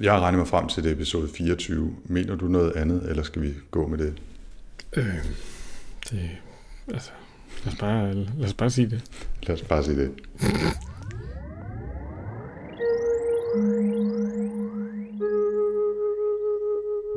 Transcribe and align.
Jeg 0.00 0.12
har 0.12 0.20
regnet 0.20 0.38
mig 0.38 0.46
frem 0.48 0.68
til 0.68 0.84
det 0.84 0.92
episode 0.92 1.28
24. 1.28 1.94
Mener 2.04 2.36
du 2.36 2.46
noget 2.48 2.72
andet, 2.76 3.10
eller 3.10 3.22
skal 3.22 3.42
vi 3.42 3.54
gå 3.70 3.86
med 3.86 3.98
det? 3.98 4.14
Øh, 4.96 5.04
det, 6.10 6.30
altså, 6.88 7.10
lad 7.64 7.72
os, 7.72 7.78
bare, 7.78 8.14
lad 8.14 8.44
os 8.48 8.54
bare 8.54 8.70
sige 8.70 8.90
det. 8.90 9.02
Lad 9.42 9.56
os 9.56 9.62
bare 9.62 9.84
sige 9.84 9.96
det. 10.00 10.10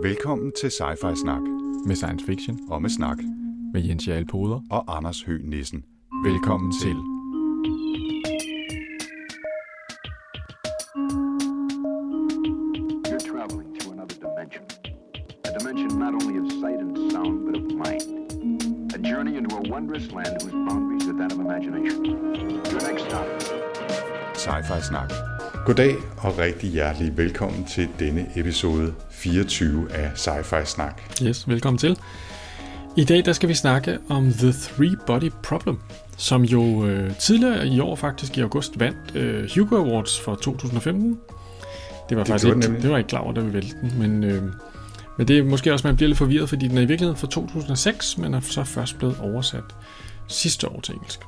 Velkommen 0.04 0.52
til 0.61 0.68
Sci-Fi 0.68 1.16
Snak 1.16 1.41
Med 1.88 1.96
science 1.96 2.25
fiction. 2.25 2.59
og 2.70 2.82
med 2.82 2.89
snak 2.89 3.18
Med 3.73 3.82
Jens 3.84 4.07
Jarl 4.07 4.25
Poder. 4.32 4.61
og 4.70 4.98
Anders 4.98 5.21
Høgh 5.23 5.43
Nissen. 5.43 5.84
Velkommen 6.25 6.71
til. 6.82 6.93
You're 6.93 7.18
Snak. 24.89 25.14
Goddag 25.66 25.96
og 26.18 26.38
rigtig 26.38 26.70
hjertelig 26.70 27.18
velkommen 27.18 27.66
til 27.66 27.88
denne 28.00 28.28
episode 28.36 28.93
24 29.12 29.92
af 29.93 30.12
Sci-Fi 30.15 30.65
Snak. 30.65 31.02
Yes, 31.24 31.48
velkommen 31.48 31.78
til. 31.78 31.98
I 32.98 33.03
dag 33.03 33.25
der 33.25 33.34
skal 33.34 33.50
vi 33.50 33.53
snakke 33.53 33.98
om 34.09 34.34
The 34.34 34.52
Three 34.52 34.95
Body 35.08 35.31
Problem, 35.44 35.80
som 36.17 36.44
jo 36.44 36.86
øh, 36.86 37.16
tidligere 37.16 37.67
i 37.67 37.80
år 37.80 37.95
faktisk 37.95 38.38
i 38.38 38.42
august 38.42 38.80
vandt 38.80 39.16
øh, 39.16 39.50
Hugo 39.56 39.75
Awards 39.78 40.20
for 40.20 40.36
2015. 40.36 41.20
Det 42.09 42.17
var 42.17 42.23
Det 42.23 42.28
faktisk 42.31 42.48
ikke, 42.48 42.59
nemlig. 42.59 42.81
det 42.81 42.92
var 42.92 42.98
ikke 42.98 43.08
klar 43.08 43.20
over, 43.20 43.34
da 43.34 43.42
vi 43.42 43.53
valgte 43.53 43.76
den, 43.81 43.94
men, 44.00 44.23
øh, 44.23 44.44
men 45.17 45.28
det 45.28 45.38
er 45.38 45.44
måske 45.44 45.73
også, 45.73 45.88
man 45.88 45.95
bliver 45.95 46.08
lidt 46.08 46.17
forvirret, 46.17 46.50
fordi 46.50 46.68
den 46.68 46.78
er 46.78 46.81
i 46.81 46.86
virkeligheden 46.86 47.20
fra 47.20 47.28
2006, 47.28 48.18
men 48.18 48.34
er 48.34 48.40
så 48.40 48.64
først 48.64 48.98
blevet 48.98 49.18
oversat 49.22 49.64
sidste 50.28 50.68
år 50.68 50.81
til 50.81 50.94
engelsk. 50.96 51.20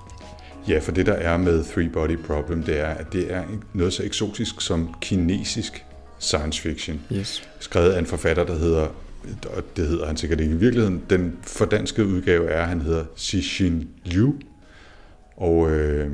Ja, 0.68 0.80
for 0.80 0.92
det 0.92 1.06
der 1.06 1.14
er 1.14 1.38
med 1.38 1.64
Three 1.64 1.90
Body 1.90 2.18
Problem, 2.18 2.64
det 2.64 2.80
er, 2.80 2.88
at 2.88 3.14
det 3.14 3.34
er 3.34 3.44
noget 3.74 3.94
så 3.94 4.04
eksotisk 4.04 4.62
som 4.62 4.96
kinesisk 5.02 5.86
science 6.20 6.62
fiction. 6.62 7.02
Yes. 7.14 7.50
skrevet 7.60 7.92
af 7.92 8.00
en 8.00 8.06
forfatter, 8.06 8.46
der 8.46 8.58
hedder, 8.58 8.88
og 9.56 9.64
det 9.76 9.88
hedder 9.88 10.06
han 10.08 10.18
sikkert 10.18 10.40
ikke 10.40 10.54
i 10.54 10.58
virkeligheden, 10.58 11.04
den 11.10 11.38
fordanskede 11.44 12.08
udgave 12.08 12.50
er, 12.50 12.62
at 12.62 12.68
han 12.68 12.82
hedder 12.82 13.06
Cixin 13.18 13.90
Liu, 14.04 14.34
og 15.38 15.72
øh, 15.72 16.12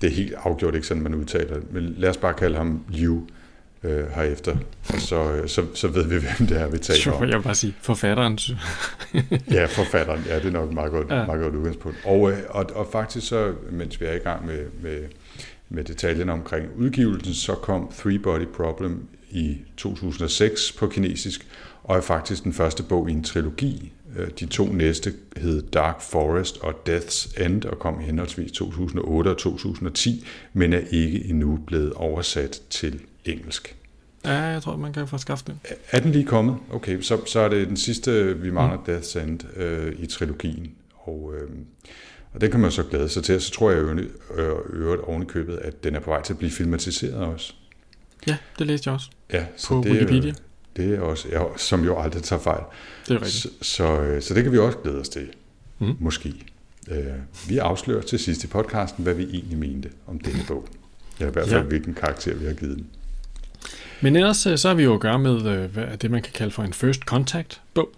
det 0.00 0.10
er 0.10 0.14
helt 0.14 0.34
afgjort 0.38 0.74
ikke 0.74 0.86
sådan, 0.86 1.02
man 1.02 1.14
udtaler 1.14 1.54
det, 1.54 1.72
men 1.72 1.94
lad 1.98 2.10
os 2.10 2.16
bare 2.16 2.34
kalde 2.34 2.56
ham 2.56 2.84
Liu 2.88 3.22
øh, 3.82 4.10
herefter, 4.10 4.56
så, 4.98 5.32
øh, 5.32 5.48
så, 5.48 5.64
så 5.74 5.88
ved 5.88 6.04
vi, 6.04 6.14
hvem 6.38 6.48
det 6.48 6.60
er, 6.60 6.68
vi 6.68 6.78
taler 6.78 7.00
Sure, 7.00 7.16
om. 7.16 7.28
jeg 7.28 7.36
vil 7.38 7.42
bare 7.42 7.54
sige, 7.54 7.74
forfatteren. 7.80 8.38
Ja, 9.50 9.64
forfatteren, 9.66 10.24
ja, 10.28 10.36
det 10.36 10.44
er 10.44 10.50
nok 10.50 10.68
et 10.68 10.74
meget 10.74 10.90
godt, 10.92 11.10
Ja. 11.10 11.26
meget 11.26 11.40
godt 11.42 11.54
udgangspunkt. 11.54 11.98
Og, 12.04 12.30
øh, 12.32 12.38
og, 12.48 12.66
og 12.74 12.88
faktisk 12.92 13.26
så, 13.28 13.52
mens 13.70 14.00
vi 14.00 14.06
er 14.06 14.12
i 14.12 14.18
gang 14.18 14.46
med, 14.46 14.64
med, 14.82 14.98
med 15.68 15.84
detaljerne 15.84 16.32
omkring 16.32 16.66
udgivelsen, 16.76 17.34
så 17.34 17.54
kom 17.54 17.92
Three 17.98 18.18
Body 18.18 18.46
Problem 18.56 19.06
i 19.30 19.56
2006 19.76 20.72
på 20.72 20.86
kinesisk, 20.86 21.46
og 21.84 21.96
er 21.96 22.00
faktisk 22.00 22.44
den 22.44 22.52
første 22.52 22.82
bog 22.82 23.08
i 23.10 23.12
en 23.12 23.24
trilogi. 23.24 23.92
Øh, 24.18 24.28
De 24.40 24.46
to 24.46 24.66
næste 24.66 25.12
hed 25.36 25.62
Dark 25.62 26.00
Forest 26.00 26.58
og 26.60 26.74
Death's 26.88 27.44
End, 27.44 27.64
og 27.64 27.78
kom 27.78 27.98
henholdsvis 28.00 28.52
2008 28.52 29.28
og 29.28 29.38
2010, 29.38 30.26
men 30.52 30.72
er 30.72 30.80
ikke 30.90 31.24
endnu 31.24 31.58
blevet 31.66 31.92
oversat 31.92 32.60
til 32.70 33.00
engelsk. 33.32 33.76
Ja, 34.24 34.32
jeg 34.32 34.62
tror, 34.62 34.76
man 34.76 34.92
kan 34.92 35.08
få 35.08 35.18
skaffet 35.18 35.46
den. 35.46 35.60
Er 35.90 36.00
den 36.00 36.12
lige 36.12 36.24
kommet? 36.24 36.56
Okay, 36.72 37.00
så, 37.00 37.20
så 37.26 37.40
er 37.40 37.48
det 37.48 37.68
den 37.68 37.76
sidste, 37.76 38.38
vi 38.38 38.50
mangler, 38.50 38.78
mm. 38.78 38.96
Death's 38.96 39.18
End 39.18 39.56
øh, 39.56 39.92
i 39.98 40.06
trilogien. 40.06 40.72
Og, 40.94 41.34
øh, 41.34 41.50
og 42.32 42.40
den 42.40 42.50
kan 42.50 42.60
man 42.60 42.70
så 42.70 42.82
glæde 42.82 43.08
sig 43.08 43.24
til. 43.24 43.40
Så 43.40 43.52
tror 43.52 43.70
jeg 43.70 43.80
øh, 43.80 44.54
øvrigt 44.70 45.02
oven 45.02 45.22
i 45.22 45.26
købet, 45.26 45.56
at 45.56 45.84
den 45.84 45.94
er 45.94 46.00
på 46.00 46.10
vej 46.10 46.22
til 46.22 46.32
at 46.32 46.38
blive 46.38 46.50
filmatiseret 46.50 47.14
også. 47.14 47.54
Ja, 48.26 48.36
det 48.58 48.66
læste 48.66 48.88
jeg 48.88 48.94
også 48.94 49.10
Ja, 49.32 49.46
så 49.56 49.68
på 49.68 49.82
det, 49.84 49.92
Wikipedia. 49.92 50.34
Det 50.76 50.94
er 50.94 51.00
også, 51.00 51.28
ja, 51.28 51.42
som 51.56 51.84
jo 51.84 51.98
aldrig 51.98 52.22
tager 52.22 52.40
fejl. 52.40 52.62
Det 53.08 53.14
er 53.14 53.20
rigtigt. 53.22 53.42
Så, 53.42 53.48
så, 53.62 54.00
øh, 54.00 54.22
så 54.22 54.34
det 54.34 54.42
kan 54.42 54.52
vi 54.52 54.58
også 54.58 54.78
glæde 54.78 55.00
os 55.00 55.08
til. 55.08 55.28
Mm. 55.78 55.96
Måske. 56.00 56.34
Øh, 56.90 57.04
vi 57.48 57.58
afslører 57.58 58.02
til 58.02 58.18
sidst 58.18 58.44
i 58.44 58.46
podcasten, 58.46 59.04
hvad 59.04 59.14
vi 59.14 59.22
egentlig 59.22 59.58
mente 59.58 59.90
om 60.06 60.18
denne 60.18 60.42
bog. 60.48 60.68
Eller 61.18 61.30
i 61.30 61.32
hvert 61.32 61.48
fald, 61.48 61.62
ja. 61.62 61.68
hvilken 61.68 61.94
karakter 61.94 62.34
vi 62.34 62.46
har 62.46 62.52
givet 62.52 62.76
den. 62.76 62.86
Men 64.00 64.16
ellers 64.16 64.46
øh, 64.46 64.58
så 64.58 64.68
har 64.68 64.74
vi 64.74 64.82
jo 64.82 64.94
at 64.94 65.00
gøre 65.00 65.18
med, 65.18 65.46
øh, 65.46 65.64
hvad 65.72 65.84
er 65.84 65.96
det, 65.96 66.10
man 66.10 66.22
kan 66.22 66.32
kalde 66.32 66.50
for 66.52 66.62
en 66.62 66.72
first 66.72 67.00
contact 67.00 67.60
bog. 67.74 67.88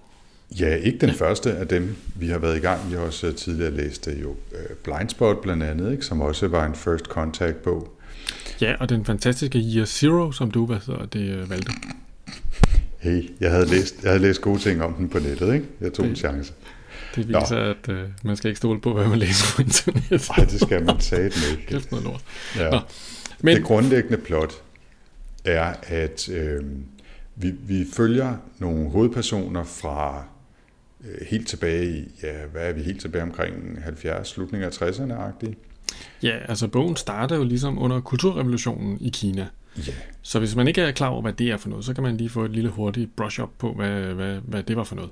Ja, 0.61 0.75
ikke 0.75 0.99
den 0.99 1.09
ja. 1.09 1.15
første 1.15 1.53
af 1.53 1.69
dem, 1.69 1.97
vi 2.15 2.29
har 2.29 2.39
været 2.39 2.57
i 2.57 2.61
gang. 2.61 2.91
Vi 2.91 2.95
har 2.97 3.03
også 3.03 3.27
øh, 3.27 3.35
tidligere 3.35 3.71
læst 3.71 4.09
jo 4.23 4.37
Blindspot 4.85 5.43
blandt 5.43 5.63
andet, 5.63 5.93
ikke? 5.93 6.05
som 6.05 6.21
også 6.21 6.49
var 6.49 6.67
en 6.67 6.75
first 6.75 7.05
contact 7.05 7.63
bog. 7.63 7.93
Ja, 8.61 8.75
og 8.81 8.89
den 8.89 9.05
fantastiske 9.05 9.59
Year 9.59 9.85
Zero, 9.85 10.33
som 10.33 10.51
du 10.51 10.67
hvad 10.67 10.79
hedder, 10.87 11.07
det 11.07 11.51
valgte. 11.51 11.73
Hey, 12.99 13.31
jeg 13.41 13.51
havde, 13.51 13.67
læst, 13.67 13.95
jeg 14.03 14.11
havde 14.11 14.23
læst 14.23 14.41
gode 14.41 14.59
ting 14.59 14.83
om 14.83 14.95
den 14.95 15.09
på 15.09 15.19
nettet, 15.19 15.55
ikke? 15.55 15.67
Jeg 15.81 15.93
tog 15.93 16.05
en 16.05 16.11
Det- 16.11 16.19
chance. 16.19 16.53
Det 17.17 17.29
Nå. 17.29 17.41
viser, 17.41 17.57
at 17.57 17.89
øh, 17.89 18.05
man 18.25 18.37
skal 18.37 18.49
ikke 18.49 18.59
stole 18.59 18.81
på, 18.81 18.93
hvad 18.95 19.07
man 19.07 19.19
læser 19.19 19.57
på 19.57 19.63
internet. 19.63 20.29
Nej, 20.37 20.47
det 20.47 20.61
skal 20.61 20.85
man 20.85 21.01
sige 21.01 21.25
ikke. 21.51 21.67
Kæft 21.69 21.91
noget 21.91 22.05
lort. 22.07 22.21
Ja. 22.59 22.71
Nå. 22.71 22.79
Men 23.41 23.57
Det 23.57 23.65
grundlæggende 23.65 24.17
plot 24.19 24.53
er, 25.45 25.75
at 25.83 26.29
øh, 26.29 26.65
vi, 27.37 27.51
vi 27.51 27.87
følger 27.93 28.37
nogle 28.59 28.91
hovedpersoner 28.91 29.65
fra 29.65 30.25
øh, 31.05 31.27
helt 31.31 31.49
tilbage 31.49 31.99
i, 31.99 32.09
ja, 32.23 32.47
hvad 32.53 32.69
er 32.69 32.73
vi 32.73 32.83
helt 32.83 33.01
tilbage 33.01 33.23
omkring 33.23 33.83
70, 33.83 34.29
slutningen 34.29 34.67
af 34.69 34.83
60'erne-agtigt? 34.83 35.55
ja, 36.23 36.39
altså 36.49 36.69
bogen 36.69 36.97
starter 36.97 37.37
jo 37.37 37.45
ligesom 37.45 37.79
under 37.79 38.01
kulturrevolutionen 38.01 38.99
i 39.01 39.09
Kina. 39.09 39.47
Ja, 39.87 39.93
Så 40.23 40.39
hvis 40.39 40.57
man 40.57 40.69
ikke 40.69 40.81
er 40.81 40.93
klar 40.93 41.09
over, 41.09 41.23
hvad 41.23 41.33
det 41.33 41.51
er 41.51 41.57
for 41.57 41.69
noget, 41.69 41.85
så 41.85 41.95
kan 41.95 42.03
man 42.03 42.17
lige 42.17 42.31
få 42.31 42.45
et 42.45 42.51
lille 42.51 42.71
hurtigt 42.71 43.17
brush-up 43.17 43.51
på, 43.59 43.73
hvad, 43.73 44.01
hvad, 44.01 44.41
hvad 44.45 44.63
det 44.63 44.77
var 44.77 44.85
for 44.85 44.97
noget. 44.97 45.11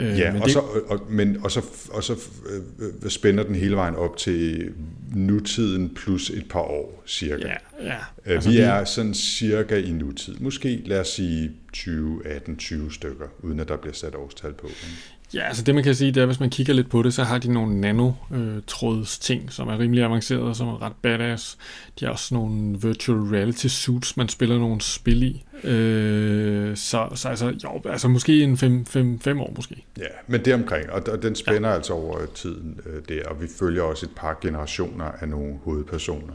Øh, 0.00 0.18
Ja, 0.18 0.32
men 0.32 0.42
og, 0.42 0.46
det, 0.46 0.52
så, 0.52 0.58
og, 0.86 1.00
men, 1.10 1.36
og 1.44 1.50
så, 1.50 1.64
og 1.90 2.04
så 2.04 2.12
øh, 2.50 2.88
øh, 3.04 3.10
spænder 3.10 3.44
den 3.44 3.54
hele 3.54 3.76
vejen 3.76 3.94
op 3.94 4.16
til 4.16 4.72
nutiden 5.14 5.94
plus 5.94 6.30
et 6.30 6.44
par 6.50 6.60
år, 6.60 7.02
cirka. 7.06 7.46
Ja, 7.46 7.54
ja. 7.82 7.94
Øh, 8.26 8.34
Altså, 8.34 8.50
vi 8.50 8.58
er 8.58 8.84
sådan 8.84 9.14
cirka 9.14 9.76
i 9.76 9.90
nutid. 9.92 10.34
Måske, 10.40 10.82
lad 10.86 11.00
os 11.00 11.08
sige 11.08 11.50
20, 11.72 12.26
18, 12.26 12.56
20 12.56 12.92
stykker, 12.92 13.26
uden 13.42 13.60
at 13.60 13.68
der 13.68 13.76
bliver 13.76 13.94
sat 13.94 14.14
årstal 14.14 14.52
på. 14.52 14.66
ikke? 14.66 14.86
Ja, 15.34 15.42
altså 15.48 15.62
det 15.62 15.74
man 15.74 15.84
kan 15.84 15.94
sige, 15.94 16.12
det 16.12 16.20
er, 16.20 16.26
hvis 16.26 16.40
man 16.40 16.50
kigger 16.50 16.74
lidt 16.74 16.90
på 16.90 17.02
det, 17.02 17.14
så 17.14 17.24
har 17.24 17.38
de 17.38 17.52
nogle 17.52 17.80
nanotråds 17.80 19.18
ting, 19.18 19.52
som 19.52 19.68
er 19.68 19.78
rimelig 19.78 20.04
avancerede, 20.04 20.44
og 20.44 20.56
som 20.56 20.68
er 20.68 20.82
ret 20.82 20.92
badass. 21.02 21.58
De 22.00 22.04
har 22.04 22.12
også 22.12 22.34
nogle 22.34 22.78
virtual 22.82 23.18
reality 23.18 23.66
suits, 23.66 24.16
man 24.16 24.28
spiller 24.28 24.58
nogle 24.58 24.80
spil 24.80 25.22
i. 25.22 25.44
Øh, 25.64 26.76
så, 26.76 27.08
så 27.14 27.28
altså, 27.28 27.54
jo, 27.64 27.90
altså 27.90 28.08
måske 28.08 28.42
en 28.42 28.56
5 28.56 29.40
år 29.40 29.52
måske. 29.56 29.84
Ja, 29.98 30.04
men 30.26 30.44
det 30.44 30.54
omkring, 30.54 30.90
og, 30.90 31.02
og 31.12 31.22
den 31.22 31.34
spænder 31.34 31.68
ja. 31.68 31.74
altså 31.74 31.92
over 31.92 32.26
tiden 32.34 32.80
øh, 32.86 33.02
der, 33.08 33.28
og 33.28 33.42
vi 33.42 33.46
følger 33.58 33.82
også 33.82 34.06
et 34.06 34.12
par 34.16 34.38
generationer 34.42 35.04
af 35.04 35.28
nogle 35.28 35.58
hovedpersoner. 35.64 36.34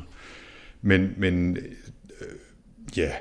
Men, 0.81 1.13
men 1.17 1.57
øh, 2.21 2.27
ja, 2.97 3.11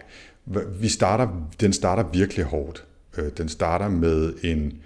vi 0.80 0.88
starter, 0.88 1.48
den 1.60 1.72
starter 1.72 2.04
virkelig 2.12 2.44
hårdt. 2.44 2.84
Øh, 3.18 3.30
den 3.36 3.48
starter 3.48 3.88
med 3.88 4.32
en, 4.42 4.82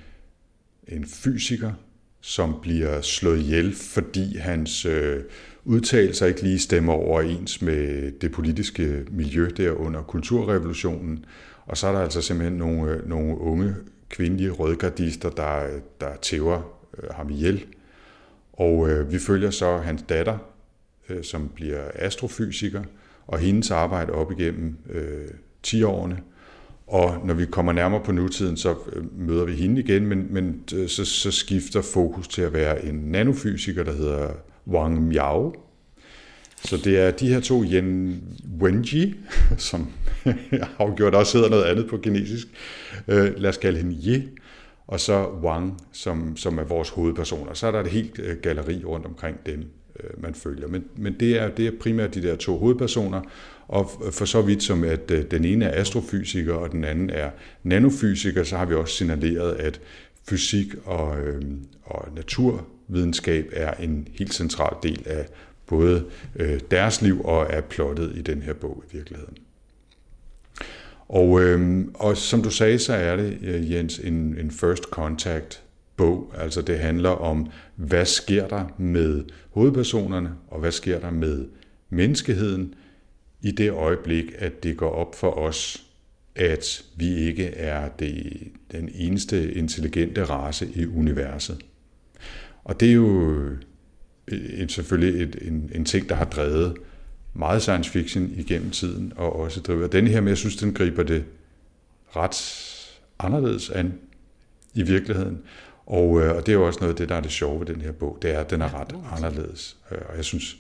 en 0.89 1.05
fysiker, 1.07 1.73
som 2.21 2.57
bliver 2.63 3.01
slået 3.01 3.39
ihjel, 3.39 3.75
fordi 3.75 4.37
hans 4.37 4.87
øh, 4.87 5.23
udtalelser 5.65 6.27
ikke 6.27 6.43
lige 6.43 6.59
stemmer 6.59 6.93
overens 6.93 7.63
med 7.63 8.13
det 8.21 8.33
politiske 8.33 9.05
miljø 9.11 9.49
der 9.57 9.71
under 9.73 10.03
kulturrevolutionen. 10.03 11.25
Og 11.67 11.77
så 11.77 11.87
er 11.87 11.93
der 11.93 12.01
altså 12.01 12.23
simpelthen 12.23 12.59
nogle, 12.59 12.93
øh, 12.93 13.09
nogle 13.09 13.39
unge 13.39 13.75
kvindelige 14.09 14.51
rødgardister, 14.51 15.31
der, 15.31 15.67
der 16.01 16.17
tæver 16.23 16.79
øh, 16.99 17.11
ham 17.11 17.31
ihjel. 17.31 17.65
Og 18.53 18.91
øh, 18.91 19.13
vi 19.13 19.19
følger 19.19 19.51
så 19.51 19.77
hans 19.77 20.03
datter, 20.09 20.39
øh, 21.09 21.25
som 21.25 21.49
bliver 21.55 21.91
astrofysiker, 21.95 22.83
og 23.27 23.39
hendes 23.39 23.71
arbejde 23.71 24.13
op 24.13 24.33
igennem 24.33 24.77
øh, 24.91 25.29
10-årene. 25.67 26.19
Og 26.87 27.27
når 27.27 27.35
vi 27.35 27.47
kommer 27.47 27.73
nærmere 27.73 28.01
på 28.05 28.13
nutiden, 28.13 28.57
så 28.57 28.75
øh, 28.93 29.19
møder 29.19 29.45
vi 29.45 29.53
hende 29.53 29.81
igen, 29.81 30.07
men, 30.07 30.27
men 30.31 30.65
øh, 30.75 30.89
så, 30.89 31.05
så 31.05 31.31
skifter 31.31 31.83
fokus 31.83 32.29
til 32.29 32.43
at 32.43 32.53
være 32.53 32.85
en 32.85 32.95
nanofysiker, 32.95 33.85
der 33.85 33.93
hedder 33.93 34.29
Wang 34.67 35.03
Miao. 35.03 35.55
Så 36.65 36.77
det 36.77 36.99
er 36.99 37.11
de 37.11 37.29
her 37.29 37.41
to, 37.41 37.65
Yen 37.65 38.23
Wenji, 38.61 39.15
som 39.59 39.89
afgjort 40.79 41.15
også 41.15 41.39
hedder 41.39 41.51
noget 41.51 41.65
andet 41.65 41.89
på 41.89 41.97
kinesisk. 41.97 42.47
Øh, 43.09 43.33
lad 43.37 43.51
os 43.51 43.57
kalde 43.57 43.79
hende 43.79 43.97
Ye. 44.07 44.29
Og 44.87 45.01
så 45.01 45.27
Wang, 45.43 45.81
som, 45.93 46.37
som 46.37 46.59
er 46.59 46.65
vores 46.65 46.89
hovedpersoner. 46.89 47.55
Så 47.55 47.67
er 47.67 47.71
der 47.71 47.81
et 47.81 47.91
helt 47.91 48.19
øh, 48.19 48.37
galleri 48.43 48.85
rundt 48.85 49.07
omkring 49.07 49.47
dem. 49.47 49.65
øh, 50.01 50.23
man 50.23 50.35
følger. 50.35 50.69
Men, 50.69 50.85
men 50.97 51.17
det, 51.21 51.41
er, 51.41 51.49
det 51.49 51.67
er 51.67 51.71
primært 51.81 52.15
de 52.15 52.23
der 52.23 52.37
to 52.37 52.59
hovedpersoner, 52.59 53.21
og 53.69 53.91
for 54.13 54.25
så 54.25 54.43
vidt 54.43 54.63
som 54.63 54.85
at 54.85 55.11
øh, 55.11 55.25
den 55.31 55.45
ene 55.45 55.65
er 55.65 55.81
astrofysiker, 55.81 56.55
og 56.55 56.73
den 56.73 56.85
anden 56.85 57.11
er 57.11 57.31
nanofysiker, 57.63 58.45
så 58.45 58.57
har 58.57 58.65
vi 58.65 58.75
også 58.75 58.95
signaleret, 58.95 59.55
at 59.55 59.81
fysik 60.29 60.75
og, 60.85 61.19
øh, 61.21 61.43
og 61.83 62.09
naturvidenskab 62.17 63.49
er 63.53 63.75
en 63.75 64.09
helt 64.19 64.35
central 64.35 64.75
del 64.83 65.03
af 65.07 65.27
både 65.67 66.05
øh, 66.37 66.61
deres 66.71 67.03
liv 67.03 67.25
og 67.25 67.47
er 67.51 67.61
plottet 67.61 68.13
i 68.17 68.23
den 68.23 68.43
her 68.43 68.53
bog 68.53 68.85
i 68.91 68.97
virkeligheden. 68.97 69.37
Og, 71.09 71.43
øh, 71.43 71.85
og 71.95 72.17
som 72.17 72.43
du 72.43 72.51
sagde, 72.51 72.79
så 72.79 72.93
er 72.93 73.17
det, 73.17 73.39
øh, 73.43 73.73
Jens, 73.73 73.99
en, 73.99 74.15
en 74.15 74.51
first 74.51 74.83
contact 74.83 75.63
bog. 75.97 76.33
Altså 76.39 76.63
det 76.63 76.79
handler 76.79 77.11
om, 77.11 77.51
hvad 77.77 78.05
sker 78.05 78.49
der 78.49 78.65
med 78.79 79.25
hovedpersonerne, 79.51 80.33
og 80.49 80.61
hvad 80.61 80.73
sker 80.73 81.01
der 81.01 81.11
med 81.11 81.45
menneskeheden 81.91 82.75
i 83.47 83.51
det 83.51 83.71
øjeblik, 83.71 84.25
at 84.39 84.63
det 84.63 84.77
går 84.77 84.91
op 84.91 85.15
for 85.15 85.31
os, 85.31 85.85
at 86.35 86.85
vi 86.97 87.15
ikke 87.15 87.47
er 87.47 87.89
det, 87.89 88.39
den 88.73 88.91
eneste 88.95 89.53
intelligente 89.53 90.25
race 90.25 90.69
i 90.75 90.87
universet. 90.87 91.59
Og 92.65 92.81
det 92.81 92.89
er 92.89 92.93
jo 92.93 93.35
et, 94.29 94.73
selvfølgelig 94.73 95.23
et, 95.23 95.39
en, 95.41 95.71
en 95.75 95.85
ting, 95.85 96.09
der 96.09 96.15
har 96.15 96.25
drevet 96.25 96.77
meget 97.35 97.63
science 97.63 97.91
fiction 97.91 98.33
igennem 98.37 98.71
tiden, 98.71 99.13
og 99.17 99.37
også 99.37 99.61
driver. 99.61 99.87
Denne 99.87 100.11
her, 100.11 100.21
men 100.21 100.29
jeg 100.29 100.39
synes, 100.39 100.57
den 100.57 100.75
griber 100.75 101.03
det 101.03 101.25
ret 102.17 102.37
anderledes 103.19 103.71
an 103.71 103.95
i 104.75 104.83
virkeligheden. 104.83 105.39
Og, 105.87 106.23
øh, 106.23 106.37
og 106.37 106.47
det 106.47 106.53
er 106.53 106.57
jo 106.57 106.67
også 106.67 106.81
noget 106.81 106.93
af 106.93 106.97
det, 106.97 107.09
der 107.09 107.15
er 107.15 107.21
det 107.21 107.31
sjove 107.31 107.61
ved 107.61 107.67
den 107.67 107.81
her 107.81 107.93
bog, 107.93 108.19
det 108.23 108.31
er, 108.31 108.41
at 108.41 108.51
den 108.51 108.63
er 108.63 108.81
ret 108.81 108.95
anderledes. 109.17 109.77
Øh, 109.93 109.99
og 110.09 110.17
jeg 110.17 110.25
synes, 110.25 110.57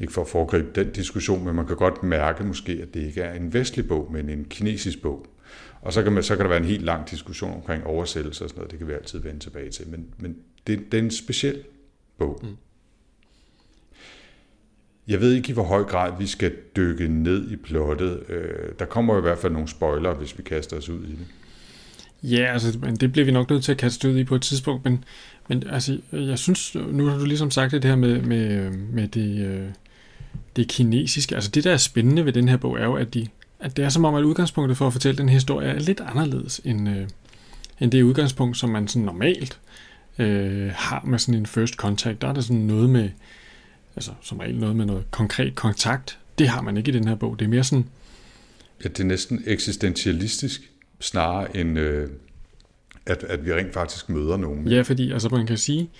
ikke 0.00 0.12
for 0.12 0.20
at 0.20 0.28
foregribe 0.28 0.68
den 0.74 0.92
diskussion, 0.92 1.44
men 1.44 1.54
man 1.54 1.66
kan 1.66 1.76
godt 1.76 2.02
mærke 2.02 2.44
måske, 2.44 2.72
at 2.82 2.94
det 2.94 3.00
ikke 3.00 3.20
er 3.20 3.34
en 3.34 3.54
vestlig 3.54 3.88
bog, 3.88 4.12
men 4.12 4.28
en 4.28 4.44
kinesisk 4.44 5.02
bog. 5.02 5.26
Og 5.80 5.92
så 5.92 6.02
kan, 6.02 6.12
man, 6.12 6.22
så 6.22 6.36
kan 6.36 6.44
der 6.44 6.48
være 6.48 6.60
en 6.60 6.66
helt 6.66 6.84
lang 6.84 7.10
diskussion 7.10 7.54
omkring 7.54 7.86
oversættelse 7.86 8.44
og 8.44 8.50
sådan 8.50 8.58
noget, 8.58 8.70
det 8.70 8.78
kan 8.78 8.88
vi 8.88 8.92
altid 8.92 9.18
vende 9.18 9.40
tilbage 9.40 9.70
til. 9.70 9.88
Men, 9.88 10.06
men 10.18 10.36
det, 10.66 10.92
det 10.92 10.98
er 10.98 11.02
en 11.02 11.10
speciel 11.10 11.62
bog. 12.18 12.40
Mm. 12.42 12.56
Jeg 15.08 15.20
ved 15.20 15.32
ikke 15.32 15.50
i 15.50 15.52
hvor 15.52 15.62
høj 15.62 15.82
grad 15.82 16.12
vi 16.18 16.26
skal 16.26 16.52
dykke 16.76 17.08
ned 17.08 17.50
i 17.50 17.56
plottet. 17.56 18.22
Øh, 18.28 18.72
der 18.78 18.84
kommer 18.84 19.18
i 19.18 19.20
hvert 19.20 19.38
fald 19.38 19.52
nogle 19.52 19.68
spoiler, 19.68 20.14
hvis 20.14 20.38
vi 20.38 20.42
kaster 20.42 20.76
os 20.76 20.88
ud 20.88 21.04
i 21.04 21.10
det. 21.10 21.26
Ja, 22.22 22.52
altså, 22.52 22.78
men 22.78 22.96
det 22.96 23.12
bliver 23.12 23.24
vi 23.24 23.32
nok 23.32 23.50
nødt 23.50 23.64
til 23.64 23.72
at 23.72 23.78
kaste 23.78 24.08
ud 24.08 24.18
i 24.18 24.24
på 24.24 24.34
et 24.34 24.42
tidspunkt, 24.42 24.84
men, 24.84 25.04
men 25.48 25.62
altså, 25.70 25.98
jeg 26.12 26.38
synes, 26.38 26.74
nu 26.74 27.06
har 27.06 27.18
du 27.18 27.24
ligesom 27.24 27.50
sagt 27.50 27.72
det 27.72 27.84
her 27.84 27.96
med, 27.96 28.22
med, 28.22 28.70
med 28.70 29.08
det, 29.08 29.46
øh, 29.46 29.68
det 30.56 30.68
kinesiske. 30.68 31.34
Altså 31.34 31.50
det, 31.50 31.64
der 31.64 31.72
er 31.72 31.76
spændende 31.76 32.24
ved 32.24 32.32
den 32.32 32.48
her 32.48 32.56
bog, 32.56 32.78
er 32.78 32.84
jo, 32.84 32.94
at, 32.94 33.14
de, 33.14 33.28
at 33.60 33.76
det 33.76 33.84
er 33.84 33.88
som 33.88 34.04
om, 34.04 34.14
at 34.14 34.24
udgangspunktet 34.24 34.78
for 34.78 34.86
at 34.86 34.92
fortælle 34.92 35.18
den 35.18 35.28
historie 35.28 35.68
er 35.68 35.78
lidt 35.78 36.00
anderledes 36.00 36.60
end, 36.64 36.88
øh, 36.88 37.08
end 37.80 37.90
det 37.90 38.02
udgangspunkt, 38.02 38.56
som 38.58 38.70
man 38.70 38.88
sådan 38.88 39.02
normalt 39.02 39.58
øh, 40.18 40.70
har 40.74 41.02
med 41.04 41.18
sådan 41.18 41.34
en 41.34 41.46
first 41.46 41.74
contact. 41.74 42.22
Der 42.22 42.28
er 42.28 42.32
der 42.32 42.40
sådan 42.40 42.56
noget 42.56 42.90
med, 42.90 43.10
altså 43.96 44.10
som 44.22 44.38
regel 44.38 44.58
noget 44.58 44.76
med 44.76 44.86
noget 44.86 45.10
konkret 45.10 45.54
kontakt. 45.54 46.18
Det 46.38 46.48
har 46.48 46.62
man 46.62 46.76
ikke 46.76 46.88
i 46.90 46.94
den 46.94 47.08
her 47.08 47.14
bog. 47.14 47.38
Det 47.38 47.44
er 47.44 47.48
mere 47.48 47.64
sådan... 47.64 47.86
Ja, 48.84 48.88
det 48.88 49.00
er 49.00 49.04
næsten 49.04 49.42
eksistentialistisk 49.46 50.70
snarere 51.00 51.56
end 51.56 51.78
øh, 51.78 52.08
at, 53.06 53.24
at 53.24 53.46
vi 53.46 53.52
rent 53.52 53.74
faktisk 53.74 54.08
møder 54.08 54.36
nogen. 54.36 54.68
Ja, 54.68 54.82
fordi 54.82 55.12
altså, 55.12 55.28
man 55.28 55.46
kan 55.46 55.56
sige, 55.56 55.90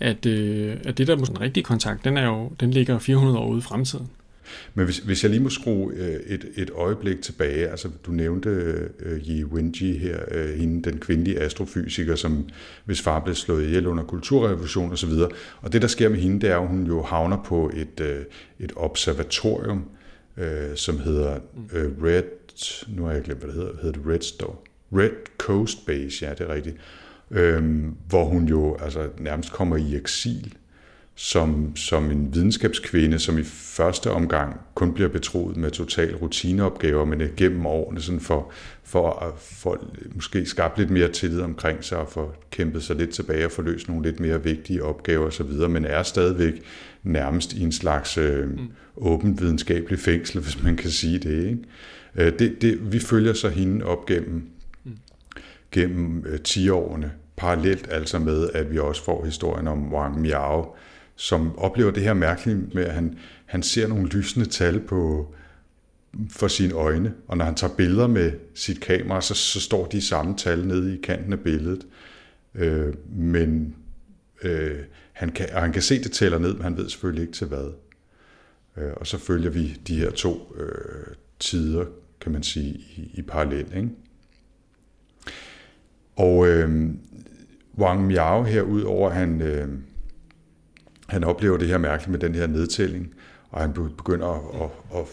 at, 0.00 0.26
øh, 0.26 0.76
at 0.84 0.98
det 0.98 1.06
der 1.06 1.16
med 1.16 1.28
en 1.28 1.40
rigtig 1.40 1.64
kontakt, 1.64 2.04
den, 2.04 2.16
er 2.16 2.26
jo, 2.26 2.52
den 2.60 2.70
ligger 2.70 2.98
400 2.98 3.38
år 3.38 3.48
ude 3.48 3.58
i 3.58 3.62
fremtiden. 3.62 4.08
Men 4.74 4.84
hvis, 4.84 4.98
hvis 4.98 5.22
jeg 5.22 5.30
lige 5.30 5.42
må 5.42 5.48
skrue 5.48 5.92
øh, 5.92 6.20
et, 6.26 6.44
et 6.56 6.70
øjeblik 6.70 7.22
tilbage, 7.22 7.68
altså 7.68 7.88
du 8.06 8.12
nævnte 8.12 8.48
øh, 9.00 9.28
Yi 9.28 9.44
Wenji 9.44 9.98
her, 9.98 10.18
øh, 10.30 10.54
hende, 10.54 10.90
den 10.90 10.98
kvindelige 10.98 11.40
astrofysiker, 11.40 12.14
som 12.14 12.48
hvis 12.84 13.02
far 13.02 13.20
blev 13.20 13.34
slået 13.34 13.64
ihjel 13.64 13.86
under 13.86 14.04
kulturrevolution 14.04 14.92
osv., 14.92 15.10
og, 15.10 15.32
og 15.60 15.72
det 15.72 15.82
der 15.82 15.88
sker 15.88 16.08
med 16.08 16.18
hende, 16.18 16.40
det 16.40 16.50
er, 16.50 16.58
at 16.58 16.68
hun 16.68 16.86
jo 16.86 17.02
havner 17.02 17.42
på 17.42 17.70
et, 17.74 18.00
øh, 18.00 18.24
et 18.58 18.72
observatorium, 18.76 19.84
øh, 20.36 20.76
som 20.76 20.98
hedder 20.98 21.38
øh, 21.72 22.02
Red, 22.02 22.22
nu 22.88 23.04
har 23.04 23.12
jeg 23.12 23.22
glemt, 23.22 23.40
hvad 23.40 23.48
det 23.48 23.56
hedder, 23.56 23.72
hedder 23.82 24.00
det 24.00 24.12
Redstone? 24.12 24.56
Red 24.92 25.38
Coast 25.38 25.86
Base, 25.86 26.26
ja, 26.26 26.30
det 26.30 26.40
er 26.40 26.54
rigtigt, 26.54 26.76
øh, 27.30 27.84
hvor 28.08 28.24
hun 28.24 28.44
jo 28.44 28.76
altså, 28.80 29.08
nærmest 29.18 29.52
kommer 29.52 29.76
i 29.76 29.96
eksil 29.96 30.54
som, 31.14 31.76
som 31.76 32.10
en 32.10 32.34
videnskabskvinde, 32.34 33.18
som 33.18 33.38
i 33.38 33.42
første 33.44 34.10
omgang 34.10 34.60
kun 34.74 34.92
bliver 34.92 35.08
betroet 35.08 35.56
med 35.56 35.70
total 35.70 36.14
rutineopgaver, 36.14 37.04
men 37.04 37.22
gennem 37.36 37.66
årene 37.66 38.00
sådan 38.00 38.20
for, 38.20 38.52
for 38.82 39.10
at 39.10 39.32
for 39.38 39.84
måske 40.14 40.46
skabe 40.46 40.78
lidt 40.78 40.90
mere 40.90 41.08
tillid 41.08 41.40
omkring 41.40 41.84
sig 41.84 41.98
og 41.98 42.08
få 42.08 42.32
kæmpet 42.50 42.82
sig 42.82 42.96
lidt 42.96 43.10
tilbage 43.10 43.44
og 43.44 43.52
få 43.52 43.62
løst 43.62 43.88
nogle 43.88 44.04
lidt 44.04 44.20
mere 44.20 44.42
vigtige 44.42 44.84
opgaver 44.84 45.26
osv., 45.26 45.68
men 45.68 45.84
er 45.84 46.02
stadigvæk 46.02 46.62
nærmest 47.02 47.52
i 47.52 47.62
en 47.62 47.72
slags 47.72 48.18
øh, 48.18 48.48
mm. 48.48 48.58
åbent 48.96 49.40
videnskabelig 49.40 49.98
fængsel, 49.98 50.40
hvis 50.40 50.62
man 50.62 50.76
kan 50.76 50.90
sige 50.90 51.18
det. 51.18 51.46
Ikke? 51.46 51.58
Øh, 52.16 52.38
det, 52.38 52.62
det 52.62 52.92
vi 52.92 52.98
følger 52.98 53.32
så 53.32 53.48
hende 53.48 53.84
op 53.84 54.06
gennem 54.06 54.42
gennem 55.74 56.24
øh, 56.26 56.40
10 56.40 56.68
årene, 56.68 57.12
parallelt 57.36 57.88
altså 57.90 58.18
med, 58.18 58.50
at 58.54 58.70
vi 58.72 58.78
også 58.78 59.04
får 59.04 59.24
historien 59.24 59.68
om 59.68 59.92
Wang 59.92 60.20
Miao, 60.20 60.74
som 61.16 61.58
oplever 61.58 61.90
det 61.90 62.02
her 62.02 62.14
mærkelige 62.14 62.56
med, 62.74 62.84
at 62.84 62.94
han, 62.94 63.18
han 63.46 63.62
ser 63.62 63.88
nogle 63.88 64.08
lysende 64.08 64.46
tal 64.46 64.80
på, 64.80 65.34
for 66.30 66.48
sine 66.48 66.74
øjne, 66.74 67.14
og 67.28 67.36
når 67.36 67.44
han 67.44 67.54
tager 67.54 67.74
billeder 67.74 68.06
med 68.06 68.32
sit 68.54 68.80
kamera, 68.80 69.20
så, 69.20 69.34
så 69.34 69.60
står 69.60 69.86
de 69.86 70.02
samme 70.02 70.36
tal 70.36 70.66
nede 70.66 70.94
i 70.94 71.00
kanten 71.00 71.32
af 71.32 71.40
billedet. 71.40 71.86
Øh, 72.54 72.94
men 73.08 73.76
øh, 74.42 74.78
han, 75.12 75.28
kan, 75.28 75.48
og 75.54 75.60
han 75.60 75.72
kan 75.72 75.82
se, 75.82 76.02
det 76.02 76.12
tæller 76.12 76.38
ned, 76.38 76.54
men 76.54 76.62
han 76.62 76.76
ved 76.76 76.88
selvfølgelig 76.88 77.22
ikke 77.22 77.34
til 77.34 77.46
hvad. 77.46 77.70
Øh, 78.76 78.92
og 78.96 79.06
så 79.06 79.18
følger 79.18 79.50
vi 79.50 79.80
de 79.86 79.96
her 79.96 80.10
to 80.10 80.56
øh, 80.56 81.14
tider, 81.38 81.84
kan 82.20 82.32
man 82.32 82.42
sige, 82.42 82.70
i, 82.96 83.10
i 83.14 83.22
parallel. 83.22 83.66
Ikke? 83.76 83.88
Og 86.16 86.48
øh, 86.48 86.90
Wang 87.78 88.06
Miao 88.06 88.42
herudover, 88.42 89.10
han... 89.10 89.42
Øh, 89.42 89.68
han 91.08 91.24
oplever 91.24 91.56
det 91.56 91.68
her 91.68 91.78
mærkeligt 91.78 92.10
med 92.10 92.18
den 92.18 92.34
her 92.34 92.46
nedtælling, 92.46 93.14
og 93.50 93.60
han 93.60 93.72
begynder 93.72 94.26
at, 94.26 94.62
at, 94.62 95.00
at 95.00 95.08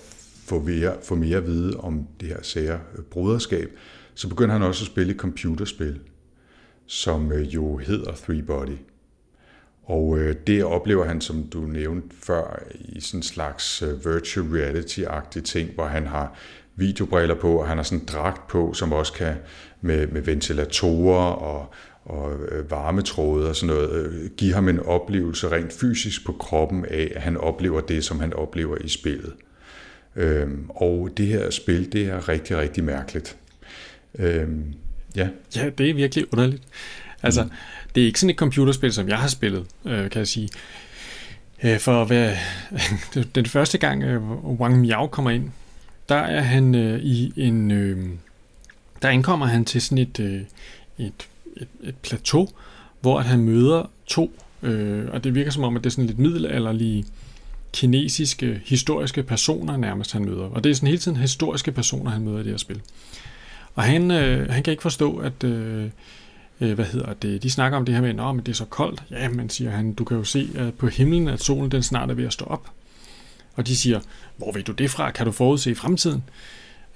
få, 0.45 0.59
mere, 0.59 0.95
få 1.03 1.15
mere 1.15 1.37
at 1.37 1.45
vide 1.45 1.77
om 1.77 2.07
det 2.19 2.27
her 2.27 2.41
sære 2.41 2.79
øh, 2.97 3.03
broderskab. 3.03 3.69
Så 4.13 4.29
begynder 4.29 4.53
han 4.53 4.63
også 4.63 4.83
at 4.83 4.87
spille 4.87 5.13
et 5.13 5.19
computerspil, 5.19 5.99
som 6.85 7.31
øh, 7.31 7.53
jo 7.53 7.77
hedder 7.77 8.11
Three 8.11 8.41
Body. 8.41 8.77
Og 9.83 10.19
øh, 10.19 10.35
det 10.47 10.63
oplever 10.63 11.05
han, 11.05 11.21
som 11.21 11.43
du 11.43 11.59
nævnte 11.59 12.15
før, 12.15 12.63
i 12.79 12.99
sådan 12.99 13.19
en 13.19 13.23
slags 13.23 13.81
øh, 13.81 14.05
virtual 14.05 14.45
reality-agtig 14.47 15.41
ting, 15.43 15.69
hvor 15.75 15.85
han 15.85 16.07
har 16.07 16.37
videobriller 16.75 17.35
på, 17.35 17.59
og 17.59 17.67
han 17.67 17.77
har 17.77 17.83
sådan 17.83 17.99
en 17.99 18.05
dragt 18.05 18.47
på, 18.47 18.73
som 18.73 18.93
også 18.93 19.13
kan 19.13 19.35
med, 19.81 20.07
med 20.07 20.21
ventilatorer 20.21 21.31
og 21.31 21.73
og 22.05 22.33
øh, 22.51 22.71
varmetråde 22.71 23.49
og 23.49 23.55
sådan 23.55 23.75
noget, 23.75 23.91
øh, 23.91 24.29
give 24.37 24.53
ham 24.53 24.69
en 24.69 24.79
oplevelse 24.79 25.51
rent 25.51 25.73
fysisk 25.73 26.25
på 26.25 26.31
kroppen 26.31 26.85
af, 26.85 27.11
at 27.15 27.21
han 27.21 27.37
oplever 27.37 27.81
det, 27.81 28.05
som 28.05 28.19
han 28.19 28.33
oplever 28.33 28.77
i 28.77 28.87
spillet. 28.87 29.33
Øhm, 30.15 30.69
og 30.69 31.09
det 31.17 31.27
her 31.27 31.49
spil, 31.49 31.93
det 31.93 32.05
er 32.05 32.29
rigtig, 32.29 32.57
rigtig 32.57 32.83
mærkeligt. 32.83 33.37
Øhm, 34.19 34.73
ja. 35.15 35.27
ja, 35.55 35.69
det 35.69 35.89
er 35.89 35.93
virkelig 35.93 36.33
underligt. 36.33 36.63
Altså, 37.23 37.43
mm. 37.43 37.49
det 37.95 38.01
er 38.01 38.05
ikke 38.05 38.19
sådan 38.19 38.29
et 38.29 38.35
computerspil, 38.35 38.93
som 38.93 39.09
jeg 39.09 39.17
har 39.17 39.27
spillet, 39.27 39.65
øh, 39.85 40.09
kan 40.09 40.19
jeg 40.19 40.27
sige. 40.27 40.49
Øh, 41.63 41.79
for 41.79 42.01
at 42.01 42.09
være, 42.09 42.35
den 43.35 43.45
første 43.45 43.77
gang 43.77 44.03
øh, 44.03 44.31
Wang 44.31 44.79
Miao 44.79 45.07
kommer 45.07 45.31
ind, 45.31 45.49
der 46.09 46.15
er 46.15 46.41
han 46.41 46.75
øh, 46.75 46.99
i 46.99 47.33
en... 47.35 47.71
Øh, 47.71 48.09
der 49.01 49.09
ankommer 49.09 49.45
han 49.45 49.65
til 49.65 49.81
sådan 49.81 49.97
et, 49.97 50.19
øh, 50.19 50.41
et 50.97 51.27
et, 51.57 51.67
et 51.83 51.95
plateau, 51.95 52.47
hvor 53.01 53.19
han 53.19 53.39
møder 53.39 53.89
to, 54.05 54.33
øh, 54.61 55.05
og 55.11 55.23
det 55.23 55.35
virker 55.35 55.51
som 55.51 55.63
om, 55.63 55.75
at 55.75 55.83
det 55.83 55.89
er 55.89 55.91
sådan 55.91 56.05
lidt 56.05 56.19
middelalderlige 56.19 57.05
kinesiske, 57.73 58.61
historiske 58.65 59.23
personer 59.23 59.77
nærmest, 59.77 60.13
han 60.13 60.25
møder. 60.25 60.43
Og 60.43 60.63
det 60.63 60.69
er 60.69 60.73
sådan 60.73 60.87
hele 60.87 60.99
tiden 60.99 61.17
historiske 61.17 61.71
personer, 61.71 62.11
han 62.11 62.21
møder 62.21 62.39
i 62.39 62.43
det 62.43 62.51
her 62.51 62.57
spil. 62.57 62.81
Og 63.75 63.83
han, 63.83 64.11
øh, 64.11 64.49
han 64.49 64.63
kan 64.63 64.71
ikke 64.71 64.83
forstå, 64.83 65.17
at... 65.17 65.43
Øh, 65.43 65.89
øh, 66.61 66.73
hvad 66.73 66.85
hedder 66.85 67.13
det, 67.13 67.43
de 67.43 67.49
snakker 67.49 67.77
om 67.77 67.85
det 67.85 67.95
her 67.95 68.01
med, 68.01 68.39
at 68.39 68.45
det 68.45 68.51
er 68.51 68.55
så 68.55 68.65
koldt. 68.65 69.03
Ja, 69.11 69.29
men 69.29 69.49
siger 69.49 69.71
han, 69.71 69.93
du 69.93 70.03
kan 70.03 70.17
jo 70.17 70.23
se 70.23 70.49
at 70.55 70.73
på 70.73 70.87
himlen, 70.87 71.27
at 71.27 71.41
solen 71.41 71.71
den 71.71 71.83
snart 71.83 72.09
er 72.09 72.13
ved 72.13 72.25
at 72.25 72.33
stå 72.33 72.45
op. 72.45 72.71
Og 73.55 73.67
de 73.67 73.75
siger, 73.75 73.99
hvor 74.37 74.51
ved 74.51 74.63
du 74.63 74.71
det 74.71 74.91
fra? 74.91 75.11
Kan 75.11 75.25
du 75.25 75.31
forudse 75.31 75.71
i 75.71 75.73
fremtiden? 75.73 76.23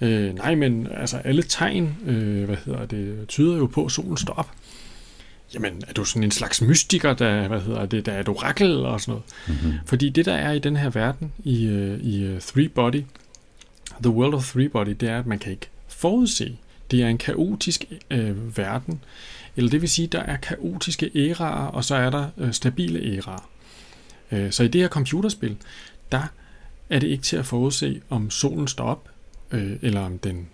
Øh, 0.05 0.35
nej, 0.35 0.55
men 0.55 0.87
altså 0.91 1.17
alle 1.17 1.43
tegn, 1.43 1.97
øh, 2.05 2.43
hvad 2.43 2.57
hedder 2.65 2.85
det, 2.85 3.27
tyder 3.27 3.57
jo 3.57 3.65
på, 3.65 3.85
at 3.85 3.91
solen 3.91 4.17
står 4.17 4.33
op. 4.33 4.51
jamen, 5.53 5.83
er 5.87 5.93
du 5.93 6.05
sådan 6.05 6.23
en 6.23 6.31
slags 6.31 6.61
mystiker, 6.61 7.13
der, 7.13 7.47
hvad 7.47 7.61
hedder 7.61 7.85
det, 7.85 8.05
der 8.05 8.11
er 8.11 8.19
et 8.19 8.29
orakel 8.29 8.85
og 8.85 9.01
sådan 9.01 9.11
noget. 9.11 9.23
Mm-hmm. 9.63 9.79
Fordi 9.85 10.09
det, 10.09 10.25
der 10.25 10.33
er 10.33 10.51
i 10.51 10.59
den 10.59 10.75
her 10.75 10.89
verden, 10.89 11.31
i, 11.43 11.65
øh, 11.65 11.99
i 11.99 12.33
uh, 12.33 12.39
Three 12.39 12.69
Body, 12.69 13.03
The 14.03 14.09
World 14.09 14.33
of 14.33 14.51
Three 14.51 14.69
Body, 14.69 14.89
det 14.89 15.09
er, 15.09 15.19
at 15.19 15.25
man 15.25 15.39
kan 15.39 15.51
ikke 15.51 15.69
forudse. 15.87 16.57
Det 16.91 17.03
er 17.03 17.07
en 17.07 17.17
kaotisk 17.17 17.85
øh, 18.11 18.57
verden, 18.57 19.01
eller 19.55 19.69
det 19.69 19.81
vil 19.81 19.89
sige, 19.89 20.07
der 20.07 20.19
er 20.19 20.37
kaotiske 20.37 21.11
æraer, 21.15 21.67
og 21.67 21.83
så 21.83 21.95
er 21.95 22.09
der 22.09 22.27
øh, 22.37 22.53
stabile 22.53 22.99
æraer. 22.99 23.49
Øh, 24.31 24.51
så 24.51 24.63
i 24.63 24.67
det 24.67 24.81
her 24.81 24.87
computerspil, 24.87 25.57
der 26.11 26.21
er 26.89 26.99
det 26.99 27.07
ikke 27.07 27.23
til 27.23 27.37
at 27.37 27.45
forudse, 27.45 28.01
om 28.09 28.29
solen 28.29 28.67
står 28.67 28.83
op, 28.83 29.09
øh, 29.55 29.77
eller 29.81 30.01
om 30.01 30.19
den 30.19 30.47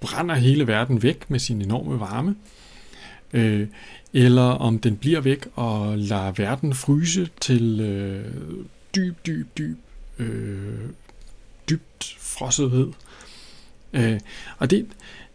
brænder 0.00 0.34
hele 0.34 0.66
verden 0.66 1.02
væk 1.02 1.30
med 1.30 1.38
sin 1.38 1.62
enorme 1.62 2.00
varme, 2.00 2.36
øh, 3.32 3.68
eller 4.12 4.42
om 4.42 4.78
den 4.78 4.96
bliver 4.96 5.20
væk 5.20 5.46
og 5.54 5.98
lader 5.98 6.32
verden 6.32 6.74
fryse 6.74 7.28
til 7.40 7.80
øh, 7.80 8.64
dyb, 8.94 9.26
dyb, 9.26 9.58
dyb, 9.58 9.78
øh, 10.18 10.88
dybt 11.70 12.16
frossethed. 12.18 12.92
Øh, 13.92 14.20
og 14.58 14.70
det, 14.70 14.86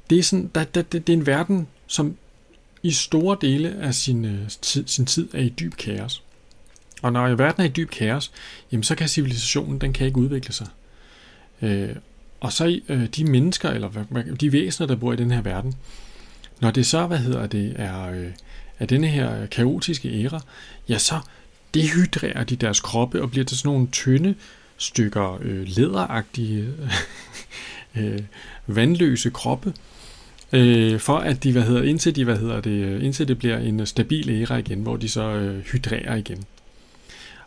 det 0.10 0.20
er 0.20 0.24
sådan, 0.24 0.52
der, 0.56 0.64
der, 0.64 0.82
det, 0.82 1.08
det 1.08 1.14
er 1.14 1.18
en 1.18 1.26
verden, 1.26 1.68
som 1.88 2.18
i 2.84 2.92
store 2.92 3.38
dele 3.42 3.76
af 3.82 3.96
sin, 3.96 4.26
øh, 4.26 4.50
tid, 4.62 4.88
sin 4.88 5.06
tid 5.06 5.28
er 5.34 5.42
i 5.42 5.50
dyb 5.50 5.76
kaos. 5.76 6.24
Og 7.02 7.14
når 7.14 7.36
verden 7.36 7.62
er 7.62 7.68
i 7.68 7.72
dyb 7.72 7.90
kaos, 7.90 8.32
jamen 8.72 8.84
så 8.84 8.96
kan 8.96 9.08
civilisationen, 9.08 9.82
den 9.82 9.94
kan 9.94 10.08
ikke 10.08 10.18
udvikle 10.20 10.54
sig. 10.54 10.68
Øh, 11.62 11.96
og 12.40 12.54
så 12.54 12.80
øh, 12.90 13.08
de 13.08 13.26
mennesker, 13.26 13.70
eller 13.70 13.90
de 14.42 14.52
væsener, 14.52 14.88
der 14.88 14.96
bor 14.96 15.14
i 15.14 15.16
den 15.16 15.32
her 15.32 15.42
verden, 15.42 15.76
når 16.62 16.72
det 16.72 16.86
så, 16.86 17.08
hvad 17.08 17.18
hedder 17.18 17.48
det, 17.48 17.74
er, 17.76 18.10
øh, 18.12 18.32
er 18.80 18.86
denne 18.86 19.08
her 19.08 19.46
kaotiske 19.46 20.24
æra, 20.24 20.42
ja, 20.90 20.98
så 20.98 21.20
dehydrerer 21.74 22.44
de 22.44 22.56
deres 22.56 22.80
kroppe 22.80 23.22
og 23.22 23.32
bliver 23.32 23.46
til 23.46 23.58
sådan 23.58 23.70
nogle 23.70 23.88
tynde 23.92 24.36
stykker 24.78 25.40
øh, 25.42 25.68
læderagtige, 25.68 26.68
øh, 27.98 28.20
vandløse 28.68 29.30
kroppe, 29.30 29.74
øh, 30.54 31.00
for 31.00 31.18
at 31.18 31.44
de, 31.44 31.52
hvad 31.52 31.64
hedder, 31.64 31.84
indtil, 31.84 32.16
de, 32.16 32.26
hvad 32.26 32.38
hedder 32.38 32.62
det, 32.62 32.72
øh, 32.72 33.04
indtil 33.04 33.28
det 33.28 33.40
bliver 33.40 33.58
en 33.58 33.86
stabil 33.86 34.30
æra 34.30 34.58
igen, 34.58 34.82
hvor 34.82 34.98
de 34.98 35.10
så 35.10 35.22
øh, 35.22 35.60
hydrerer 35.66 36.16
igen. 36.16 36.46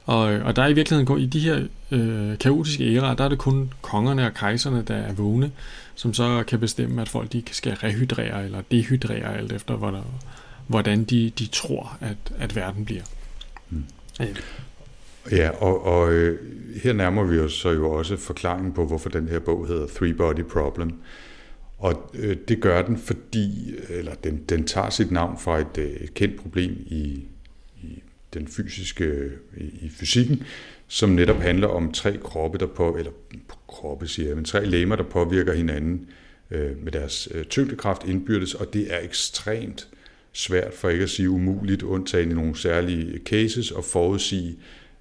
Og, 0.07 0.23
og 0.23 0.57
der 0.57 0.63
er 0.63 0.69
i 0.69 0.73
virkeligheden, 0.73 1.19
i 1.19 1.27
de 1.27 1.41
her 1.41 1.67
øh, 1.91 2.39
kaotiske 2.39 2.95
æraer, 2.95 3.15
der 3.15 3.25
er 3.25 3.29
det 3.29 3.39
kun 3.39 3.73
kongerne 3.83 4.27
og 4.27 4.35
kejserne, 4.35 4.83
der 4.89 4.95
er 4.95 5.13
vågne, 5.13 5.51
som 5.95 6.15
så 6.15 6.45
kan 6.49 6.61
bestemme, 6.61 7.03
at 7.03 7.09
folk 7.09 7.33
de 7.33 7.43
skal 7.51 7.73
rehydrere 7.73 8.45
eller 8.45 8.63
dehydrere, 8.71 9.37
alt 9.37 9.53
efter 9.53 9.77
hvordan, 9.77 10.03
hvordan 10.67 11.05
de, 11.05 11.33
de 11.39 11.47
tror, 11.47 11.99
at, 12.01 12.17
at 12.39 12.57
verden 12.57 12.85
bliver. 12.85 13.03
Hmm. 13.69 13.85
Ja. 14.21 14.27
Ja, 15.31 15.51
og, 15.51 15.87
og 15.87 16.13
øh, 16.13 16.39
her 16.83 16.93
nærmer 16.93 17.25
vi 17.25 17.39
os 17.39 17.53
så 17.53 17.71
jo 17.71 17.91
også 17.91 18.17
forklaringen 18.17 18.73
på, 18.73 18.87
hvorfor 18.87 19.09
den 19.09 19.29
her 19.29 19.39
bog 19.39 19.67
hedder 19.67 19.87
Three 19.87 20.15
Body 20.15 20.45
Problem. 20.45 20.91
Og 21.79 22.11
øh, 22.15 22.37
det 22.49 22.61
gør 22.61 22.83
den, 22.83 22.99
fordi 22.99 23.75
eller 23.89 24.15
den, 24.15 24.43
den 24.49 24.67
tager 24.67 24.91
sit 24.91 25.11
navn 25.11 25.39
fra 25.39 25.59
et, 25.59 25.79
øh, 25.79 25.91
et 25.91 26.15
kendt 26.15 26.41
problem 26.41 26.71
i 26.87 27.25
den 28.35 28.49
fysiske 28.49 29.05
øh, 29.05 29.33
i, 29.57 29.65
i 29.65 29.89
fysikken, 29.89 30.43
som 30.89 31.11
netop 31.11 31.37
handler 31.37 31.69
om 31.69 31.93
tre 31.93 32.19
kroppe, 32.23 32.59
der 32.59 32.67
på, 32.67 32.97
eller 32.97 33.13
kroppe 33.69 34.09
siger 34.09 34.29
jeg, 34.29 34.37
men 34.37 34.45
tre 34.45 34.67
lemmer, 34.67 34.97
der 34.97 35.05
påvirker 35.05 35.53
hinanden 35.53 36.07
øh, 36.51 36.85
med 36.85 36.93
deres 36.93 37.29
øh, 37.35 37.45
tyngdekraft 37.45 38.05
indbyrdes, 38.07 38.55
og 38.55 38.73
det 38.73 38.95
er 38.95 38.99
ekstremt 38.99 39.89
svært, 40.33 40.75
for 40.75 40.89
ikke 40.89 41.03
at 41.03 41.11
sige 41.11 41.31
umuligt, 41.31 41.83
undtagen 41.83 42.31
i 42.31 42.35
nogle 42.35 42.57
særlige 42.57 43.19
cases, 43.19 43.73
at 43.79 43.85
forudsige 43.85 44.57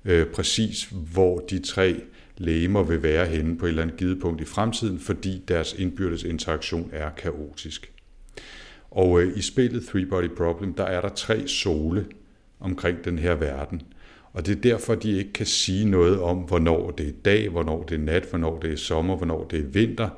øh, 0.05 0.27
præcis, 0.27 0.89
hvor 1.13 1.39
de 1.39 1.59
tre 1.59 2.01
lægemer 2.37 2.83
vil 2.83 3.03
være 3.03 3.25
henne 3.25 3.57
på 3.57 3.65
et 3.65 3.69
eller 3.69 3.81
andet 3.81 3.97
givet 3.97 4.21
punkt 4.21 4.41
i 4.41 4.45
fremtiden, 4.45 4.99
fordi 4.99 5.43
deres 5.47 5.73
indbyrdes 5.73 6.23
interaktion 6.23 6.89
er 6.93 7.09
kaotisk. 7.09 7.91
Og 8.91 9.21
øh, 9.21 9.37
i 9.37 9.41
spillet 9.41 9.85
Three 9.85 10.05
Body 10.05 10.29
Problem, 10.37 10.73
der 10.73 10.83
er 10.83 11.01
der 11.01 11.09
tre 11.09 11.47
sole 11.47 12.05
omkring 12.61 13.05
den 13.05 13.19
her 13.19 13.35
verden. 13.35 13.81
Og 14.33 14.45
det 14.45 14.57
er 14.57 14.61
derfor, 14.61 14.95
de 14.95 15.17
ikke 15.17 15.33
kan 15.33 15.45
sige 15.45 15.85
noget 15.85 16.21
om, 16.21 16.37
hvornår 16.37 16.91
det 16.91 17.07
er 17.07 17.11
dag, 17.25 17.49
hvornår 17.49 17.83
det 17.83 17.95
er 17.95 17.99
nat, 17.99 18.25
hvornår 18.29 18.59
det 18.59 18.73
er 18.73 18.77
sommer, 18.77 19.15
hvornår 19.15 19.47
det 19.51 19.59
er 19.59 19.63
vinter. 19.63 20.09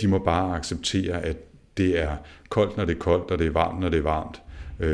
De 0.00 0.08
må 0.08 0.18
bare 0.18 0.56
acceptere, 0.56 1.22
at 1.22 1.36
det 1.76 2.02
er 2.02 2.16
koldt, 2.48 2.76
når 2.76 2.84
det 2.84 2.94
er 2.94 2.98
koldt, 2.98 3.30
og 3.30 3.38
det 3.38 3.46
er 3.46 3.50
varmt, 3.50 3.80
når 3.80 3.88
det 3.88 3.98
er 3.98 4.02
varmt. 4.02 4.40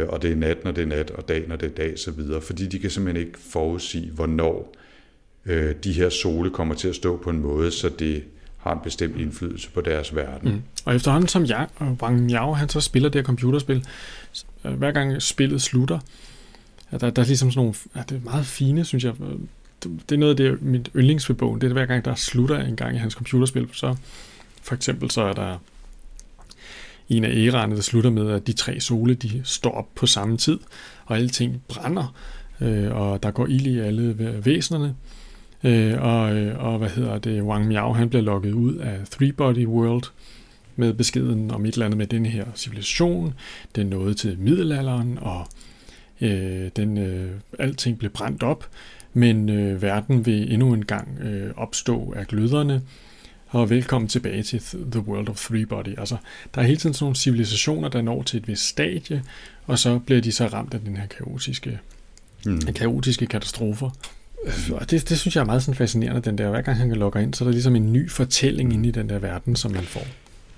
Og 0.09 0.23
det 0.23 0.33
er 0.33 0.37
nat, 0.37 0.65
når 0.65 0.73
det 0.73 0.83
er 0.83 0.87
nat, 0.87 1.11
og 1.11 1.29
dag, 1.29 1.49
når 1.49 1.57
det 1.57 1.67
er 1.67 1.75
dag, 1.75 1.99
så 1.99 2.11
videre. 2.11 2.41
Fordi 2.41 2.67
de 2.67 2.79
kan 2.79 2.91
simpelthen 2.91 3.27
ikke 3.27 3.39
forudsige, 3.39 4.11
hvornår 4.11 4.75
de 5.85 5.93
her 5.93 6.09
sole 6.09 6.51
kommer 6.51 6.75
til 6.75 6.89
at 6.89 6.95
stå 6.95 7.17
på 7.17 7.31
en 7.31 7.41
måde, 7.41 7.71
så 7.71 7.89
det 7.89 8.25
har 8.57 8.73
en 8.73 8.81
bestemt 8.85 9.17
indflydelse 9.17 9.71
på 9.71 9.81
deres 9.81 10.17
verden. 10.17 10.53
Mm. 10.53 10.63
Og 10.85 10.95
efterhånden 10.95 11.29
som 11.29 11.45
jeg, 11.45 11.67
Wang 12.03 12.33
Yao, 12.33 12.53
han 12.53 12.69
så 12.69 12.81
spiller 12.81 13.09
det 13.09 13.19
her 13.19 13.27
computerspil, 13.27 13.85
hver 14.63 14.93
gang 14.93 15.23
spillet 15.23 15.63
slutter, 15.63 15.99
Ja, 16.93 16.99
der, 16.99 17.11
der 17.11 17.23
er 17.23 17.27
ligesom 17.27 17.51
sådan 17.51 17.59
nogle, 17.59 17.75
ja, 17.97 18.03
det 18.09 18.17
er 18.17 18.25
meget 18.25 18.47
fine, 18.47 18.85
synes 18.85 19.05
jeg. 19.05 19.15
Det 19.83 20.13
er 20.13 20.17
noget 20.17 20.31
af 20.31 20.37
det, 20.37 20.63
mit 20.63 20.91
yndlings 20.97 21.29
ved 21.29 21.37
bogen, 21.37 21.61
det 21.61 21.69
er 21.69 21.73
hver 21.73 21.87
gang, 21.87 22.05
der 22.05 22.15
slutter 22.15 22.59
en 22.59 22.77
gang 22.77 22.97
i 22.97 22.99
hans 22.99 23.15
computerspil, 23.15 23.69
så 23.73 23.97
for 24.63 24.75
eksempel 24.75 25.11
så 25.11 25.23
er 25.23 25.33
der 25.33 25.59
en 27.09 27.25
af 27.25 27.31
æraerne, 27.35 27.77
der 27.77 27.83
slutter 27.83 28.11
med, 28.11 28.31
at 28.31 28.47
de 28.47 28.53
tre 28.53 28.81
sole, 28.81 29.15
de 29.15 29.41
står 29.45 29.71
op 29.71 29.89
på 29.95 30.07
samme 30.07 30.37
tid, 30.37 30.59
og 31.05 31.17
alle 31.17 31.29
ting 31.29 31.63
brænder, 31.69 32.15
øh, 32.61 32.97
og 32.97 33.23
der 33.23 33.31
går 33.31 33.47
ild 33.47 33.67
i 33.67 33.79
alle 33.79 34.17
væsenerne. 34.45 34.95
Øh, 35.65 36.03
og, 36.03 36.37
øh, 36.37 36.65
og 36.65 36.79
hvad 36.79 36.91
hedder 36.91 37.19
det, 37.19 37.43
Wang 37.43 37.67
Miao, 37.67 37.93
han 37.93 38.09
bliver 38.09 38.23
lukket 38.23 38.53
ud 38.53 38.75
af 38.75 38.99
Three 39.11 39.33
Body 39.33 39.67
World, 39.67 40.05
med 40.77 40.93
beskeden 40.93 41.51
om 41.51 41.67
et 41.67 41.73
eller 41.73 41.87
andet 41.87 41.99
med 41.99 42.07
den 42.07 42.27
her 42.27 42.45
civilisation. 42.55 43.35
Den 43.77 43.87
nåede 43.87 44.15
til 44.15 44.39
middelalderen, 44.39 45.19
og 45.21 45.47
Øh, 46.21 46.71
den, 46.77 46.99
øh, 46.99 47.31
alting 47.59 47.99
blev 47.99 48.11
brændt 48.11 48.43
op, 48.43 48.69
men 49.15 49.49
øh, 49.49 49.83
verden 49.83 50.27
vil 50.27 50.53
endnu 50.53 50.73
en 50.75 50.85
gang 50.85 51.19
øh, 51.21 51.51
opstå 51.57 52.13
af 52.17 52.27
gløderne, 52.27 52.83
og 53.49 53.71
velkommen 53.71 54.09
tilbage 54.09 54.43
til 54.43 54.61
The 54.91 55.01
World 55.01 55.29
of 55.29 55.37
Three 55.37 55.67
Body. 55.67 55.99
Altså, 55.99 56.17
der 56.55 56.61
er 56.61 56.67
hele 56.67 56.79
tiden 56.79 56.95
sådan 56.95 57.05
nogle 57.05 57.17
civilisationer, 57.17 57.89
der 57.89 58.03
når 58.03 58.23
til 58.23 58.37
et 58.37 58.49
vist 58.49 58.69
stadie, 58.69 59.23
og 59.67 59.79
så 59.79 59.99
bliver 59.99 60.21
de 60.21 60.33
så 60.33 60.47
ramt 60.47 60.75
af 60.75 60.81
den 60.81 60.97
her 60.97 61.07
kaotiske, 61.07 61.79
mm. 62.47 62.61
kaotiske 62.61 63.27
katastrofer. 63.27 63.91
Og 64.73 64.91
det, 64.91 65.09
det 65.09 65.19
synes 65.19 65.37
jeg 65.37 65.43
er 65.43 65.47
meget 65.47 65.63
sådan 65.63 65.75
fascinerende, 65.75 66.21
den 66.21 66.39
der, 66.39 66.51
hver 66.51 66.63
gang 66.63 66.79
han 66.79 66.93
logger 66.93 67.21
ind, 67.21 67.35
så 67.35 67.45
er 67.45 67.47
der 67.47 67.53
ligesom 67.53 67.77
en 67.77 67.93
ny 67.93 68.11
fortælling 68.11 68.73
inde 68.73 68.89
i 68.89 68.93
den 68.93 69.09
der 69.09 69.19
verden, 69.19 69.57
som 69.57 69.71
man 69.71 69.85
får. 69.85 70.07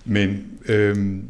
Men 0.05 0.45
øhm, 0.67 1.25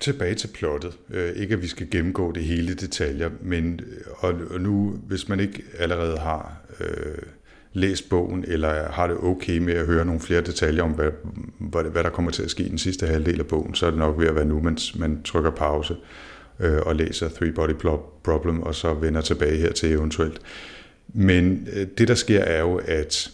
tilbage 0.00 0.34
til 0.34 0.48
plottet. 0.48 0.98
Øh, 1.10 1.32
ikke 1.36 1.54
at 1.54 1.62
vi 1.62 1.66
skal 1.66 1.90
gennemgå 1.90 2.32
det 2.32 2.44
hele 2.44 2.72
i 2.72 2.74
detaljer, 2.74 3.30
men 3.42 3.80
øh, 3.86 4.00
og, 4.16 4.34
og 4.50 4.60
nu, 4.60 5.00
hvis 5.06 5.28
man 5.28 5.40
ikke 5.40 5.62
allerede 5.78 6.18
har 6.18 6.56
øh, 6.80 7.18
læst 7.72 8.08
bogen, 8.08 8.44
eller 8.48 8.90
har 8.90 9.06
det 9.06 9.16
okay 9.16 9.58
med 9.58 9.74
at 9.74 9.86
høre 9.86 10.04
nogle 10.04 10.20
flere 10.20 10.40
detaljer 10.40 10.82
om, 10.82 10.90
hvad, 10.90 11.10
hvad, 11.58 11.84
hvad 11.84 12.04
der 12.04 12.10
kommer 12.10 12.30
til 12.30 12.42
at 12.42 12.50
ske 12.50 12.62
i 12.62 12.68
den 12.68 12.78
sidste 12.78 13.06
halvdel 13.06 13.40
af 13.40 13.46
bogen, 13.46 13.74
så 13.74 13.86
er 13.86 13.90
det 13.90 13.98
nok 13.98 14.18
ved 14.18 14.26
at 14.26 14.34
være 14.34 14.44
nu, 14.44 14.60
mens 14.60 14.98
man 14.98 15.22
trykker 15.22 15.50
pause 15.50 15.96
øh, 16.60 16.78
og 16.86 16.96
læser 16.96 17.28
Three 17.28 17.52
Body 17.52 17.74
Problem, 18.24 18.62
og 18.62 18.74
så 18.74 18.94
vender 18.94 19.20
tilbage 19.20 19.56
her 19.56 19.72
til 19.72 19.92
eventuelt. 19.92 20.40
Men 21.08 21.68
øh, 21.72 21.86
det, 21.98 22.08
der 22.08 22.14
sker, 22.14 22.40
er 22.40 22.60
jo, 22.60 22.80
at 22.84 23.30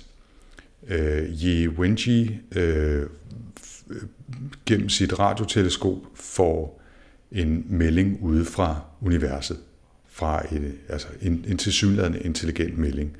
øh, 0.88 1.22
Yi 1.42 1.68
Wenji 1.68 2.38
øh, 2.56 3.06
gennem 4.66 4.88
sit 4.88 5.18
radioteleskop 5.18 5.96
får 6.14 6.80
en 7.32 7.64
melding 7.68 8.18
ude 8.22 8.44
fra 8.44 8.80
universet, 9.00 9.56
fra 10.08 10.54
et, 10.54 10.74
altså 10.88 11.08
en, 11.22 11.44
en 11.48 11.58
tilsyneladende 11.58 12.20
intelligent 12.20 12.78
melding. 12.78 13.16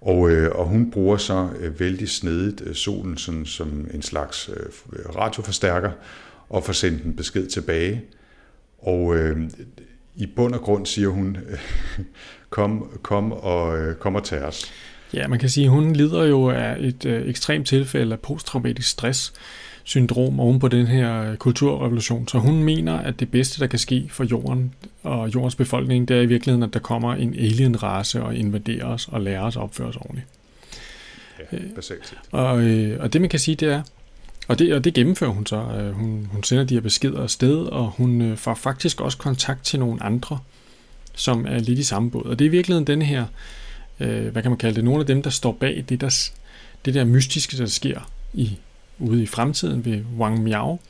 Og, 0.00 0.30
øh, 0.30 0.50
og 0.54 0.66
hun 0.66 0.90
bruger 0.90 1.16
så 1.16 1.48
øh, 1.60 1.80
vældig 1.80 2.08
snedigt 2.08 2.62
øh, 2.66 2.74
solen 2.74 3.18
sådan, 3.18 3.46
som 3.46 3.88
en 3.94 4.02
slags 4.02 4.50
øh, 4.56 5.16
radioforstærker, 5.16 5.90
og 6.48 6.64
får 6.64 6.72
sendt 6.72 7.02
en 7.02 7.16
besked 7.16 7.46
tilbage. 7.46 8.04
Og 8.78 9.16
øh, 9.16 9.50
i 10.16 10.26
bund 10.26 10.54
og 10.54 10.60
grund 10.60 10.86
siger 10.86 11.08
hun, 11.08 11.36
kom, 12.50 12.98
kom, 13.02 13.32
og, 13.32 13.78
øh, 13.78 13.96
kom 13.96 14.14
og 14.14 14.24
tag 14.24 14.42
os. 14.42 14.72
Ja, 15.14 15.28
man 15.28 15.38
kan 15.38 15.48
sige, 15.48 15.64
at 15.64 15.70
hun 15.70 15.92
lider 15.92 16.24
jo 16.24 16.50
af 16.50 16.76
et 16.80 17.04
øh, 17.04 17.28
ekstremt 17.28 17.66
tilfælde 17.66 18.12
af 18.12 18.20
posttraumatisk 18.20 18.88
stress, 18.88 19.32
syndrom 19.84 20.40
oven 20.40 20.58
på 20.58 20.68
den 20.68 20.86
her 20.86 21.36
kulturrevolution. 21.36 22.28
Så 22.28 22.38
hun 22.38 22.62
mener, 22.62 22.94
at 22.98 23.20
det 23.20 23.30
bedste, 23.30 23.60
der 23.60 23.66
kan 23.66 23.78
ske 23.78 24.08
for 24.10 24.24
jorden 24.24 24.74
og 25.02 25.34
jordens 25.34 25.54
befolkning, 25.54 26.08
det 26.08 26.16
er 26.16 26.20
i 26.20 26.26
virkeligheden, 26.26 26.62
at 26.62 26.74
der 26.74 26.80
kommer 26.80 27.14
en 27.14 27.34
alien-race 27.34 28.22
og 28.22 28.36
invaderer 28.36 28.86
os 28.86 29.08
og 29.08 29.20
lærer 29.20 29.42
os 29.42 29.56
at 29.56 29.62
opføre 29.62 29.88
os 29.88 29.96
ordentligt. 29.96 30.26
Ja, 31.52 31.58
basalt 31.74 32.14
Og, 32.30 32.62
øh, 32.62 33.00
og 33.00 33.12
det 33.12 33.20
man 33.20 33.30
kan 33.30 33.40
sige, 33.40 33.54
det 33.54 33.72
er, 33.72 33.82
Og 34.48 34.58
det, 34.58 34.74
og 34.74 34.84
det 34.84 34.94
gennemfører 34.94 35.30
hun 35.30 35.46
så. 35.46 35.56
Øh, 35.56 35.92
hun, 35.92 36.28
hun 36.32 36.42
sender 36.42 36.64
de 36.64 36.74
her 36.74 36.80
beskeder 36.80 37.22
afsted, 37.22 37.56
og 37.56 37.90
hun 37.90 38.22
øh, 38.22 38.36
får 38.36 38.54
faktisk 38.54 39.00
også 39.00 39.18
kontakt 39.18 39.64
til 39.64 39.78
nogle 39.78 40.02
andre, 40.02 40.38
som 41.14 41.46
er 41.46 41.58
lidt 41.58 41.78
i 41.78 41.82
samme 41.82 42.10
båd. 42.10 42.24
Og 42.24 42.38
det 42.38 42.44
er 42.44 42.48
i 42.48 42.50
virkeligheden 42.50 42.86
den 42.86 43.02
her, 43.02 43.26
øh, 44.00 44.26
hvad 44.28 44.42
kan 44.42 44.50
man 44.50 44.58
kalde 44.58 44.74
det, 44.74 44.84
nogle 44.84 45.00
af 45.00 45.06
dem, 45.06 45.22
der 45.22 45.30
står 45.30 45.52
bag 45.52 45.84
det 45.88 46.00
der, 46.00 46.30
det 46.84 46.94
der 46.94 47.04
mystiske, 47.04 47.56
der 47.56 47.66
sker 47.66 48.10
i, 48.34 48.58
ude 49.02 49.22
i 49.22 49.26
fremtiden 49.26 49.84
ved 49.84 50.04
Wang 50.18 50.42
Miao. 50.42 50.80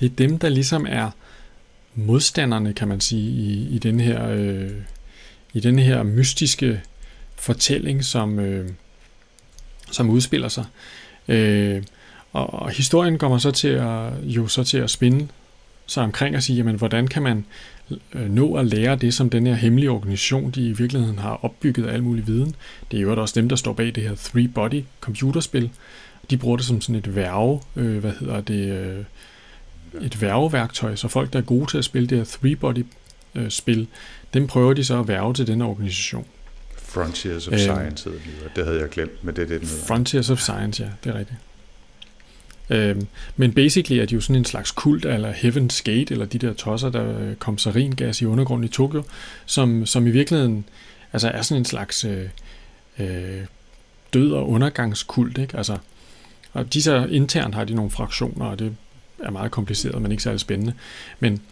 Det 0.00 0.06
er 0.06 0.16
dem, 0.16 0.38
der 0.38 0.48
ligesom 0.48 0.86
er 0.88 1.10
modstanderne, 1.94 2.72
kan 2.72 2.88
man 2.88 3.00
sige, 3.00 3.30
i, 3.30 3.68
i 3.74 3.78
den 3.78 4.00
her 4.00 4.28
øh, 4.28 4.70
i 5.52 5.60
den 5.60 5.78
her 5.78 6.02
mystiske 6.02 6.80
fortælling, 7.36 8.04
som, 8.04 8.38
øh, 8.38 8.70
som 9.90 10.10
udspiller 10.10 10.48
sig. 10.48 10.64
Øh, 11.28 11.82
og, 12.32 12.54
og 12.54 12.70
historien 12.70 13.18
kommer 13.18 13.38
så 13.38 13.50
til 13.50 13.68
at, 13.68 14.12
jo 14.22 14.48
så 14.48 14.64
til 14.64 14.78
at 14.78 14.90
spinde 14.90 15.28
sig 15.86 16.04
omkring 16.04 16.36
og 16.36 16.42
sige, 16.42 16.56
jamen, 16.56 16.76
hvordan 16.76 17.08
kan 17.08 17.22
man 17.22 17.44
øh, 18.14 18.30
nå 18.30 18.54
at 18.54 18.66
lære 18.66 18.96
det, 18.96 19.14
som 19.14 19.30
den 19.30 19.46
her 19.46 19.54
hemmelige 19.54 19.90
organisation, 19.90 20.50
de 20.50 20.68
i 20.68 20.72
virkeligheden 20.72 21.18
har 21.18 21.44
opbygget 21.44 21.86
af 21.86 21.94
al 21.94 22.02
mulig 22.02 22.26
viden. 22.26 22.54
Det 22.90 22.96
er 22.96 23.00
jo 23.00 23.20
også 23.20 23.40
dem, 23.40 23.48
der 23.48 23.56
står 23.56 23.72
bag 23.72 23.94
det 23.94 24.02
her 24.02 24.14
Three 24.14 24.48
Body 24.48 24.84
computerspil. 25.00 25.70
De 26.30 26.36
bruger 26.36 26.56
det 26.56 26.66
som 26.66 26.80
sådan 26.80 26.94
et 26.94 27.14
værve, 27.16 27.60
øh, 27.76 27.98
hvad 27.98 28.12
hedder 28.20 28.40
det, 28.40 28.72
øh, 28.72 29.04
et 30.00 30.22
værveværktøj, 30.22 30.96
så 30.96 31.08
folk, 31.08 31.32
der 31.32 31.38
er 31.38 31.42
gode 31.42 31.70
til 31.70 31.78
at 31.78 31.84
spille 31.84 32.08
det 32.08 32.18
her 32.18 32.24
Three 32.24 32.56
Body 32.56 32.86
øh, 33.34 33.50
spil, 33.50 33.86
dem 34.34 34.46
prøver 34.46 34.72
de 34.72 34.84
så 34.84 35.00
at 35.00 35.08
værve 35.08 35.34
til 35.34 35.46
den 35.46 35.62
organisation. 35.62 36.26
Frontiers 36.76 37.48
of 37.48 37.52
øh, 37.52 37.58
Science 37.58 38.10
hedder 38.10 38.22
det, 38.44 38.56
det 38.56 38.64
havde 38.66 38.80
jeg 38.80 38.88
glemt, 38.88 39.24
men 39.24 39.36
det 39.36 39.42
er 39.42 39.46
det, 39.46 39.60
den 39.60 39.68
hedder. 39.68 39.86
Frontiers 39.86 40.30
of 40.30 40.38
Science, 40.38 40.82
ja, 40.82 40.90
det 41.04 41.14
er 41.14 41.18
rigtigt. 41.18 41.38
Øhm, 42.70 43.06
men 43.36 43.52
basically 43.52 44.00
er 44.00 44.06
det 44.06 44.12
jo 44.12 44.20
sådan 44.20 44.36
en 44.36 44.44
slags 44.44 44.70
kult, 44.70 45.04
eller 45.04 45.32
Heaven's 45.32 45.82
Gate, 45.84 46.12
eller 46.12 46.26
de 46.26 46.38
der 46.38 46.52
tosser, 46.52 46.90
der 46.90 47.34
kom 47.38 47.58
saringas 47.58 48.20
i 48.20 48.24
undergrunden 48.24 48.64
i 48.64 48.68
Tokyo, 48.68 49.02
som, 49.46 49.86
som 49.86 50.06
i 50.06 50.10
virkeligheden 50.10 50.64
altså 51.12 51.28
er 51.28 51.42
sådan 51.42 51.60
en 51.60 51.64
slags 51.64 52.04
øh, 52.04 52.28
øh, 52.98 53.44
død- 54.14 54.32
og 54.32 54.48
undergangskult. 54.48 55.38
Ikke? 55.38 55.56
Altså, 55.56 55.76
og 56.58 56.74
de 56.74 56.82
så 56.82 57.06
internt 57.10 57.54
har 57.54 57.64
de 57.64 57.74
nogle 57.74 57.90
fraktioner, 57.90 58.44
og 58.44 58.58
det 58.58 58.74
er 59.18 59.30
meget 59.30 59.50
kompliceret, 59.50 60.02
men 60.02 60.10
ikke 60.10 60.22
særlig 60.22 60.40
spændende. 60.40 60.72
Men, 61.20 61.42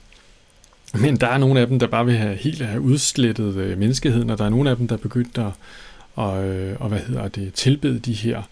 men 0.94 1.16
der 1.16 1.26
er 1.26 1.38
nogle 1.38 1.60
af 1.60 1.66
dem, 1.66 1.78
der 1.78 1.86
bare 1.86 2.06
vil 2.06 2.16
have 2.16 2.36
helt 2.36 2.62
have 2.62 2.80
udslettet 2.80 3.56
øh, 3.56 3.78
menneskeheden, 3.78 4.30
og 4.30 4.38
der 4.38 4.44
er 4.44 4.48
nogle 4.48 4.70
af 4.70 4.76
dem, 4.76 4.88
der 4.88 4.94
er 4.94 5.00
begyndt 5.00 5.38
at 5.38 5.52
og, 6.16 6.44
øh, 6.44 6.80
og 6.80 6.88
hvad 6.88 6.98
hedder 6.98 7.28
det, 7.28 7.54
tilbede 7.54 7.98
de 7.98 8.12
her 8.12 8.42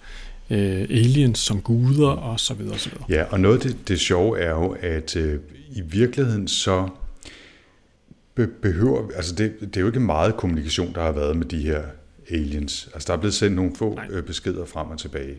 øh, 0.50 0.80
aliens 0.80 1.38
som 1.38 1.62
guder 1.62 2.08
og 2.08 2.40
så 2.40 2.54
videre 2.54 2.74
og 2.74 2.80
så 2.80 2.90
videre. 2.90 3.04
Ja, 3.08 3.24
og 3.24 3.40
noget 3.40 3.54
af 3.54 3.60
det, 3.60 3.88
det 3.88 4.00
sjove 4.00 4.40
er 4.40 4.50
jo, 4.50 4.76
at 4.80 5.16
øh, 5.16 5.40
i 5.72 5.80
virkeligheden 5.80 6.48
så 6.48 6.88
be- 8.34 8.46
behøver, 8.46 9.08
altså 9.16 9.34
det, 9.34 9.60
det 9.60 9.76
er 9.76 9.80
jo 9.80 9.86
ikke 9.86 10.00
meget 10.00 10.36
kommunikation, 10.36 10.94
der 10.94 11.02
har 11.02 11.12
været 11.12 11.36
med 11.36 11.46
de 11.46 11.62
her 11.62 11.82
aliens. 12.30 12.88
Altså 12.94 13.06
der 13.06 13.12
er 13.12 13.20
blevet 13.20 13.34
sendt 13.34 13.56
nogle 13.56 13.76
få 13.76 14.00
øh, 14.10 14.22
beskeder 14.22 14.64
frem 14.64 14.90
og 14.90 14.98
tilbage. 14.98 15.34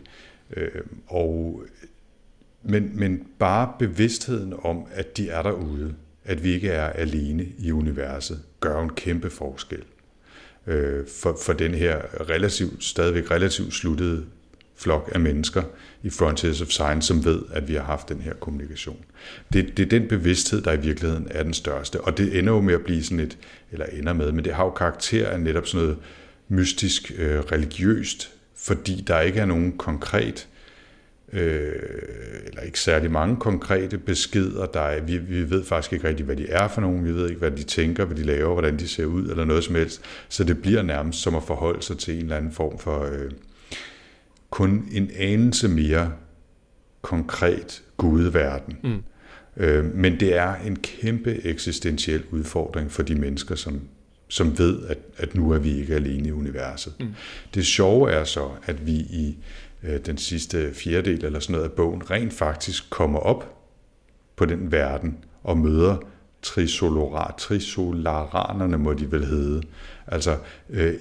Øh, 0.53 0.81
og, 1.07 1.63
men, 2.63 2.91
men 2.93 3.27
bare 3.39 3.73
bevidstheden 3.79 4.53
om, 4.63 4.87
at 4.91 5.17
de 5.17 5.29
er 5.29 5.41
derude, 5.41 5.95
at 6.25 6.43
vi 6.43 6.53
ikke 6.53 6.69
er 6.69 6.89
alene 6.89 7.45
i 7.59 7.71
universet, 7.71 8.39
gør 8.59 8.81
en 8.81 8.89
kæmpe 8.89 9.29
forskel 9.29 9.83
øh, 10.67 11.07
for, 11.07 11.37
for 11.45 11.53
den 11.53 11.73
her 11.73 12.01
relativt, 12.29 12.83
stadigvæk 12.83 13.31
relativt 13.31 13.73
sluttede 13.73 14.25
flok 14.77 15.09
af 15.13 15.19
mennesker 15.19 15.63
i 16.03 16.09
Frontiers 16.09 16.61
of 16.61 16.67
Science, 16.67 17.07
som 17.07 17.25
ved, 17.25 17.41
at 17.51 17.67
vi 17.67 17.73
har 17.73 17.83
haft 17.83 18.09
den 18.09 18.21
her 18.21 18.33
kommunikation. 18.33 19.05
Det, 19.53 19.77
det 19.77 19.85
er 19.85 19.99
den 19.99 20.07
bevidsthed, 20.07 20.61
der 20.61 20.73
i 20.73 20.81
virkeligheden 20.81 21.27
er 21.31 21.43
den 21.43 21.53
største, 21.53 22.01
og 22.01 22.17
det 22.17 22.39
ender 22.39 22.53
jo 22.53 22.61
med 22.61 22.73
at 22.73 22.83
blive 22.83 23.03
sådan 23.03 23.19
et, 23.19 23.37
eller 23.71 23.85
ender 23.85 24.13
med, 24.13 24.31
men 24.31 24.45
det 24.45 24.53
har 24.53 24.63
jo 24.63 24.69
karakter 24.69 25.29
af 25.29 25.39
netop 25.39 25.67
sådan 25.67 25.85
noget 25.85 25.99
mystisk, 26.47 27.11
øh, 27.17 27.39
religiøst, 27.39 28.34
fordi 28.57 29.03
der 29.07 29.21
ikke 29.21 29.39
er 29.39 29.45
nogen 29.45 29.77
konkret, 29.77 30.47
øh, 31.33 31.71
eller 32.45 32.61
ikke 32.61 32.79
særlig 32.79 33.11
mange 33.11 33.35
konkrete 33.35 33.97
beskeder. 33.97 34.65
Der 34.65 34.81
er, 34.81 35.01
vi, 35.01 35.17
vi 35.17 35.49
ved 35.49 35.63
faktisk 35.63 35.93
ikke 35.93 36.07
rigtig, 36.07 36.25
hvad 36.25 36.35
de 36.35 36.49
er 36.49 36.67
for 36.67 36.81
nogen. 36.81 37.05
Vi 37.05 37.13
ved 37.13 37.29
ikke, 37.29 37.39
hvad 37.39 37.51
de 37.51 37.63
tænker, 37.63 38.05
hvad 38.05 38.17
de 38.17 38.23
laver, 38.23 38.53
hvordan 38.53 38.79
de 38.79 38.87
ser 38.87 39.05
ud, 39.05 39.29
eller 39.29 39.45
noget 39.45 39.63
som 39.63 39.75
helst. 39.75 40.01
Så 40.29 40.43
det 40.43 40.61
bliver 40.61 40.81
nærmest 40.81 41.21
som 41.21 41.35
at 41.35 41.43
forholde 41.43 41.83
sig 41.83 41.97
til 41.97 42.13
en 42.13 42.21
eller 42.21 42.37
anden 42.37 42.51
form 42.51 42.79
for... 42.79 43.03
Øh, 43.03 43.31
kun 44.49 44.87
en 44.91 45.11
anelse 45.17 45.67
mere 45.67 46.13
konkret 47.01 47.83
gudeverden. 47.97 48.77
Mm. 48.83 49.03
Øh, 49.57 49.95
men 49.95 50.19
det 50.19 50.35
er 50.35 50.55
en 50.55 50.75
kæmpe 50.75 51.45
eksistentiel 51.45 52.23
udfordring 52.31 52.91
for 52.91 53.03
de 53.03 53.15
mennesker, 53.15 53.55
som, 53.55 53.81
som 54.35 54.57
ved, 54.57 54.87
at, 54.87 54.97
at 55.17 55.35
nu 55.35 55.51
er 55.51 55.57
vi 55.57 55.79
ikke 55.79 55.95
alene 55.95 56.27
i 56.27 56.31
universet. 56.31 56.93
Mm. 56.99 57.13
Det 57.53 57.65
sjove 57.65 58.11
er 58.11 58.23
så, 58.23 58.49
at 58.65 58.87
vi 58.87 58.91
i 58.91 59.37
øh, 59.83 59.99
den 60.05 60.17
sidste 60.17 60.73
fjerdedel 60.73 61.25
eller 61.25 61.39
sådan 61.39 61.53
noget 61.53 61.69
af 61.69 61.71
bogen 61.71 62.11
rent 62.11 62.33
faktisk 62.33 62.89
kommer 62.89 63.19
op 63.19 63.57
på 64.35 64.45
den 64.45 64.71
verden 64.71 65.17
og 65.43 65.57
møder 65.57 65.97
trisolarar, 66.41 67.35
trisolaranerne 67.37 68.77
må 68.77 68.93
de 68.93 69.11
vel 69.11 69.25
hedde, 69.25 69.61
altså 70.07 70.37
øh, 70.69 70.93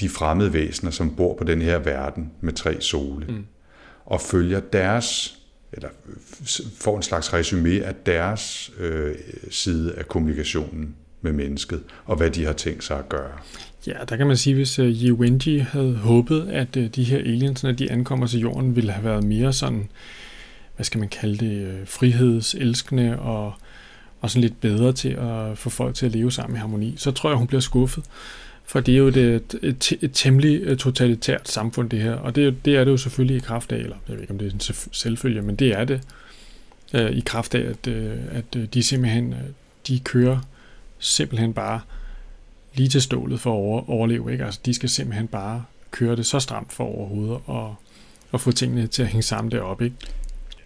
de 0.00 0.08
fremmede 0.08 0.52
væsener, 0.52 0.90
som 0.90 1.16
bor 1.16 1.36
på 1.36 1.44
den 1.44 1.62
her 1.62 1.78
verden 1.78 2.32
med 2.40 2.52
tre 2.52 2.80
sole, 2.80 3.26
mm. 3.26 3.44
og 4.04 4.20
følger 4.20 4.60
deres, 4.60 5.38
eller 5.72 5.88
får 6.78 6.96
en 6.96 7.02
slags 7.02 7.32
resume 7.32 7.84
af 7.84 7.94
deres 7.94 8.72
øh, 8.78 9.14
side 9.50 9.94
af 9.94 10.08
kommunikationen 10.08 10.96
med 11.22 11.32
mennesket, 11.32 11.82
og 12.04 12.16
hvad 12.16 12.30
de 12.30 12.44
har 12.44 12.52
tænkt 12.52 12.84
sig 12.84 12.98
at 12.98 13.08
gøre. 13.08 13.30
Ja, 13.86 13.96
der 14.08 14.16
kan 14.16 14.26
man 14.26 14.36
sige, 14.36 14.54
hvis 14.54 14.78
uh, 14.78 14.86
Yi 14.86 15.12
Wenji 15.12 15.58
havde 15.58 15.94
håbet, 15.94 16.48
at 16.48 16.76
uh, 16.76 16.84
de 16.84 17.04
her 17.04 17.18
aliens, 17.18 17.62
når 17.62 17.72
de 17.72 17.90
ankommer 17.90 18.26
til 18.26 18.40
jorden, 18.40 18.76
ville 18.76 18.92
have 18.92 19.04
været 19.04 19.24
mere 19.24 19.52
sådan, 19.52 19.88
hvad 20.76 20.84
skal 20.84 21.00
man 21.00 21.08
kalde 21.08 21.46
det, 21.46 21.66
uh, 21.66 21.88
frihedselskende 21.88 23.18
og 23.18 23.52
og 24.20 24.30
sådan 24.30 24.42
lidt 24.42 24.60
bedre 24.60 24.92
til 24.92 25.08
at 25.08 25.58
få 25.58 25.70
folk 25.70 25.94
til 25.94 26.06
at 26.06 26.12
leve 26.12 26.32
sammen 26.32 26.56
i 26.56 26.60
harmoni, 26.60 26.94
så 26.96 27.10
tror 27.10 27.30
jeg, 27.30 27.36
hun 27.36 27.46
bliver 27.46 27.60
skuffet. 27.60 28.04
For 28.64 28.80
det 28.80 28.94
er 28.94 28.98
jo 28.98 29.06
et, 29.06 29.16
et, 29.16 29.54
et, 29.62 29.92
et 30.00 30.10
temmelig 30.12 30.78
totalitært 30.78 31.48
samfund, 31.48 31.90
det 31.90 32.00
her. 32.00 32.12
Og 32.12 32.36
det, 32.36 32.64
det 32.64 32.76
er 32.76 32.84
det 32.84 32.90
jo 32.90 32.96
selvfølgelig 32.96 33.36
i 33.36 33.40
kraft 33.40 33.72
af, 33.72 33.76
eller 33.76 33.96
jeg 34.08 34.14
ved 34.14 34.20
ikke, 34.20 34.32
om 34.32 34.38
det 34.38 34.48
er 34.48 34.52
en 34.52 34.60
selvfølge, 34.92 35.42
men 35.42 35.56
det 35.56 35.68
er 35.78 35.84
det 35.84 36.00
øh, 36.94 37.10
i 37.10 37.20
kraft 37.20 37.54
af, 37.54 37.60
at, 37.60 37.92
øh, 37.92 38.16
at 38.30 38.74
de 38.74 38.82
simpelthen 38.82 39.34
de 39.88 39.98
kører 39.98 40.38
simpelthen 40.98 41.52
bare 41.52 41.80
lige 42.74 42.88
til 42.88 43.02
stålet 43.02 43.40
for 43.40 43.50
at 43.50 43.56
over, 43.56 43.90
overleve. 43.90 44.32
Ikke? 44.32 44.44
Altså, 44.44 44.60
de 44.66 44.74
skal 44.74 44.88
simpelthen 44.88 45.28
bare 45.28 45.64
køre 45.90 46.16
det 46.16 46.26
så 46.26 46.40
stramt 46.40 46.72
for 46.72 46.84
overhovedet 46.84 47.38
og, 47.46 47.74
og 48.32 48.40
få 48.40 48.52
tingene 48.52 48.86
til 48.86 49.02
at 49.02 49.08
hænge 49.08 49.22
sammen 49.22 49.50
deroppe. 49.50 49.84
Ikke? 49.84 49.96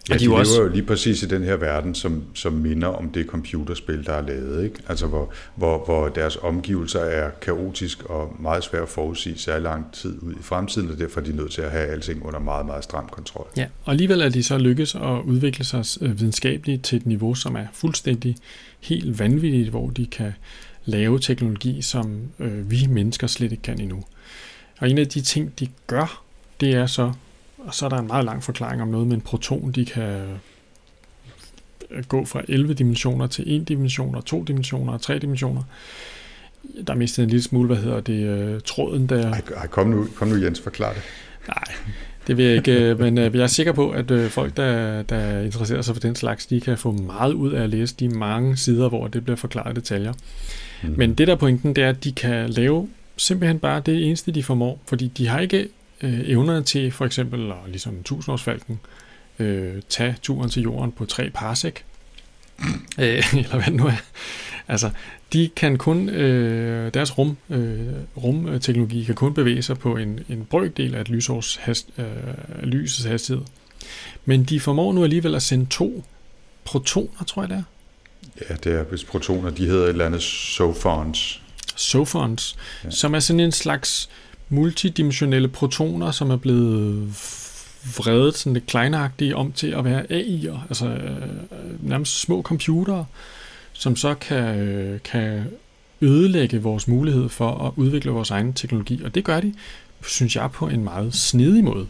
Ja, 0.09 0.13
de, 0.13 0.19
de 0.19 0.23
lever 0.23 0.39
også... 0.39 0.61
jo 0.61 0.67
lige 0.67 0.83
præcis 0.83 1.23
i 1.23 1.25
den 1.27 1.43
her 1.43 1.55
verden, 1.55 1.95
som, 1.95 2.23
som 2.33 2.53
minder 2.53 2.87
om 2.87 3.09
det 3.09 3.27
computerspil, 3.27 4.05
der 4.05 4.13
er 4.13 4.21
lavet. 4.21 4.63
Ikke? 4.63 4.75
Altså 4.87 5.07
hvor, 5.07 5.33
hvor, 5.55 5.85
hvor 5.85 6.09
deres 6.09 6.37
omgivelser 6.41 6.99
er 6.99 7.29
kaotisk 7.41 8.03
og 8.03 8.35
meget 8.39 8.63
svært 8.63 8.83
at 8.83 8.89
forudsige 8.89 9.37
særlig 9.37 9.63
lang 9.63 9.93
tid 9.93 10.17
ud 10.21 10.33
i 10.33 10.41
fremtiden, 10.41 10.91
og 10.91 10.99
derfor 10.99 11.19
er 11.21 11.25
de 11.25 11.35
nødt 11.35 11.51
til 11.51 11.61
at 11.61 11.71
have 11.71 11.85
alting 11.85 12.25
under 12.25 12.39
meget, 12.39 12.65
meget 12.65 12.83
stram 12.83 13.09
kontrol. 13.11 13.47
Ja, 13.57 13.65
og 13.83 13.91
alligevel 13.91 14.21
er 14.21 14.29
de 14.29 14.43
så 14.43 14.57
lykkes 14.57 14.95
at 14.95 15.21
udvikle 15.25 15.65
sig 15.65 15.85
øh, 16.01 16.19
videnskabeligt 16.19 16.83
til 16.83 16.97
et 16.97 17.05
niveau, 17.05 17.35
som 17.35 17.55
er 17.55 17.65
fuldstændig 17.73 18.35
helt 18.83 19.19
vanvittigt, 19.19 19.69
hvor 19.69 19.89
de 19.89 20.05
kan 20.05 20.33
lave 20.85 21.19
teknologi, 21.19 21.81
som 21.81 22.21
øh, 22.39 22.71
vi 22.71 22.87
mennesker 22.89 23.27
slet 23.27 23.51
ikke 23.51 23.63
kan 23.63 23.81
endnu. 23.81 24.03
Og 24.79 24.89
en 24.89 24.97
af 24.97 25.07
de 25.07 25.21
ting, 25.21 25.59
de 25.59 25.67
gør, 25.87 26.23
det 26.59 26.73
er 26.73 26.85
så 26.85 27.13
og 27.65 27.73
så 27.73 27.85
er 27.85 27.89
der 27.89 27.97
en 27.97 28.07
meget 28.07 28.25
lang 28.25 28.43
forklaring 28.43 28.81
om 28.81 28.87
noget 28.87 29.07
med 29.07 29.15
en 29.15 29.21
proton, 29.21 29.71
de 29.71 29.85
kan 29.85 30.39
gå 32.07 32.25
fra 32.25 32.41
11 32.47 32.73
dimensioner 32.73 33.27
til 33.27 33.61
1 33.61 33.67
dimension, 33.67 34.15
og 34.15 34.25
2 34.25 34.43
dimensioner 34.43 34.93
og 34.93 35.01
3 35.01 35.19
dimensioner. 35.19 35.63
Der 36.87 36.95
mistede 36.95 37.23
en 37.23 37.29
lille 37.29 37.43
smule, 37.43 37.67
hvad 37.67 37.77
hedder 37.77 37.99
det, 37.99 38.23
øh, 38.23 38.61
tråden 38.65 39.09
der. 39.09 39.33
Ej 39.55 39.67
kom, 39.67 39.87
nu, 39.87 40.07
kom 40.15 40.27
nu 40.27 40.35
Jens, 40.35 40.61
forklar 40.61 40.93
det. 40.93 41.01
Nej, 41.47 41.63
det 42.27 42.37
vil 42.37 42.45
jeg 42.45 42.55
ikke, 42.55 42.71
øh, 42.71 42.99
men 42.99 43.17
øh, 43.17 43.35
jeg 43.35 43.43
er 43.43 43.47
sikker 43.47 43.73
på, 43.73 43.89
at 43.89 44.31
folk, 44.31 44.57
der, 44.57 45.01
der 45.01 45.41
interesserer 45.41 45.81
sig 45.81 45.95
for 45.95 45.99
den 45.99 46.15
slags, 46.15 46.45
de 46.45 46.61
kan 46.61 46.77
få 46.77 46.91
meget 46.91 47.33
ud 47.33 47.53
af 47.53 47.63
at 47.63 47.69
læse 47.69 47.95
de 47.99 48.09
mange 48.09 48.57
sider, 48.57 48.89
hvor 48.89 49.07
det 49.07 49.23
bliver 49.23 49.37
forklaret 49.37 49.75
detaljer. 49.75 50.13
Mm. 50.83 50.93
Men 50.97 51.13
det 51.13 51.27
der 51.27 51.35
pointen, 51.35 51.75
det 51.75 51.83
er, 51.83 51.89
at 51.89 52.03
de 52.03 52.11
kan 52.11 52.49
lave 52.49 52.89
simpelthen 53.17 53.59
bare 53.59 53.81
det 53.85 54.07
eneste, 54.07 54.31
de 54.31 54.43
formår, 54.43 54.81
fordi 54.87 55.07
de 55.07 55.27
har 55.27 55.39
ikke 55.39 55.67
øh, 56.01 56.29
evnerne 56.29 56.63
til 56.63 56.91
for 56.91 57.05
eksempel, 57.05 57.51
og 57.51 57.59
ligesom 57.67 58.03
tusindårsfalken, 58.03 58.79
øh, 59.39 59.81
tage 59.89 60.15
turen 60.21 60.49
til 60.49 60.63
jorden 60.63 60.91
på 60.91 61.05
tre 61.05 61.29
parsec, 61.29 61.75
øh, 62.99 63.23
eller 63.37 63.55
hvad 63.55 63.65
det 63.65 63.73
nu 63.73 63.85
er. 63.85 64.01
Altså, 64.67 64.89
de 65.33 65.49
kan 65.55 65.77
kun, 65.77 66.09
øh, 66.09 66.93
deres 66.93 67.17
rum, 67.17 67.37
øh, 67.49 67.87
rumteknologi 68.17 69.03
kan 69.03 69.15
kun 69.15 69.33
bevæge 69.33 69.61
sig 69.61 69.77
på 69.77 69.95
en, 69.95 70.19
en 70.29 70.45
brøkdel 70.49 70.95
af 70.95 71.01
et 71.01 71.09
lysårs 71.09 71.55
hast, 71.55 71.87
øh, 71.97 72.63
lysets 72.63 73.07
hastighed. 73.07 73.43
Men 74.25 74.43
de 74.43 74.59
formår 74.59 74.93
nu 74.93 75.03
alligevel 75.03 75.35
at 75.35 75.41
sende 75.41 75.65
to 75.65 76.03
protoner, 76.65 77.23
tror 77.27 77.41
jeg 77.41 77.49
det 77.49 77.57
er. 77.57 77.63
Ja, 78.49 78.55
det 78.55 78.79
er 78.79 78.83
hvis 78.83 79.03
protoner, 79.03 79.49
de 79.49 79.65
hedder 79.65 79.83
et 79.83 79.89
eller 79.89 80.05
andet 80.05 80.23
sofons. 80.23 81.41
Sofons, 81.75 82.55
ja. 82.83 82.89
som 82.89 83.15
er 83.15 83.19
sådan 83.19 83.39
en 83.39 83.51
slags 83.51 84.09
multidimensionelle 84.49 85.47
protoner, 85.47 86.11
som 86.11 86.31
er 86.31 86.37
blevet 86.37 87.07
vredet 87.97 88.37
sådan 88.37 88.53
lidt 88.53 88.65
kleinagtige 88.67 89.35
om 89.35 89.51
til 89.51 89.67
at 89.67 89.85
være 89.85 90.01
AI'er, 90.03 90.59
altså 90.69 90.87
øh, 90.87 91.89
nærmest 91.89 92.19
små 92.19 92.41
computere, 92.41 93.05
som 93.73 93.95
så 93.95 94.13
kan, 94.13 94.59
øh, 94.59 94.99
kan 95.03 95.43
ødelægge 96.01 96.61
vores 96.61 96.87
mulighed 96.87 97.29
for 97.29 97.67
at 97.67 97.73
udvikle 97.75 98.11
vores 98.11 98.31
egen 98.31 98.53
teknologi. 98.53 99.03
Og 99.03 99.15
det 99.15 99.23
gør 99.23 99.39
de, 99.39 99.53
synes 100.07 100.35
jeg, 100.35 100.51
på 100.51 100.67
en 100.67 100.83
meget 100.83 101.13
snedig 101.13 101.63
måde. 101.63 101.87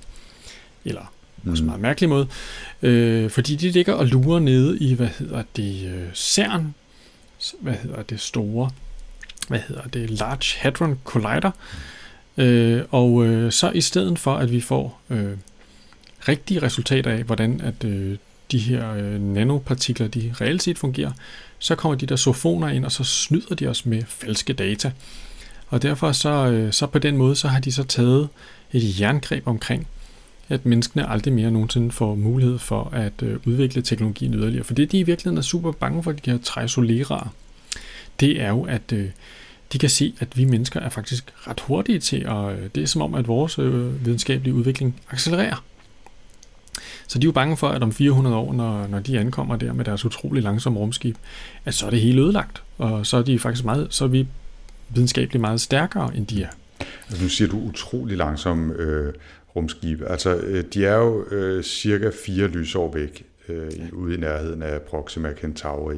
Eller 0.86 1.12
mm. 1.44 1.52
også 1.52 1.64
en 1.64 1.66
meget 1.66 1.82
mærkelig 1.82 2.10
måde. 2.10 2.28
Øh, 2.82 3.30
fordi 3.30 3.56
de 3.56 3.70
ligger 3.70 3.94
og 3.94 4.08
lurer 4.08 4.40
nede 4.40 4.80
i, 4.80 4.94
hvad 4.94 5.08
hedder 5.08 5.44
det, 5.56 5.86
øh, 5.96 6.14
CERN, 6.14 6.74
hvad 7.60 7.74
hedder 7.74 8.02
det 8.02 8.20
store, 8.20 8.70
hvad 9.48 9.60
hedder 9.68 9.84
det, 9.84 10.10
Large 10.10 10.58
Hadron 10.60 11.00
Collider. 11.04 11.52
Øh, 12.38 12.84
og 12.92 13.26
øh, 13.26 13.52
så 13.52 13.72
i 13.72 13.82
stedet 13.82 14.20
for, 14.20 14.36
at 14.36 14.52
vi 14.52 14.62
får 14.62 15.02
øh, 15.10 15.38
rigtige 16.28 16.62
resultater 16.62 17.12
af, 17.12 17.24
hvordan 17.24 17.62
at 17.62 17.84
øh, 17.84 18.18
de 18.52 18.58
her 18.58 18.94
øh, 18.94 19.22
nanopartikler, 19.22 20.08
de 20.08 20.34
reelt 20.42 20.64
set 20.64 20.78
fungerer, 20.78 21.12
så 21.60 21.76
kommer 21.76 21.96
de 21.98 22.06
der 22.06 22.16
sofoner 22.16 22.68
ind, 22.68 22.86
og 22.86 22.92
så 22.92 23.04
snyder 23.04 23.56
de 23.56 23.68
os 23.68 23.86
med 23.86 24.04
falske 24.08 24.54
data. 24.54 24.92
Og 25.68 25.82
derfor 25.82 26.12
så, 26.12 26.30
øh, 26.30 26.74
så 26.74 26.88
på 26.88 27.00
den 27.00 27.18
måde, 27.18 27.36
så 27.36 27.48
har 27.48 27.60
de 27.60 27.72
så 27.72 27.84
taget 27.84 28.30
et 28.74 29.00
jerngreb 29.00 29.48
omkring, 29.48 29.88
at 30.50 30.66
menneskene 30.66 31.10
aldrig 31.10 31.34
mere 31.34 31.52
nogensinde 31.52 31.92
får 31.92 32.16
mulighed 32.16 32.60
for 32.60 32.90
at 32.94 33.14
øh, 33.24 33.40
udvikle 33.46 33.82
teknologien 33.82 34.34
yderligere. 34.34 34.64
For 34.64 34.74
det, 34.74 34.92
de 34.92 35.00
i 35.00 35.04
virkeligheden 35.04 35.38
er 35.38 35.42
super 35.42 35.72
bange 35.72 36.04
for, 36.04 36.12
de 36.12 36.32
her 36.32 36.38
trisoleraer, 36.38 37.34
det 38.20 38.42
er 38.42 38.50
jo, 38.50 38.64
at 38.64 38.94
øh, 38.94 39.10
de 39.74 39.78
kan 39.78 39.90
se, 39.90 40.14
at 40.20 40.38
vi 40.38 40.46
mennesker 40.46 40.80
er 40.80 40.90
faktisk 40.90 41.34
ret 41.48 41.60
hurtige 41.60 42.00
til, 42.00 42.28
og 42.28 42.54
øh, 42.54 42.70
det 42.76 42.84
er 42.84 42.88
som 42.88 43.02
om, 43.02 43.16
at 43.16 43.28
vores 43.28 43.60
øh, 43.60 44.06
videnskabelige 44.06 44.54
udvikling 44.54 45.02
accelererer. 45.12 45.64
Så 47.14 47.20
de 47.20 47.26
er 47.26 47.28
jo 47.28 47.32
bange 47.32 47.58
for, 47.58 47.70
at 47.70 47.84
om 47.84 47.92
400 47.92 48.36
år, 48.36 48.54
når, 48.54 48.88
når 48.88 49.00
de 49.00 49.20
ankommer 49.20 49.56
der 49.56 49.74
med 49.74 49.86
deres 49.86 50.06
utrolig 50.06 50.44
langsomme 50.44 50.80
rumskib, 50.80 51.18
at 51.66 51.74
så 51.74 51.86
er 51.86 51.90
det 51.90 52.02
hele 52.02 52.22
ødelagt. 52.22 52.64
Og 52.78 53.06
så 53.06 53.18
er 53.18 53.22
de 53.22 53.40
faktisk 53.40 53.66
meget, 53.66 53.88
så 53.90 54.04
er 54.04 54.08
vi 54.08 54.28
videnskabeligt 54.90 55.42
meget 55.42 55.62
stærkere, 55.62 56.12
end 56.16 56.28
de 56.28 56.44
er. 56.44 56.48
Altså, 57.10 57.24
nu 57.24 57.30
siger 57.30 57.48
du 57.48 57.60
utrolig 57.60 58.18
langsom 58.18 58.72
øh, 58.72 59.14
rumskib. 59.56 60.02
Altså, 60.08 60.36
øh, 60.36 60.64
de 60.74 60.86
er 60.86 60.96
jo 60.96 61.26
øh, 61.32 61.64
cirka 61.64 62.12
fire 62.26 62.48
lysår 62.48 62.94
væk 62.94 63.26
øh, 63.50 63.72
ude 63.92 64.16
i 64.16 64.18
nærheden 64.18 64.64
af 64.64 64.82
Proxima 64.82 65.34
Centauri, 65.42 65.98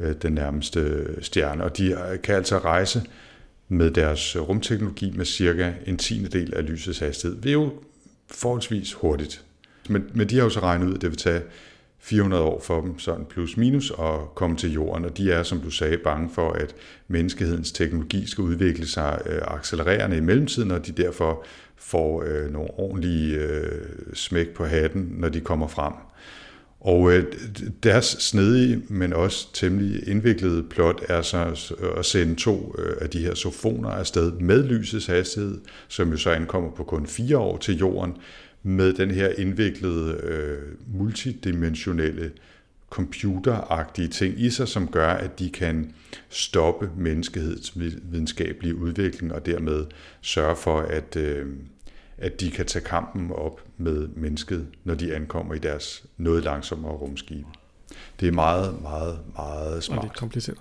øh, 0.00 0.14
den 0.22 0.32
nærmeste 0.32 1.04
stjerne. 1.22 1.64
Og 1.64 1.76
de 1.76 1.86
øh, 1.86 2.22
kan 2.22 2.34
altså 2.34 2.58
rejse 2.58 3.02
med 3.68 3.90
deres 3.90 4.36
øh, 4.36 4.42
rumteknologi 4.42 5.12
med 5.16 5.24
cirka 5.24 5.72
en 5.86 5.96
tiende 5.96 6.28
del 6.28 6.54
af 6.54 6.66
lysets 6.66 6.98
hastighed. 6.98 7.36
Det 7.40 7.48
er 7.48 7.52
jo 7.52 7.72
forholdsvis 8.30 8.92
hurtigt. 8.92 9.44
Men, 9.88 10.04
men 10.14 10.28
de 10.28 10.36
har 10.36 10.44
jo 10.44 10.50
så 10.50 10.60
regnet 10.60 10.86
ud, 10.86 10.94
at 10.94 11.00
det 11.00 11.10
vil 11.10 11.18
tage 11.18 11.42
400 11.98 12.42
år 12.42 12.60
for 12.60 12.80
dem, 12.80 12.98
sådan 12.98 13.24
plus 13.24 13.56
minus, 13.56 13.90
at 13.90 14.34
komme 14.34 14.56
til 14.56 14.72
jorden, 14.72 15.04
og 15.04 15.16
de 15.18 15.32
er, 15.32 15.42
som 15.42 15.60
du 15.60 15.70
sagde, 15.70 15.96
bange 15.96 16.30
for, 16.34 16.52
at 16.52 16.74
menneskehedens 17.08 17.72
teknologi 17.72 18.26
skal 18.26 18.42
udvikle 18.42 18.86
sig 18.86 19.20
øh, 19.26 19.40
accelererende 19.46 20.16
i 20.16 20.20
mellemtiden, 20.20 20.70
og 20.70 20.86
de 20.86 20.92
derfor 20.92 21.44
får 21.76 22.22
øh, 22.26 22.52
nogle 22.52 22.70
ordentlige 22.70 23.36
øh, 23.36 23.86
smæk 24.14 24.48
på 24.48 24.64
hatten, 24.64 25.14
når 25.18 25.28
de 25.28 25.40
kommer 25.40 25.68
frem. 25.68 25.92
Og 26.80 27.12
øh, 27.12 27.24
deres 27.82 28.04
snedige, 28.04 28.82
men 28.88 29.12
også 29.12 29.52
temmelig 29.52 30.08
indviklede 30.08 30.62
plot 30.62 31.02
er 31.08 31.22
så 31.22 31.72
at 31.96 32.04
sende 32.04 32.34
to 32.34 32.74
øh, 32.78 32.96
af 33.00 33.10
de 33.10 33.18
her 33.18 33.34
sofoner 33.34 33.88
afsted 33.90 34.32
med 34.32 34.64
lysets 34.64 35.06
hastighed, 35.06 35.58
som 35.88 36.10
jo 36.10 36.16
så 36.16 36.30
ankommer 36.30 36.70
på 36.70 36.84
kun 36.84 37.06
fire 37.06 37.38
år 37.38 37.56
til 37.56 37.78
jorden, 37.78 38.16
med 38.62 38.92
den 38.92 39.10
her 39.10 39.28
indviklede 39.28 40.20
øh, 40.22 40.58
multidimensionelle 40.94 42.32
computeragtige 42.90 44.08
ting 44.08 44.40
i 44.40 44.50
sig, 44.50 44.68
som 44.68 44.88
gør, 44.88 45.08
at 45.08 45.38
de 45.38 45.50
kan 45.50 45.94
stoppe 46.28 46.90
menneskehedens 46.96 47.78
videnskabelige 48.02 48.74
udvikling 48.74 49.32
og 49.32 49.46
dermed 49.46 49.86
sørge 50.20 50.56
for, 50.56 50.80
at, 50.80 51.16
øh, 51.16 51.46
at 52.18 52.40
de 52.40 52.50
kan 52.50 52.66
tage 52.66 52.84
kampen 52.84 53.30
op 53.30 53.60
med 53.76 54.08
mennesket, 54.16 54.66
når 54.84 54.94
de 54.94 55.14
ankommer 55.14 55.54
i 55.54 55.58
deres 55.58 56.04
noget 56.16 56.44
langsommere 56.44 56.92
rumskibe. 56.92 57.48
Det 58.20 58.28
er 58.28 58.32
meget, 58.32 58.82
meget, 58.82 59.18
meget 59.36 59.84
smart. 59.84 59.98
Og 59.98 60.04
det 60.04 60.10
er 60.10 60.18
kompliceret. 60.18 60.58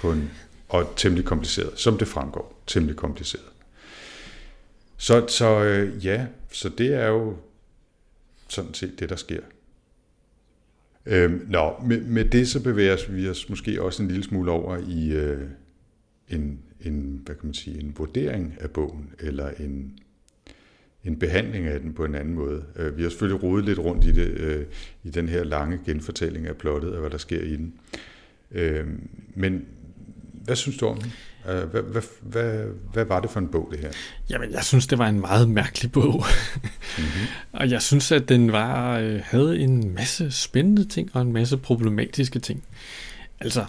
På 0.00 0.12
en, 0.12 0.30
og 0.68 0.92
temmelig 0.96 1.24
kompliceret, 1.24 1.70
som 1.76 1.98
det 1.98 2.08
fremgår. 2.08 2.62
Temmelig 2.66 2.96
kompliceret. 2.96 3.44
Så, 4.96 5.26
så 5.28 5.64
øh, 5.64 6.06
ja, 6.06 6.26
så 6.56 6.68
det 6.68 6.94
er 6.94 7.06
jo 7.06 7.36
sådan 8.48 8.74
set 8.74 9.00
det, 9.00 9.08
der 9.08 9.16
sker. 9.16 9.40
Øhm, 11.06 11.46
nå, 11.48 11.74
med, 11.86 12.00
med 12.00 12.24
det 12.24 12.48
så 12.48 12.62
bevæger 12.62 12.96
vi 13.10 13.28
os 13.28 13.48
måske 13.48 13.82
også 13.82 14.02
en 14.02 14.08
lille 14.08 14.24
smule 14.24 14.50
over 14.50 14.76
i 14.88 15.12
øh, 15.12 15.48
en, 16.28 16.60
en, 16.80 17.20
hvad 17.24 17.34
kan 17.34 17.46
man 17.46 17.54
sige, 17.54 17.80
en 17.80 17.94
vurdering 17.96 18.54
af 18.60 18.70
bogen, 18.70 19.10
eller 19.18 19.50
en, 19.50 19.98
en 21.04 21.18
behandling 21.18 21.66
af 21.66 21.80
den 21.80 21.94
på 21.94 22.04
en 22.04 22.14
anden 22.14 22.34
måde. 22.34 22.64
Øh, 22.76 22.96
vi 22.96 23.02
har 23.02 23.10
selvfølgelig 23.10 23.42
rodet 23.42 23.64
lidt 23.64 23.78
rundt 23.78 24.04
i 24.04 24.12
det, 24.12 24.28
øh, 24.28 24.66
i 25.04 25.10
den 25.10 25.28
her 25.28 25.44
lange 25.44 25.80
genfortælling 25.86 26.46
af 26.46 26.56
plottet, 26.56 26.92
og 26.92 27.00
hvad 27.00 27.10
der 27.10 27.18
sker 27.18 27.40
i 27.40 27.56
den. 27.56 27.74
Øh, 28.50 28.86
men 29.34 29.64
hvad 30.32 30.56
synes 30.56 30.78
du 30.78 30.86
om 30.86 31.00
den? 31.00 31.12
Øh, 31.48 31.62
hvad, 31.62 31.82
hvad, 31.82 32.02
hvad, 32.22 32.64
hvad 32.92 33.04
var 33.04 33.20
det 33.20 33.30
for 33.30 33.40
en 33.40 33.48
bog, 33.48 33.68
det 33.72 33.80
her? 33.80 33.90
Jamen, 34.30 34.52
jeg 34.52 34.64
synes, 34.64 34.86
det 34.86 34.98
var 34.98 35.08
en 35.08 35.20
meget 35.20 35.50
mærkelig 35.50 35.92
bog. 35.92 36.24
mm-hmm. 36.98 37.26
og 37.60 37.70
jeg 37.70 37.82
synes, 37.82 38.12
at 38.12 38.28
den 38.28 38.52
var 38.52 38.98
øh, 38.98 39.20
havde 39.24 39.58
en 39.58 39.94
masse 39.94 40.30
spændende 40.30 40.84
ting 40.84 41.10
og 41.12 41.22
en 41.22 41.32
masse 41.32 41.56
problematiske 41.56 42.38
ting. 42.38 42.62
Altså, 43.40 43.64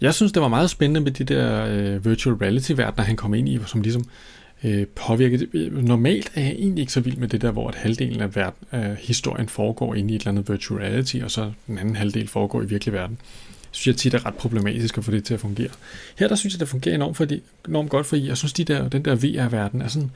jeg 0.00 0.14
synes, 0.14 0.32
det 0.32 0.42
var 0.42 0.48
meget 0.48 0.70
spændende 0.70 1.00
med 1.00 1.10
de 1.10 1.24
der 1.24 1.66
øh, 1.66 2.04
virtual 2.04 2.36
reality-verdener, 2.36 3.04
han 3.04 3.16
kom 3.16 3.34
ind 3.34 3.48
i, 3.48 3.60
som 3.66 3.80
ligesom 3.80 4.04
øh, 4.64 4.86
påvirket. 4.86 5.48
Normalt 5.72 6.32
er 6.34 6.42
jeg 6.42 6.52
egentlig 6.52 6.82
ikke 6.82 6.92
så 6.92 7.00
vild 7.00 7.16
med 7.16 7.28
det 7.28 7.42
der, 7.42 7.50
hvor 7.50 7.68
at 7.68 7.74
halvdelen 7.74 8.20
af, 8.20 8.36
verden, 8.36 8.66
af 8.72 8.96
historien 8.96 9.48
foregår 9.48 9.94
inde 9.94 10.12
i 10.12 10.16
et 10.16 10.20
eller 10.20 10.30
andet 10.30 10.48
virtual 10.48 10.80
reality, 10.80 11.16
og 11.16 11.30
så 11.30 11.52
den 11.66 11.78
anden 11.78 11.96
halvdel 11.96 12.28
foregår 12.28 12.62
i 12.62 12.66
virkelig 12.66 12.94
verden 12.94 13.18
synes 13.70 13.86
jeg 13.86 13.96
tit 13.96 14.14
er 14.14 14.26
ret 14.26 14.34
problematisk 14.34 14.98
at 14.98 15.04
få 15.04 15.10
det 15.10 15.24
til 15.24 15.34
at 15.34 15.40
fungere. 15.40 15.70
Her 16.18 16.28
der 16.28 16.34
synes 16.34 16.54
jeg, 16.54 16.60
det 16.60 16.68
fungerer 16.68 16.94
enormt, 16.94 17.16
fordi, 17.16 17.42
enormt 17.68 17.90
godt, 17.90 18.06
fordi 18.06 18.28
jeg 18.28 18.36
synes, 18.36 18.52
de 18.52 18.64
der, 18.64 18.88
den 18.88 19.04
der 19.04 19.14
VR-verden 19.14 19.82
er 19.82 19.88
sådan 19.88 20.10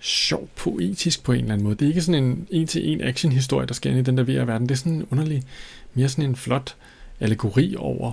sjov 0.00 0.48
poetisk 0.56 1.24
på 1.24 1.32
en 1.32 1.40
eller 1.40 1.52
anden 1.52 1.64
måde. 1.64 1.74
Det 1.74 1.84
er 1.84 1.88
ikke 1.88 2.02
sådan 2.02 2.24
en 2.24 2.46
en-til-en 2.50 3.00
action-historie, 3.00 3.66
der 3.66 3.74
sker 3.74 3.90
ind 3.90 3.98
i 3.98 4.02
den 4.02 4.18
der 4.18 4.24
VR-verden. 4.24 4.68
Det 4.68 4.74
er 4.74 4.78
sådan 4.78 4.92
en 4.92 5.06
underlig, 5.10 5.42
mere 5.94 6.08
sådan 6.08 6.24
en 6.24 6.36
flot 6.36 6.74
allegori 7.20 7.74
over, 7.78 8.12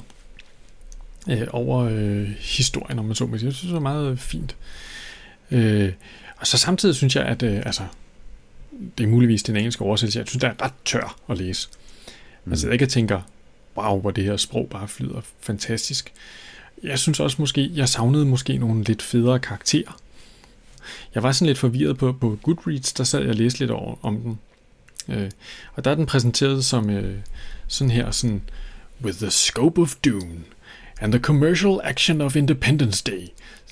øh, 1.30 1.48
over 1.52 1.80
øh, 1.80 2.28
historien, 2.40 3.00
om 3.00 3.06
man 3.06 3.16
så 3.16 3.26
må 3.26 3.38
sige. 3.38 3.48
Jeg 3.48 3.54
synes, 3.54 3.72
det 3.72 3.78
er 3.78 3.82
meget 3.82 4.20
fint. 4.20 4.56
Øh, 5.52 5.92
og 6.38 6.48
så 6.48 6.58
samtidig 6.58 6.96
synes 6.96 7.16
jeg, 7.16 7.26
at 7.26 7.44
øh, 7.44 7.62
altså, 7.66 7.84
det 8.98 9.04
er 9.04 9.08
muligvis 9.08 9.44
den 9.44 9.58
engelske 9.58 9.84
oversættelse, 9.84 10.20
jeg 10.20 10.28
synes, 10.28 10.42
der 10.42 10.48
er 10.48 10.64
ret 10.64 10.74
tør 10.86 11.20
at 11.30 11.38
læse. 11.38 11.68
Altså, 11.68 11.70
man 12.46 12.58
sidder 12.58 12.74
jeg 12.74 12.82
og 12.82 12.90
tænker, 12.90 13.22
wow, 13.78 14.02
hvor 14.02 14.12
det 14.12 14.24
her 14.24 14.38
sprog 14.38 14.68
bare 14.70 14.88
flyder 14.88 15.22
fantastisk. 15.40 16.14
Jeg 16.84 17.00
synes 17.00 17.20
også 17.20 17.38
måske, 17.40 17.72
jeg 17.74 17.90
savnede 17.90 18.26
måske 18.26 18.58
nogle 18.58 18.84
lidt 18.84 19.02
federe 19.02 19.40
karakterer. 19.40 20.00
Jeg 21.16 21.24
var 21.24 21.32
sådan 21.32 21.48
lidt 21.48 21.58
forvirret 21.58 21.98
på, 21.98 22.12
på 22.12 22.40
Goodreads, 22.44 22.94
der 22.94 23.04
sad 23.04 23.20
jeg 23.20 23.30
og 23.30 23.36
læste 23.36 23.60
lidt 23.60 23.72
over, 23.72 23.96
om 24.02 24.18
den. 24.18 24.40
Øh, 25.10 25.32
og 25.74 25.86
der 25.86 25.92
er 25.92 25.96
den 25.96 26.06
præsenteret 26.06 26.66
som 26.66 26.90
øh, 26.90 27.18
sådan 27.68 27.92
her, 27.92 28.12
sådan, 28.12 28.42
With 29.04 29.18
the 29.18 29.32
scope 29.32 29.82
of 29.82 29.96
doom 29.96 30.44
and 31.02 31.12
the 31.12 31.22
commercial 31.22 31.80
action 31.84 32.22
of 32.22 32.36
Independence 32.36 33.04
Day, 33.04 33.28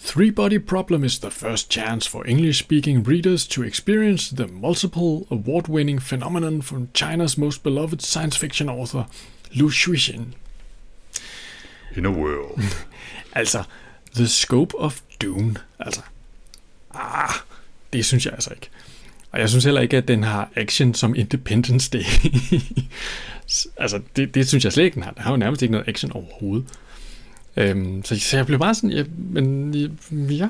Three 0.05 0.31
Body 0.31 0.59
Problem 0.59 1.03
is 1.03 1.19
the 1.19 1.31
first 1.31 1.69
chance 1.69 2.09
for 2.09 2.23
English-speaking 2.23 3.07
readers 3.07 3.47
to 3.47 3.63
experience 3.63 4.35
the 4.35 4.47
multiple 4.47 5.27
award-winning 5.29 5.99
phenomenon 5.99 6.61
from 6.61 6.87
China's 6.93 7.37
most 7.37 7.63
beloved 7.63 8.01
science 8.01 8.37
fiction 8.37 8.69
author, 8.69 9.05
Lu 9.51 9.69
Shuixin. 9.69 10.33
In 11.97 12.05
a 12.05 12.09
world. 12.09 12.63
altså, 13.33 13.63
The 14.15 14.27
Scope 14.27 14.79
of 14.79 15.01
Dune. 15.21 15.55
Altså, 15.79 16.01
ah, 16.93 17.33
det 17.93 18.05
synes 18.05 18.25
jeg 18.25 18.33
altså 18.33 18.49
ikke. 18.51 18.69
Og 19.31 19.39
jeg 19.39 19.49
synes 19.49 19.65
heller 19.65 19.81
ikke, 19.81 19.97
at 19.97 20.07
den 20.07 20.23
har 20.23 20.49
action 20.55 20.93
som 20.93 21.15
Independence 21.15 21.89
Day. 21.89 22.03
altså, 23.83 24.01
det, 24.15 24.35
det 24.35 24.47
synes 24.47 24.63
jeg 24.63 24.73
slet 24.73 24.83
ikke, 24.83 24.95
den 24.95 25.03
har. 25.03 25.11
Den 25.11 25.21
har 25.21 25.31
jo 25.31 25.37
nærmest 25.37 25.61
ikke 25.61 25.71
noget 25.71 25.87
action 25.87 26.11
overhovedet. 26.11 26.67
Øhm, 27.57 28.05
så, 28.05 28.19
så 28.19 28.37
jeg 28.37 28.45
blev 28.45 28.59
bare 28.59 28.75
sådan, 28.75 28.91
ja, 28.91 29.03
men 29.17 29.73
ja. 30.29 30.49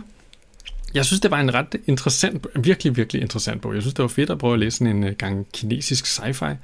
Jeg 0.93 1.05
synes, 1.05 1.21
det 1.21 1.31
var 1.31 1.39
en 1.39 1.53
ret 1.53 1.75
interessant, 1.88 2.47
virkelig, 2.55 2.97
virkelig 2.97 3.21
interessant 3.21 3.62
bog. 3.62 3.73
Jeg 3.73 3.81
synes, 3.81 3.93
det 3.93 4.01
var 4.01 4.07
fedt 4.07 4.29
at 4.29 4.38
prøve 4.38 4.53
at 4.53 4.59
læse 4.59 4.77
sådan 4.77 4.95
en 4.95 5.03
øh, 5.03 5.15
gang 5.15 5.47
kinesisk 5.53 6.05
sci-fi. 6.05 6.55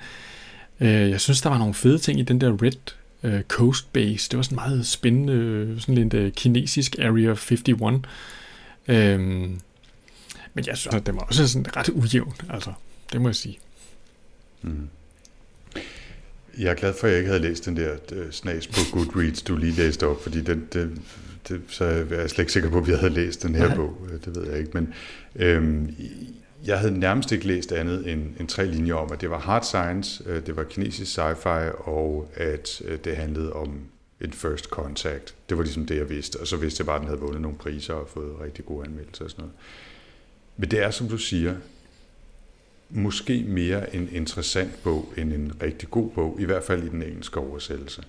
Øh, 0.81 1.09
jeg 1.09 1.21
synes, 1.21 1.41
der 1.41 1.49
var 1.49 1.57
nogle 1.57 1.73
fede 1.73 1.97
ting 1.97 2.19
i 2.19 2.23
den 2.23 2.41
der 2.41 2.63
Red 2.63 2.93
øh, 3.23 3.41
Coast 3.41 3.93
Base. 3.93 4.29
Det 4.29 4.37
var 4.37 4.43
sådan 4.43 4.55
meget 4.55 4.85
spændende, 4.85 5.81
sådan 5.81 6.09
lidt 6.09 6.35
kinesisk 6.35 6.99
Area 6.99 7.31
51. 7.31 8.07
Øhm, 8.87 9.59
men 10.53 10.65
jeg 10.67 10.77
synes, 10.77 11.03
det 11.05 11.15
var 11.15 11.21
også 11.21 11.47
sådan 11.47 11.77
ret 11.77 11.89
ujævn, 11.89 12.33
altså. 12.49 12.73
Det 13.13 13.21
må 13.21 13.27
jeg 13.27 13.35
sige. 13.35 13.59
Mm. 14.61 14.89
Jeg 16.57 16.71
er 16.71 16.75
glad 16.75 16.93
for, 16.99 17.07
at 17.07 17.11
jeg 17.11 17.19
ikke 17.19 17.29
havde 17.31 17.41
læst 17.41 17.65
den 17.65 17.77
der 17.77 17.95
snas 18.31 18.67
på 18.67 18.79
Goodreads, 18.91 19.41
du 19.41 19.57
lige 19.57 19.71
læste 19.71 20.07
op, 20.07 20.23
fordi 20.23 20.41
den, 20.41 20.67
det, 20.73 20.91
det, 21.49 21.61
så 21.67 21.85
er 21.85 22.15
jeg 22.19 22.29
slet 22.29 22.39
ikke 22.39 22.51
sikker 22.51 22.69
på, 22.69 22.77
at 22.77 22.87
vi 22.87 22.93
havde 22.93 23.13
læst 23.13 23.43
den 23.43 23.55
her 23.55 23.67
Nej. 23.67 23.75
bog. 23.75 24.07
Det 24.25 24.35
ved 24.35 24.49
jeg 24.49 24.59
ikke. 24.59 24.71
Men 24.73 24.93
øhm, 25.35 25.95
jeg 26.65 26.79
havde 26.79 26.99
nærmest 26.99 27.31
ikke 27.31 27.47
læst 27.47 27.71
andet 27.71 28.11
end, 28.11 28.33
end 28.39 28.47
tre 28.47 28.65
linjer 28.65 28.93
om, 28.93 29.11
at 29.11 29.21
det 29.21 29.29
var 29.29 29.39
hard 29.39 29.63
science, 29.63 30.23
øh, 30.25 30.45
det 30.45 30.55
var 30.55 30.63
kinesisk 30.63 31.17
sci-fi, 31.17 31.89
og 31.89 32.29
at 32.33 32.81
øh, 32.85 32.99
det 33.03 33.15
handlede 33.15 33.53
om 33.53 33.79
en 34.21 34.33
first 34.33 34.65
contact. 34.65 35.35
Det 35.49 35.57
var 35.57 35.63
ligesom 35.63 35.85
det, 35.85 35.97
jeg 35.97 36.09
vidste. 36.09 36.39
Og 36.39 36.47
så 36.47 36.57
vidste 36.57 36.81
jeg 36.81 36.85
bare, 36.85 36.95
at 36.95 36.99
den 37.01 37.07
havde 37.07 37.19
vundet 37.19 37.41
nogle 37.41 37.57
priser 37.57 37.93
og 37.93 38.09
fået 38.09 38.39
rigtig 38.41 38.65
gode 38.65 38.85
anmeldelser 38.85 39.23
og 39.23 39.31
sådan 39.31 39.41
noget. 39.41 39.55
Men 40.57 40.71
det 40.71 40.83
er, 40.83 40.91
som 40.91 41.07
du 41.07 41.17
siger, 41.17 41.55
måske 42.89 43.43
mere 43.47 43.95
en 43.95 44.09
interessant 44.11 44.83
bog 44.83 45.13
end 45.17 45.33
en 45.33 45.53
rigtig 45.61 45.89
god 45.89 46.09
bog, 46.09 46.37
i 46.39 46.45
hvert 46.45 46.63
fald 46.63 46.83
i 46.83 46.89
den 46.89 47.03
engelske 47.03 47.39
oversættelse. 47.39 48.03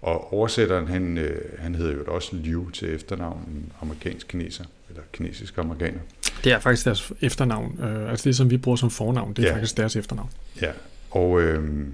Og 0.00 0.32
oversætteren, 0.32 0.86
han, 0.86 1.18
øh, 1.18 1.58
han 1.58 1.74
hedder 1.74 1.92
jo 1.92 2.04
også 2.06 2.36
Liu 2.36 2.70
til 2.70 2.94
efternavn, 2.94 3.40
en 3.48 3.72
amerikansk 3.80 4.28
kineser, 4.28 4.64
eller 4.94 5.06
kinesisk 5.12 5.58
amerikaner. 5.58 6.00
Det 6.44 6.52
er 6.52 6.58
faktisk 6.58 6.84
deres 6.84 7.12
efternavn. 7.20 7.78
Øh, 7.82 8.10
altså 8.10 8.28
det, 8.28 8.36
som 8.36 8.50
vi 8.50 8.56
bruger 8.56 8.76
som 8.76 8.90
fornavn, 8.90 9.32
det 9.32 9.44
er 9.44 9.48
ja. 9.48 9.54
faktisk 9.54 9.76
deres 9.76 9.96
efternavn. 9.96 10.30
Ja, 10.60 10.70
og 11.10 11.40
øh, 11.42 11.86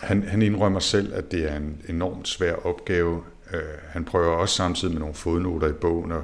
han, 0.00 0.22
han 0.22 0.42
indrømmer 0.42 0.80
selv, 0.80 1.14
at 1.14 1.32
det 1.32 1.52
er 1.52 1.56
en 1.56 1.82
enormt 1.88 2.28
svær 2.28 2.52
opgave. 2.52 3.22
Øh, 3.54 3.60
han 3.88 4.04
prøver 4.04 4.26
også 4.26 4.54
samtidig 4.54 4.94
med 4.94 5.00
nogle 5.00 5.14
fodnoter 5.14 5.68
i 5.68 5.72
bogen 5.72 6.12
at, 6.12 6.18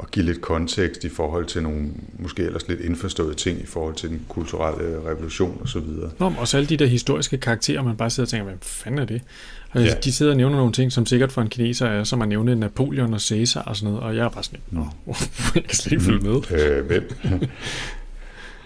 at 0.00 0.10
give 0.10 0.24
lidt 0.24 0.40
kontekst 0.40 1.04
i 1.04 1.08
forhold 1.08 1.46
til 1.46 1.62
nogle 1.62 1.88
måske 2.18 2.42
ellers 2.42 2.68
lidt 2.68 2.80
indforståede 2.80 3.34
ting 3.34 3.60
i 3.60 3.66
forhold 3.66 3.94
til 3.94 4.08
den 4.08 4.26
kulturelle 4.28 5.00
revolution 5.06 5.60
osv. 5.62 5.82
Nå, 6.18 6.32
og 6.38 6.48
så 6.48 6.56
alle 6.56 6.68
de 6.68 6.76
der 6.76 6.86
historiske 6.86 7.38
karakterer, 7.38 7.82
man 7.82 7.96
bare 7.96 8.10
sidder 8.10 8.26
og 8.26 8.30
tænker, 8.30 8.44
hvad 8.44 8.54
fanden 8.62 9.00
er 9.00 9.04
det? 9.04 9.22
Og 9.70 9.84
ja. 9.84 9.94
De 10.04 10.12
sidder 10.12 10.32
og 10.32 10.36
nævner 10.36 10.56
nogle 10.56 10.72
ting, 10.72 10.92
som 10.92 11.06
sikkert 11.06 11.32
for 11.32 11.42
en 11.42 11.48
kineser 11.48 11.86
er, 11.86 12.04
som 12.04 12.22
at 12.22 12.28
nævne 12.28 12.56
Napoleon 12.56 13.14
og 13.14 13.20
Caesar 13.20 13.62
og 13.62 13.76
sådan 13.76 13.92
noget, 13.92 14.06
og 14.06 14.16
jeg 14.16 14.24
er 14.24 14.28
bare 14.28 14.44
sådan, 14.44 14.60
nå, 14.70 14.86
jeg 15.54 15.64
kan 15.64 15.74
slet 15.74 15.92
ikke 15.92 16.04
følge 16.04 16.20
med. 16.20 16.52
Øh, 16.52 16.86
hvem? 16.86 17.10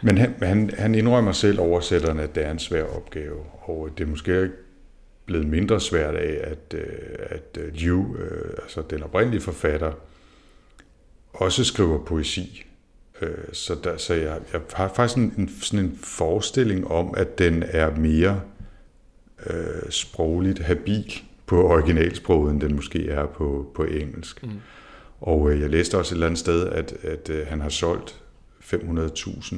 Men 0.04 0.18
han, 0.18 0.34
han, 0.42 0.70
han 0.78 0.94
indrømmer 0.94 1.32
selv 1.32 1.60
oversætteren, 1.60 2.20
at 2.20 2.34
det 2.34 2.46
er 2.46 2.50
en 2.50 2.58
svær 2.58 2.84
opgave, 2.84 3.36
og 3.62 3.88
det 3.98 4.04
er 4.04 4.08
måske 4.08 4.48
blevet 5.26 5.46
mindre 5.46 5.80
svært 5.80 6.14
af, 6.14 6.50
at, 6.50 6.78
øh, 6.78 6.86
at 7.18 7.58
øh, 7.60 7.74
Liu, 7.74 8.16
altså 8.62 8.82
den 8.90 9.02
oprindelige 9.02 9.40
forfatter, 9.40 9.92
også 11.32 11.64
skriver 11.64 12.04
poesi. 12.04 12.66
Så, 13.52 13.76
der, 13.84 13.96
så 13.96 14.14
jeg, 14.14 14.40
jeg 14.52 14.60
har 14.72 14.92
faktisk 14.96 15.16
en, 15.16 15.50
sådan 15.60 15.84
en 15.84 15.98
forestilling 16.02 16.86
om, 16.86 17.14
at 17.16 17.38
den 17.38 17.62
er 17.66 17.96
mere 17.96 18.40
øh, 19.46 19.90
sprogligt 19.90 20.58
habil 20.58 21.22
på 21.46 21.68
originalsproget, 21.68 22.52
end 22.52 22.60
den 22.60 22.76
måske 22.76 23.08
er 23.08 23.26
på, 23.26 23.72
på 23.74 23.84
engelsk. 23.84 24.42
Mm. 24.42 24.50
Og 25.20 25.50
øh, 25.50 25.60
jeg 25.60 25.70
læste 25.70 25.98
også 25.98 26.14
et 26.14 26.16
eller 26.16 26.26
andet 26.26 26.38
sted, 26.38 26.68
at, 26.68 26.94
at 27.02 27.30
øh, 27.30 27.46
han 27.46 27.60
har 27.60 27.68
solgt 27.68 28.22
500.000 28.60 29.56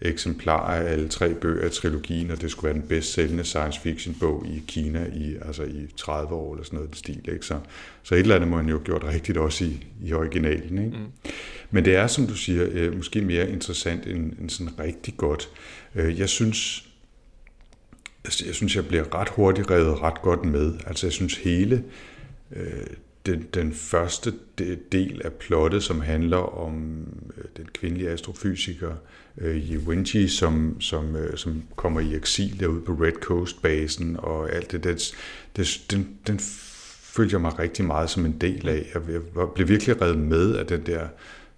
eksemplarer 0.00 0.82
af 0.82 0.92
alle 0.92 1.08
tre 1.08 1.34
bøger 1.34 1.64
af 1.64 1.70
trilogien, 1.70 2.30
og 2.30 2.40
det 2.40 2.50
skulle 2.50 2.64
være 2.64 2.82
den 2.82 2.88
bedst 2.88 3.12
sælgende 3.12 3.44
science 3.44 3.80
fiction 3.80 4.16
bog 4.20 4.46
i 4.46 4.62
Kina 4.68 5.06
i, 5.14 5.36
altså 5.46 5.62
i 5.62 5.86
30 5.96 6.34
år 6.34 6.52
eller 6.54 6.64
sådan 6.64 6.76
noget 6.76 6.90
den 6.90 6.96
stil. 6.96 7.28
Ikke? 7.32 7.46
Så, 7.46 7.58
så 8.02 8.14
et 8.14 8.20
eller 8.20 8.34
andet 8.34 8.48
må 8.48 8.56
han 8.56 8.68
jo 8.68 8.76
have 8.76 8.84
gjort 8.84 9.04
rigtigt 9.04 9.38
også 9.38 9.64
i, 9.64 9.86
i 10.04 10.12
originalen. 10.12 10.84
Ikke? 10.84 10.96
Mm. 10.96 11.32
Men 11.70 11.84
det 11.84 11.96
er, 11.96 12.06
som 12.06 12.26
du 12.26 12.34
siger, 12.34 12.66
øh, 12.72 12.96
måske 12.96 13.20
mere 13.20 13.50
interessant 13.50 14.06
end, 14.06 14.32
end 14.40 14.50
sådan 14.50 14.80
rigtig 14.80 15.14
godt. 15.16 15.48
Øh, 15.94 16.18
jeg 16.18 16.28
synes, 16.28 16.88
jeg 18.46 18.54
synes, 18.54 18.76
jeg 18.76 18.88
bliver 18.88 19.14
ret 19.14 19.28
hurtigt 19.28 19.70
revet 19.70 20.02
ret 20.02 20.22
godt 20.22 20.44
med. 20.44 20.74
Altså 20.86 21.06
jeg 21.06 21.12
synes 21.12 21.36
hele 21.36 21.84
øh, 22.56 22.86
den, 23.26 23.42
den 23.54 23.72
første 23.72 24.32
del 24.92 25.20
af 25.24 25.32
plottet, 25.32 25.82
som 25.82 26.00
handler 26.00 26.36
om 26.36 27.04
øh, 27.36 27.44
den 27.56 27.66
kvindelige 27.74 28.10
astrofysiker 28.10 28.94
øh, 29.38 29.56
Yi 29.56 29.76
Wenji, 29.76 30.28
som, 30.28 30.80
som, 30.80 31.16
øh, 31.16 31.36
som 31.36 31.62
kommer 31.76 32.00
i 32.00 32.14
eksil 32.14 32.60
derude 32.60 32.80
på 32.80 32.92
Red 32.92 33.12
Coast-basen, 33.12 34.16
og 34.18 34.52
alt 34.52 34.72
det, 34.72 34.84
det, 34.84 35.12
det 35.56 35.84
den, 35.90 36.08
den 36.26 36.40
jeg 37.32 37.40
mig 37.40 37.58
rigtig 37.58 37.84
meget 37.84 38.10
som 38.10 38.26
en 38.26 38.40
del 38.40 38.68
af. 38.68 38.86
Jeg, 38.94 39.02
jeg 39.12 39.48
blev 39.54 39.68
virkelig 39.68 40.02
revet 40.02 40.18
med 40.18 40.56
af 40.56 40.66
den 40.66 40.86
der 40.86 41.08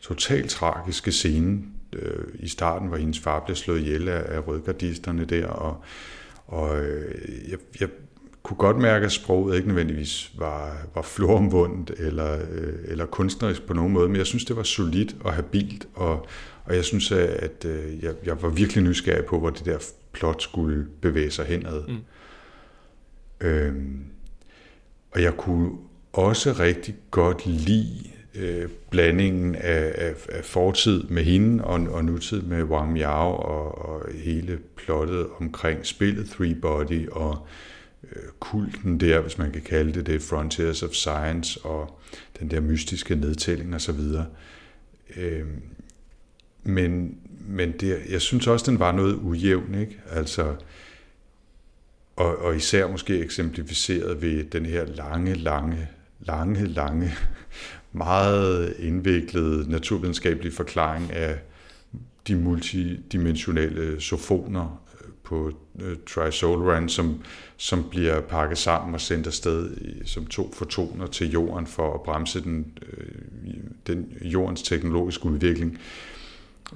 totalt 0.01 0.51
tragiske 0.51 1.13
scene 1.13 1.59
øh, 1.93 2.25
i 2.39 2.49
starten, 2.49 2.89
hvor 2.89 2.97
hendes 2.97 3.19
far 3.19 3.43
blev 3.45 3.57
slået 3.57 3.81
ihjel 3.81 4.09
af, 4.09 4.37
af 4.37 4.49
rødgardisterne 4.49 5.25
der, 5.25 5.47
og 5.47 5.85
og 6.49 6.81
øh, 6.81 7.51
jeg, 7.51 7.59
jeg 7.81 7.89
kunne 8.49 8.59
godt 8.59 8.79
mærke, 8.79 9.07
at 9.07 9.13
sproget 9.13 9.57
ikke 9.57 9.69
nødvendigvis 9.69 10.33
var, 10.39 10.77
var 10.95 11.03
floromvundet 11.03 11.95
eller, 11.99 12.33
øh, 12.51 12.75
eller 12.85 13.07
kunstnerisk 13.07 13.67
på 13.67 13.75
nogen 13.75 13.93
måde, 13.93 14.09
men 14.09 14.17
jeg 14.17 14.27
synes, 14.27 14.45
det 14.45 14.57
var 14.57 14.63
solidt 14.63 15.17
og 15.21 15.33
habilt, 15.33 15.89
og, 15.95 16.27
og 16.65 16.75
jeg 16.75 16.85
synes, 16.85 17.13
at 17.13 17.65
øh, 17.65 18.05
jeg, 18.05 18.15
jeg 18.25 18.43
var 18.43 18.49
virkelig 18.49 18.85
nysgerrig 18.85 19.25
på, 19.25 19.39
hvor 19.39 19.51
det 19.51 19.65
der 19.65 19.79
plot 20.13 20.43
skulle 20.43 20.87
bevæge 21.01 21.31
sig 21.31 21.47
henad. 21.47 21.83
Mm. 21.89 21.97
Øhm, 23.47 24.05
og 25.11 25.23
jeg 25.23 25.37
kunne 25.37 25.71
også 26.13 26.53
rigtig 26.53 26.95
godt 27.11 27.47
lide 27.47 28.11
øh, 28.35 28.69
blandingen 28.91 29.55
af, 29.55 29.95
af, 29.95 30.15
af 30.29 30.45
fortid 30.45 31.03
med 31.03 31.25
hende 31.25 31.65
og, 31.65 31.81
og 31.91 32.05
nutid 32.05 32.43
med 32.43 32.63
Wang 32.63 32.93
Miao 32.93 33.33
og, 33.35 33.89
og 33.89 34.03
hele 34.25 34.59
plottet 34.77 35.27
omkring 35.41 35.87
spillet 35.87 36.31
Three 36.31 36.55
Body 36.55 37.09
og 37.09 37.31
øh, 37.31 37.78
Øh, 38.05 38.23
kulten 38.41 39.01
der, 39.01 39.21
hvis 39.21 39.39
man 39.39 39.53
kan 39.53 39.63
kalde 39.63 39.93
det 39.93 40.07
det, 40.07 40.23
Frontiers 40.23 40.83
of 40.83 40.91
Science 40.91 41.61
og 41.65 42.01
den 42.41 42.51
der 42.51 42.61
mystiske 42.61 43.15
nedtælling 43.15 43.75
og 43.75 43.81
så 43.81 43.93
videre. 43.93 44.27
Øh, 45.17 45.47
men 46.63 47.19
men 47.49 47.73
det, 47.73 48.01
jeg 48.09 48.21
synes 48.21 48.47
også, 48.47 48.71
den 48.71 48.79
var 48.79 48.93
noget 48.93 49.15
ujævn, 49.15 49.75
ikke? 49.75 50.01
Altså, 50.11 50.55
og, 52.17 52.39
og 52.39 52.57
især 52.57 52.87
måske 52.87 53.19
eksemplificeret 53.19 54.23
ved 54.23 54.45
den 54.45 54.67
her 54.67 54.85
lange, 54.85 55.35
lange, 55.35 55.89
lange, 56.21 56.67
lange 56.67 57.13
meget 57.93 58.75
indviklede 58.79 59.71
naturvidenskabelige 59.71 60.53
forklaring 60.53 61.13
af 61.13 61.39
de 62.29 62.37
multidimensionelle 62.37 64.01
sofoner 64.01 64.83
på 65.29 65.53
øh, 65.81 65.97
Trisolaran, 66.07 66.88
som, 66.88 67.23
som 67.57 67.85
bliver 67.91 68.21
pakket 68.21 68.59
sammen 68.59 68.95
og 68.95 69.01
sendt 69.01 69.27
afsted 69.27 69.77
i, 69.77 70.03
som 70.05 70.27
to 70.27 70.53
fotoner 70.53 71.07
til 71.07 71.31
jorden 71.31 71.67
for 71.67 71.95
at 71.95 72.03
bremse 72.03 72.41
den, 72.41 72.79
øh, 72.93 73.07
den 73.87 74.12
jordens 74.21 74.62
teknologiske 74.62 75.27
udvikling 75.27 75.79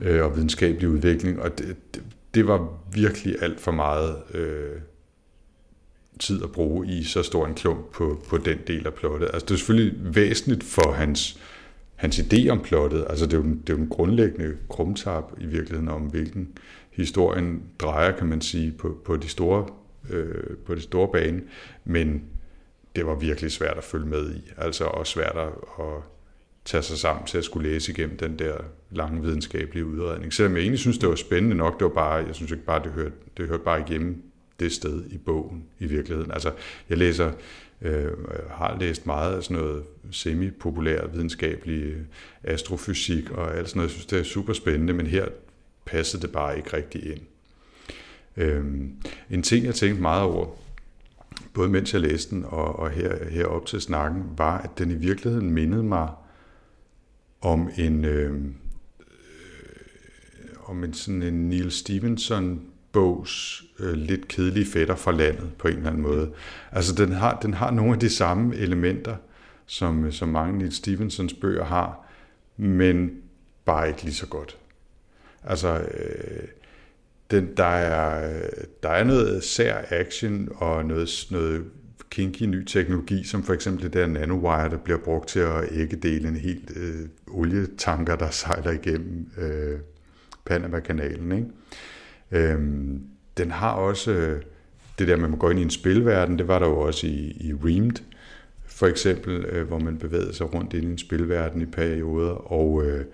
øh, 0.01 0.25
og 0.25 0.37
videnskabelig 0.37 0.89
udvikling. 0.89 1.41
Og 1.43 1.59
det, 1.59 1.77
det, 1.95 2.03
det 2.35 2.47
var 2.47 2.69
virkelig 2.93 3.37
alt 3.43 3.61
for 3.61 3.73
meget 3.73 4.17
øh, 4.35 4.81
tid 6.19 6.43
at 6.43 6.53
bruge 6.53 6.87
i 6.87 7.05
så 7.05 7.23
stor 7.23 7.47
en 7.47 7.55
klump 7.55 7.91
på, 7.93 8.23
på 8.29 8.37
den 8.37 8.59
del 8.67 8.87
af 8.87 8.95
plottet. 8.95 9.31
Altså 9.33 9.47
det 9.47 9.51
er 9.51 9.59
selvfølgelig 9.59 10.15
væsentligt 10.15 10.65
for 10.65 10.93
hans, 10.93 11.41
hans 11.95 12.19
idé 12.19 12.49
om 12.49 12.61
plottet. 12.61 13.07
Altså 13.11 13.27
det 13.27 13.33
er 13.33 13.39
jo, 13.39 13.45
det 13.45 13.71
er 13.71 13.75
jo 13.75 13.83
en 13.83 13.89
grundlæggende 13.89 14.57
krumtap 14.69 15.33
i 15.41 15.47
virkeligheden 15.47 15.89
om, 15.89 16.03
hvilken 16.03 16.49
historien 16.93 17.63
drejer, 17.79 18.17
kan 18.17 18.27
man 18.27 18.41
sige, 18.41 18.73
på, 18.73 18.97
på, 19.05 19.17
de 19.17 19.29
store, 19.29 19.67
øh, 20.11 20.57
på 20.67 20.75
de 20.75 20.81
store 20.81 21.09
bane. 21.13 21.43
Men 21.85 22.25
det 22.97 23.07
var 23.07 23.15
virkelig 23.15 23.53
svært 23.53 23.77
at 23.77 23.85
følge 23.85 24.07
med 24.07 24.35
i. 24.35 24.53
Altså 24.57 24.85
også 24.85 25.13
svært 25.13 25.37
at, 25.37 25.85
at 25.85 26.03
tage 26.65 26.83
sig 26.83 26.99
sammen 26.99 27.27
til 27.27 27.39
at 27.39 27.45
skulle 27.45 27.71
læse 27.71 27.93
igennem 27.93 28.17
den 28.17 28.39
der 28.39 28.57
lange 28.91 29.23
videnskabelige 29.23 29.87
udredning. 29.87 30.33
Selvom 30.33 30.55
jeg 30.55 30.61
egentlig 30.61 30.79
synes, 30.79 30.99
det 30.99 31.09
var 31.09 31.15
spændende 31.15 31.57
nok, 31.57 31.79
det 31.79 31.85
var 31.85 31.95
bare, 31.95 32.15
jeg 32.27 32.35
synes 32.35 32.51
ikke 32.51 32.65
bare, 32.65 32.83
det 32.83 32.93
hørte, 32.93 33.15
det 33.37 33.49
hørte 33.49 33.65
bare 33.65 33.81
igennem 33.81 34.23
det 34.61 34.73
sted 34.73 35.05
i 35.11 35.19
bogen 35.19 35.65
i 35.79 35.87
virkeligheden. 35.87 36.31
Altså, 36.31 36.53
jeg 36.89 36.99
læser, 36.99 37.33
øh, 37.83 38.11
har 38.51 38.77
læst 38.81 39.07
meget 39.07 39.37
af 39.37 39.43
sådan 39.43 39.57
noget 39.57 39.85
semi-populær 40.11 41.07
videnskabelig 41.07 41.83
øh, 41.83 42.01
astrofysik 42.43 43.31
og 43.31 43.57
alt 43.57 43.69
sådan 43.69 43.79
noget. 43.79 43.89
Jeg 43.89 43.93
synes, 43.93 44.07
det 44.07 44.19
er 44.19 44.23
super 44.23 44.53
spændende, 44.53 44.93
men 44.93 45.07
her 45.07 45.27
passede 45.85 46.23
det 46.23 46.33
bare 46.33 46.57
ikke 46.57 46.77
rigtig 46.77 47.11
ind. 47.11 47.21
Øhm, 48.37 48.97
en 49.31 49.43
ting, 49.43 49.67
jeg 49.67 49.75
tænkte 49.75 50.03
meget 50.03 50.23
over, 50.23 50.47
både 51.55 51.69
mens 51.69 51.93
jeg 51.93 52.01
læste 52.01 52.35
den 52.35 52.45
og, 52.45 52.79
og 52.79 52.91
her, 52.91 53.29
herop 53.29 53.67
til 53.67 53.81
snakken, 53.81 54.25
var, 54.37 54.59
at 54.59 54.71
den 54.79 54.91
i 54.91 54.95
virkeligheden 54.95 55.51
mindede 55.51 55.83
mig 55.83 56.09
om 57.41 57.71
en 57.79 58.05
øhm, 58.05 58.55
øh, 59.01 59.07
om 60.65 60.85
en 60.85 60.95
sådan 60.95 61.23
en 61.23 61.49
Neil 61.49 61.71
Stevenson 61.71 62.63
bogs 62.93 63.65
øh, 63.79 63.93
lidt 63.93 64.29
kedelige 64.29 64.67
fætter 64.67 64.97
fra 64.97 65.13
landet 65.13 65.51
på 65.59 65.69
en 65.69 65.77
eller 65.77 65.91
anden 65.91 66.03
måde. 66.03 66.33
Altså 66.73 66.95
den 66.95 67.13
har, 67.13 67.39
den 67.43 67.55
har 67.55 67.71
nogle 67.71 67.93
af 67.93 68.01
de 68.01 68.11
samme 68.11 68.57
elementer, 68.57 69.17
som, 69.67 70.13
som 70.13 70.29
mange 70.29 70.59
Neil 70.59 70.73
Stevensons 70.73 71.35
bøger 71.35 71.65
har, 71.65 72.07
men 72.57 73.11
bare 73.65 73.89
ikke 73.89 74.03
lige 74.03 74.15
så 74.15 74.27
godt. 74.27 74.59
Altså, 75.45 75.79
øh, 75.79 76.49
den, 77.31 77.57
der, 77.57 77.65
er, 77.65 78.41
der 78.83 78.89
er 78.89 79.05
noget 79.05 79.45
sær 79.45 79.85
action 79.91 80.49
og 80.57 80.85
noget, 80.85 81.27
noget 81.31 81.65
kinky 82.11 82.43
ny 82.43 82.65
teknologi, 82.65 83.25
som 83.25 83.43
for 83.43 83.53
eksempel 83.53 83.85
det 83.85 83.93
der 83.93 84.07
nanowire, 84.07 84.71
der 84.71 84.77
bliver 84.77 84.99
brugt 84.99 85.29
til 85.29 85.41
at 85.41 85.73
ikke 85.73 85.97
dele 85.97 86.29
en 86.29 86.37
helt 86.37 86.73
øh, 86.77 87.09
olietanker, 87.29 88.17
der 88.17 88.31
sejler 88.31 88.71
igennem 88.71 89.27
øh, 89.39 89.79
Panama-kanalen. 90.45 91.33
Ikke? 91.33 91.49
Øhm, 92.31 93.03
den 93.37 93.51
har 93.51 93.73
også 93.73 94.11
øh, 94.11 94.43
det 94.99 95.09
der 95.09 95.17
med, 95.17 95.25
at 95.25 95.31
man 95.31 95.39
går 95.39 95.51
ind 95.51 95.59
i 95.59 95.63
en 95.63 95.71
spilverden, 95.71 96.39
det 96.39 96.49
var 96.49 96.59
der 96.59 96.67
jo 96.67 96.81
også 96.81 97.07
i, 97.07 97.37
i 97.41 97.53
Reamed, 97.65 97.97
for 98.67 98.87
eksempel, 98.87 99.45
øh, 99.45 99.67
hvor 99.67 99.79
man 99.79 99.99
bevæger 99.99 100.33
sig 100.33 100.55
rundt 100.55 100.75
ind 100.75 100.85
i 100.85 100.91
en 100.91 100.99
spilverden 100.99 101.63
i 101.63 101.67
perioder, 101.67 102.53
og, 102.53 102.85
øh, 102.85 103.05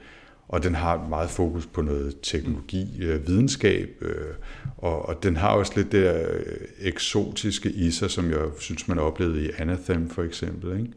og 0.49 0.63
den 0.63 0.75
har 0.75 1.09
meget 1.09 1.31
fokus 1.31 1.67
på 1.67 1.83
noget 1.83 2.17
teknologi, 2.23 3.03
øh, 3.03 3.27
videnskab, 3.27 3.89
øh, 4.01 4.35
og, 4.77 5.09
og 5.09 5.23
den 5.23 5.37
har 5.37 5.49
også 5.49 5.73
lidt 5.77 5.93
det 5.93 6.03
der 6.03 6.31
øh, 6.31 6.57
eksotiske 6.81 7.71
i 7.71 7.91
sig, 7.91 8.11
som 8.11 8.31
jeg 8.31 8.39
synes, 8.59 8.89
man 8.89 8.99
oplevede 8.99 9.45
i 9.45 9.51
Anathem 9.59 10.11
for 10.11 10.23
eksempel. 10.23 10.79
Ikke? 10.81 10.93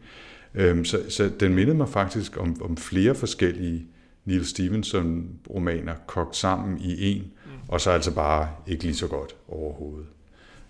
Øhm, 0.69 0.85
så, 0.85 0.99
så 1.09 1.31
den 1.39 1.53
mindede 1.53 1.77
mig 1.77 1.89
faktisk 1.89 2.37
om, 2.37 2.61
om 2.61 2.77
flere 2.77 3.15
forskellige 3.15 3.85
Neil 4.25 4.45
Stevenson-romaner 4.45 5.93
kogt 6.07 6.35
sammen 6.35 6.77
i 6.81 7.11
en, 7.11 7.21
mm. 7.21 7.51
og 7.67 7.81
så 7.81 7.91
altså 7.91 8.15
bare 8.15 8.49
ikke 8.67 8.83
lige 8.83 8.95
så 8.95 9.07
godt 9.07 9.35
overhovedet. 9.47 10.07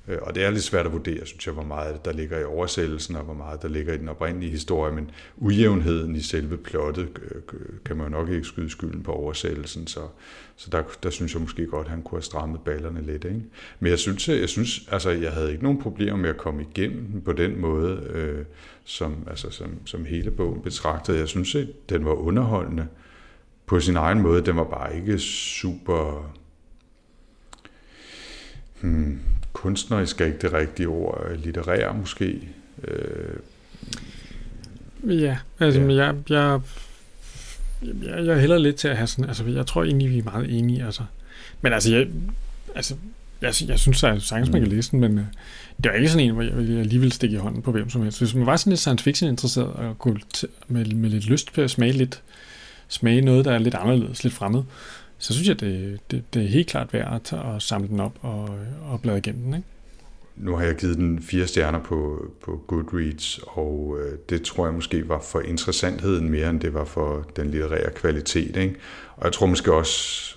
Øh, 0.07 0.17
og 0.21 0.35
det 0.35 0.43
er 0.43 0.49
lidt 0.49 0.63
svært 0.63 0.85
at 0.85 0.91
vurdere, 0.91 1.25
synes 1.25 1.45
jeg, 1.45 1.53
hvor 1.53 1.63
meget 1.63 2.05
der 2.05 2.13
ligger 2.13 2.39
i 2.39 2.43
oversættelsen, 2.43 3.15
og 3.15 3.23
hvor 3.23 3.33
meget 3.33 3.61
der 3.61 3.67
ligger 3.67 3.93
i 3.93 3.97
den 3.97 4.09
oprindelige 4.09 4.51
historie, 4.51 4.93
men 4.93 5.11
ujævnheden 5.37 6.15
i 6.15 6.21
selve 6.21 6.57
plottet 6.57 7.09
øh, 7.21 7.41
øh, 7.53 7.79
kan 7.85 7.97
man 7.97 8.05
jo 8.05 8.11
nok 8.11 8.29
ikke 8.29 8.47
skyde 8.47 8.69
skylden 8.69 9.03
på 9.03 9.11
oversættelsen, 9.11 9.87
så, 9.87 9.99
så 10.55 10.69
der, 10.71 10.83
der 11.03 11.09
synes 11.09 11.33
jeg 11.33 11.41
måske 11.41 11.65
godt, 11.65 11.87
at 11.87 11.91
han 11.91 12.01
kunne 12.01 12.17
have 12.17 12.23
strammet 12.23 12.61
ballerne 12.61 13.01
lidt. 13.01 13.25
Ikke? 13.25 13.41
Men 13.79 13.89
jeg 13.89 13.99
synes, 13.99 14.29
jeg, 14.29 14.49
synes, 14.49 14.87
altså, 14.91 15.09
jeg 15.09 15.31
havde 15.31 15.51
ikke 15.51 15.63
nogen 15.63 15.81
problemer 15.81 16.17
med 16.17 16.29
at 16.29 16.37
komme 16.37 16.61
igennem 16.61 17.21
på 17.21 17.31
den 17.31 17.59
måde, 17.61 18.03
øh, 18.09 18.45
som, 18.83 19.15
altså, 19.29 19.49
som, 19.49 19.77
som 19.85 20.05
hele 20.05 20.31
bogen 20.31 20.61
betragtede. 20.61 21.17
Jeg 21.17 21.27
synes, 21.27 21.55
at 21.55 21.67
den 21.89 22.05
var 22.05 22.13
underholdende 22.13 22.87
på 23.65 23.79
sin 23.79 23.95
egen 23.95 24.21
måde. 24.21 24.45
Den 24.45 24.55
var 24.55 24.63
bare 24.63 24.95
ikke 24.95 25.19
super... 25.19 26.31
Hmm, 28.81 29.19
kunstnerisk 29.53 30.21
er 30.21 30.25
ikke 30.25 30.37
det 30.41 30.53
rigtige 30.53 30.87
ord, 30.87 31.37
litterær 31.43 31.93
måske. 31.93 32.49
Øh, 32.83 33.35
ja, 35.21 35.37
altså 35.59 35.81
ja. 35.81 35.93
Jeg, 35.93 36.15
jeg, 36.29 36.59
jeg, 38.03 38.25
jeg 38.25 38.39
hælder 38.39 38.57
lidt 38.57 38.75
til 38.75 38.87
at 38.87 38.97
have 38.97 39.07
sådan, 39.07 39.25
altså 39.25 39.45
jeg 39.45 39.65
tror 39.67 39.83
egentlig, 39.83 40.09
vi 40.09 40.17
er 40.17 40.23
meget 40.23 40.57
enige, 40.57 40.85
altså. 40.85 41.03
Men 41.61 41.73
altså, 41.73 41.95
jeg, 41.95 42.07
altså, 42.75 42.95
jeg, 43.41 43.53
jeg 43.67 43.79
synes, 43.79 44.03
at 44.03 44.21
sagtens 44.21 44.49
man 44.51 44.61
kan 44.61 44.69
mm. 44.69 44.75
læse 44.75 44.91
den, 44.91 44.99
men 44.99 45.17
øh, 45.17 45.25
det 45.83 45.91
var 45.91 45.91
ikke 45.91 46.09
sådan 46.09 46.27
en, 46.27 46.33
hvor 46.33 46.43
jeg, 46.43 46.53
jeg 46.69 46.79
alligevel 46.79 47.11
stikke 47.11 47.35
i 47.35 47.39
hånden 47.39 47.61
på 47.61 47.71
hvem 47.71 47.89
som 47.89 48.03
helst. 48.03 48.19
Hvis 48.19 48.35
man 48.35 48.45
var 48.45 48.57
sådan 48.57 48.71
lidt 48.71 48.79
science 48.79 49.03
fiction 49.03 49.29
interesseret 49.29 49.67
og 49.67 49.99
kunne 49.99 50.19
med, 50.67 50.85
med 50.85 51.09
lidt 51.09 51.25
lyst 51.25 51.53
på 51.53 51.61
at 51.61 51.71
smage 51.71 51.91
lidt, 51.91 52.21
smage 52.87 53.21
noget, 53.21 53.45
der 53.45 53.51
er 53.51 53.57
lidt 53.57 53.75
anderledes, 53.75 54.23
lidt 54.23 54.33
fremmed, 54.33 54.63
så 55.21 55.34
synes 55.34 55.47
jeg, 55.47 55.60
det, 55.60 55.99
det, 56.12 56.23
det 56.34 56.43
er 56.43 56.47
helt 56.47 56.67
klart 56.67 56.93
værd 56.93 57.13
at, 57.13 57.21
tage 57.21 57.41
og 57.41 57.62
samle 57.62 57.88
den 57.88 57.99
op 57.99 58.13
og, 58.21 58.49
og 58.81 59.01
bladre 59.01 59.17
igennem 59.17 59.43
den. 59.43 59.53
Ikke? 59.53 59.67
Nu 60.36 60.55
har 60.55 60.65
jeg 60.65 60.75
givet 60.75 60.97
den 60.97 61.21
fire 61.21 61.47
stjerner 61.47 61.79
på, 61.79 62.31
på 62.45 62.63
Goodreads, 62.67 63.39
og 63.47 63.97
øh, 63.99 64.17
det 64.29 64.41
tror 64.41 64.65
jeg 64.65 64.73
måske 64.73 65.10
var 65.10 65.19
for 65.19 65.41
interessantheden 65.41 66.29
mere, 66.29 66.49
end 66.49 66.60
det 66.60 66.73
var 66.73 66.86
for 66.86 67.27
den 67.36 67.51
litterære 67.51 67.91
kvalitet. 67.95 68.57
Ikke? 68.57 68.75
Og 69.15 69.25
jeg 69.25 69.34
tror 69.34 69.45
måske 69.45 69.73
også, 69.73 70.36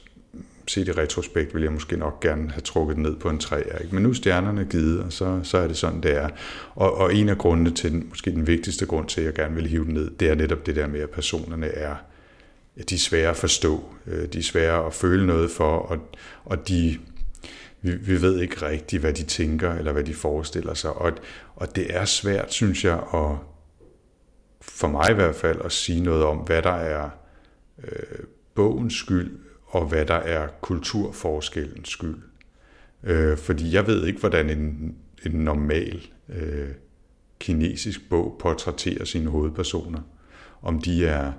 set 0.66 0.88
i 0.88 0.92
retrospekt, 0.92 1.54
vil 1.54 1.62
jeg 1.62 1.72
måske 1.72 1.96
nok 1.96 2.20
gerne 2.20 2.50
have 2.50 2.60
trukket 2.60 2.98
ned 2.98 3.16
på 3.16 3.28
en 3.28 3.38
træer. 3.38 3.78
Ikke? 3.78 3.94
Men 3.94 4.02
nu 4.02 4.08
er 4.08 4.14
stjernerne 4.14 4.64
givet, 4.64 5.00
og 5.00 5.12
så, 5.12 5.40
så 5.42 5.58
er 5.58 5.66
det 5.66 5.76
sådan, 5.76 6.00
det 6.00 6.16
er. 6.16 6.28
Og, 6.74 6.94
og 6.94 7.14
en 7.14 7.28
af 7.28 7.38
grundene 7.38 7.70
til, 7.70 7.92
den, 7.92 8.06
måske 8.08 8.30
den 8.30 8.46
vigtigste 8.46 8.86
grund 8.86 9.08
til, 9.08 9.20
at 9.20 9.26
jeg 9.26 9.34
gerne 9.34 9.54
vil 9.54 9.66
hive 9.66 9.84
den 9.84 9.94
ned, 9.94 10.10
det 10.10 10.28
er 10.28 10.34
netop 10.34 10.66
det 10.66 10.76
der 10.76 10.86
med, 10.86 11.00
at 11.00 11.10
personerne 11.10 11.66
er 11.66 11.94
de 12.82 12.94
er 12.94 12.98
svære 12.98 13.30
at 13.30 13.36
forstå, 13.36 13.84
øh, 14.06 14.28
de 14.28 14.38
er 14.38 14.42
svære 14.42 14.86
at 14.86 14.94
føle 14.94 15.26
noget 15.26 15.50
for, 15.50 15.78
og, 15.78 15.98
og 16.44 16.68
de, 16.68 16.98
vi, 17.82 17.96
vi 17.96 18.22
ved 18.22 18.40
ikke 18.40 18.66
rigtigt, 18.66 19.00
hvad 19.00 19.12
de 19.12 19.22
tænker, 19.22 19.74
eller 19.74 19.92
hvad 19.92 20.04
de 20.04 20.14
forestiller 20.14 20.74
sig. 20.74 20.92
Og, 20.92 21.12
og 21.56 21.76
det 21.76 21.96
er 21.96 22.04
svært, 22.04 22.52
synes 22.52 22.84
jeg, 22.84 22.98
at, 23.14 23.36
for 24.60 24.88
mig 24.88 25.10
i 25.10 25.14
hvert 25.14 25.34
fald, 25.34 25.60
at 25.64 25.72
sige 25.72 26.00
noget 26.00 26.24
om, 26.24 26.36
hvad 26.36 26.62
der 26.62 26.74
er 26.74 27.10
øh, 27.84 28.26
bogens 28.54 28.94
skyld, 28.94 29.38
og 29.66 29.86
hvad 29.86 30.06
der 30.06 30.14
er 30.14 30.48
kulturforskellens 30.60 31.88
skyld. 31.88 32.22
Øh, 33.02 33.38
fordi 33.38 33.74
jeg 33.74 33.86
ved 33.86 34.06
ikke, 34.06 34.20
hvordan 34.20 34.50
en, 34.50 34.96
en 35.26 35.32
normal 35.32 36.06
øh, 36.28 36.68
kinesisk 37.38 38.08
bog 38.10 38.36
portrætterer 38.40 39.04
sine 39.04 39.30
hovedpersoner. 39.30 40.00
Om 40.62 40.82
de 40.82 41.06
er 41.06 41.32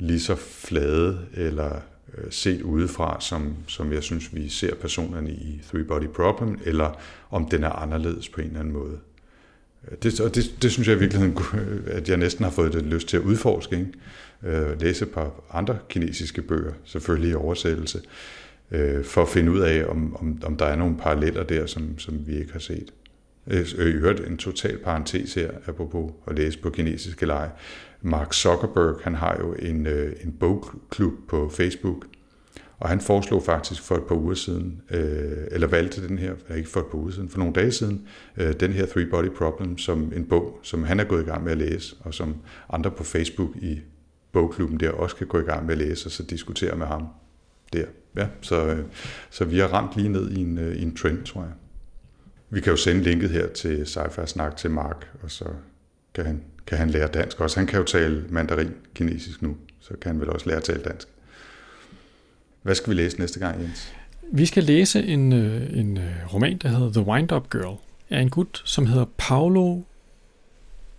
lige 0.00 0.20
så 0.20 0.34
flade 0.36 1.18
eller 1.34 1.80
øh, 2.18 2.24
set 2.30 2.62
udefra, 2.62 3.20
som, 3.20 3.54
som 3.66 3.92
jeg 3.92 4.02
synes, 4.02 4.34
vi 4.34 4.48
ser 4.48 4.74
personerne 4.74 5.30
i 5.30 5.60
Three 5.70 5.84
Body 5.84 6.06
Problem, 6.06 6.58
eller 6.64 7.00
om 7.30 7.48
den 7.48 7.64
er 7.64 7.70
anderledes 7.70 8.28
på 8.28 8.40
en 8.40 8.46
eller 8.46 8.60
anden 8.60 8.74
måde. 8.74 8.98
Øh, 9.90 9.98
det, 10.02 10.20
og 10.20 10.34
det, 10.34 10.44
det 10.62 10.72
synes 10.72 10.88
jeg 10.88 10.96
i 10.96 10.98
virkeligheden, 10.98 11.38
øh, 11.54 11.80
at 11.86 12.08
jeg 12.08 12.16
næsten 12.16 12.44
har 12.44 12.52
fået 12.52 12.72
det 12.72 12.82
lyst 12.82 13.08
til 13.08 13.16
at 13.16 13.22
udforske. 13.22 13.76
Ikke? 13.78 13.92
Læse 14.80 15.04
et 15.04 15.10
par 15.10 15.32
andre 15.52 15.78
kinesiske 15.88 16.42
bøger, 16.42 16.72
selvfølgelig 16.84 17.30
i 17.30 17.34
oversættelse, 17.34 18.00
for 19.04 19.22
at 19.22 19.28
finde 19.28 19.52
ud 19.52 19.60
af, 19.60 19.84
om, 19.88 20.16
om, 20.16 20.42
om 20.44 20.56
der 20.56 20.64
er 20.64 20.76
nogle 20.76 20.96
paralleller 20.96 21.42
der, 21.42 21.66
som, 21.66 21.98
som 21.98 22.26
vi 22.26 22.36
ikke 22.36 22.52
har 22.52 22.58
set. 22.58 22.92
Øh, 23.46 23.66
I 23.66 23.80
øvrigt 23.80 24.20
en 24.20 24.36
total 24.36 24.78
parentes 24.78 25.34
her, 25.34 25.50
apropos 25.66 26.12
at 26.26 26.36
læse 26.36 26.58
på 26.58 26.70
kinesiske 26.70 27.26
leje. 27.26 27.50
Mark 28.04 28.32
Zuckerberg, 28.32 29.00
han 29.02 29.14
har 29.14 29.36
jo 29.40 29.52
en, 29.52 29.86
øh, 29.86 30.12
en 30.24 30.32
bogklub 30.32 31.12
på 31.28 31.48
Facebook, 31.48 32.06
og 32.78 32.88
han 32.88 33.00
foreslog 33.00 33.42
faktisk 33.42 33.82
for 33.82 33.94
et 33.94 34.02
par 34.08 34.14
uger 34.14 34.34
siden, 34.34 34.82
øh, 34.90 35.46
eller 35.50 35.66
valgte 35.66 36.08
den 36.08 36.18
her, 36.18 36.34
ikke 36.56 36.68
for 36.68 36.80
et 36.80 36.86
par 36.86 36.98
uger 36.98 37.10
siden, 37.10 37.28
for 37.28 37.38
nogle 37.38 37.54
dage 37.54 37.72
siden, 37.72 38.08
øh, 38.36 38.52
den 38.60 38.72
her 38.72 38.86
Three 38.86 39.06
Body 39.06 39.28
Problem 39.28 39.78
som 39.78 40.12
en 40.16 40.24
bog, 40.24 40.58
som 40.62 40.84
han 40.84 41.00
er 41.00 41.04
gået 41.04 41.22
i 41.22 41.24
gang 41.24 41.44
med 41.44 41.52
at 41.52 41.58
læse, 41.58 41.96
og 42.00 42.14
som 42.14 42.36
andre 42.70 42.90
på 42.90 43.04
Facebook 43.04 43.56
i 43.56 43.80
bogklubben 44.32 44.80
der 44.80 44.90
også 44.90 45.16
kan 45.16 45.26
gå 45.26 45.40
i 45.40 45.44
gang 45.44 45.66
med 45.66 45.72
at 45.72 45.78
læse, 45.78 46.06
og 46.06 46.10
så 46.10 46.22
diskutere 46.22 46.76
med 46.76 46.86
ham 46.86 47.06
der. 47.72 47.86
Ja, 48.16 48.26
så, 48.40 48.66
øh, 48.66 48.84
så 49.30 49.44
vi 49.44 49.58
har 49.58 49.68
ramt 49.68 49.96
lige 49.96 50.08
ned 50.08 50.30
i 50.30 50.40
en, 50.40 50.58
øh, 50.58 50.76
i 50.76 50.82
en 50.82 50.96
trend, 50.96 51.24
tror 51.24 51.40
jeg. 51.40 51.52
Vi 52.50 52.60
kan 52.60 52.70
jo 52.70 52.76
sende 52.76 53.02
linket 53.02 53.30
her 53.30 53.46
til 53.46 53.86
sci 53.86 53.98
Snak 54.26 54.56
til 54.56 54.70
Mark, 54.70 55.10
og 55.22 55.30
så 55.30 55.44
kan 56.14 56.26
han 56.26 56.42
kan 56.66 56.78
han 56.78 56.90
lære 56.90 57.08
dansk 57.08 57.40
også. 57.40 57.58
Han 57.60 57.66
kan 57.66 57.78
jo 57.78 57.84
tale 57.84 58.24
mandarin 58.28 58.70
kinesisk 58.94 59.42
nu, 59.42 59.56
så 59.80 59.94
kan 60.02 60.10
han 60.12 60.20
vel 60.20 60.30
også 60.30 60.46
lære 60.48 60.56
at 60.56 60.64
tale 60.64 60.82
dansk. 60.82 61.08
Hvad 62.62 62.74
skal 62.74 62.90
vi 62.90 62.94
læse 62.94 63.18
næste 63.18 63.38
gang, 63.38 63.62
Jens? 63.62 63.92
Vi 64.32 64.46
skal 64.46 64.64
læse 64.64 65.02
en, 65.02 65.32
øh, 65.32 65.78
en 65.78 65.98
øh, 65.98 66.34
roman, 66.34 66.58
der 66.58 66.68
hedder 66.68 66.92
The 66.92 67.02
Wind-Up 67.02 67.50
Girl, 67.50 67.78
af 68.10 68.20
en 68.20 68.30
gut, 68.30 68.62
som 68.64 68.86
hedder 68.86 69.06
Paolo, 69.18 69.80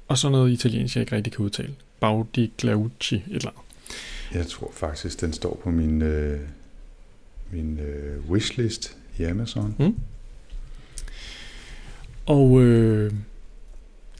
og 0.07 0.17
så 0.17 0.29
noget 0.29 0.51
italiensk, 0.51 0.95
jeg 0.95 1.01
ikke 1.01 1.15
rigtig 1.15 1.33
kan 1.33 1.45
udtale. 1.45 1.75
Baudi 1.99 2.53
Glauci, 2.57 3.15
et 3.15 3.23
eller 3.27 3.49
andet. 3.49 3.61
Jeg 4.33 4.47
tror 4.47 4.71
faktisk, 4.73 5.21
den 5.21 5.33
står 5.33 5.59
på 5.63 5.69
min, 5.69 6.01
øh, 6.01 6.39
min 7.51 7.79
øh, 7.79 8.29
wishlist 8.29 8.97
i 9.17 9.23
Amazon. 9.23 9.75
Mm. 9.79 9.95
Og 12.25 12.61
øh, 12.61 13.13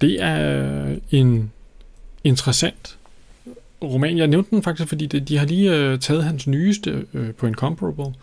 det 0.02 0.24
er 0.24 0.96
en 1.12 1.52
interessant 2.24 2.98
roman. 3.84 4.18
Jeg 4.18 4.28
nævnte 4.28 4.50
den 4.52 4.64
faktisk, 4.64 4.90
fordi 4.90 5.06
det, 5.06 5.30
de 5.30 5.38
har 5.38 5.46
lige 5.46 5.76
øh, 5.76 6.00
taget 6.00 6.24
hans 6.24 6.48
nyeste 6.48 7.06
øh, 7.14 7.34
på 7.34 7.48
Incomparable. 7.48 8.04
Og 8.04 8.16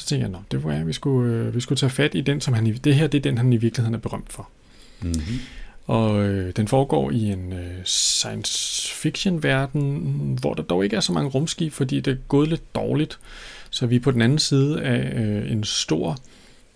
så 0.00 0.06
tænkte 0.06 0.28
jeg, 0.28 0.36
at 0.38 0.52
det 0.52 0.64
var 0.64 0.72
at 0.72 0.86
vi 0.86 0.92
skulle, 0.92 1.34
øh, 1.34 1.54
vi 1.54 1.60
skulle 1.60 1.78
tage 1.78 1.90
fat 1.90 2.14
i 2.14 2.20
den, 2.20 2.40
som 2.40 2.54
han 2.54 2.78
det 2.84 2.94
her 2.94 3.06
det 3.06 3.18
er 3.18 3.22
den, 3.22 3.38
han 3.38 3.52
i 3.52 3.56
virkeligheden 3.56 3.94
er 3.94 3.98
berømt 3.98 4.32
for. 4.32 4.48
Mm-hmm. 5.02 5.40
Og 5.86 6.24
øh, 6.24 6.52
den 6.56 6.68
foregår 6.68 7.10
i 7.10 7.32
en 7.32 7.52
øh, 7.52 7.84
science 7.84 8.94
fiction 8.94 9.42
verden, 9.42 10.38
hvor 10.40 10.54
der 10.54 10.62
dog 10.62 10.84
ikke 10.84 10.96
er 10.96 11.00
så 11.00 11.12
mange 11.12 11.30
rumskib, 11.30 11.72
fordi 11.72 12.00
det 12.00 12.12
er 12.12 12.16
gået 12.28 12.48
lidt 12.48 12.74
dårligt. 12.74 13.18
Så 13.70 13.86
vi 13.86 13.96
er 13.96 14.00
på 14.00 14.10
den 14.10 14.22
anden 14.22 14.38
side 14.38 14.82
af 14.82 15.20
øh, 15.20 15.52
en 15.52 15.64
stor 15.64 16.18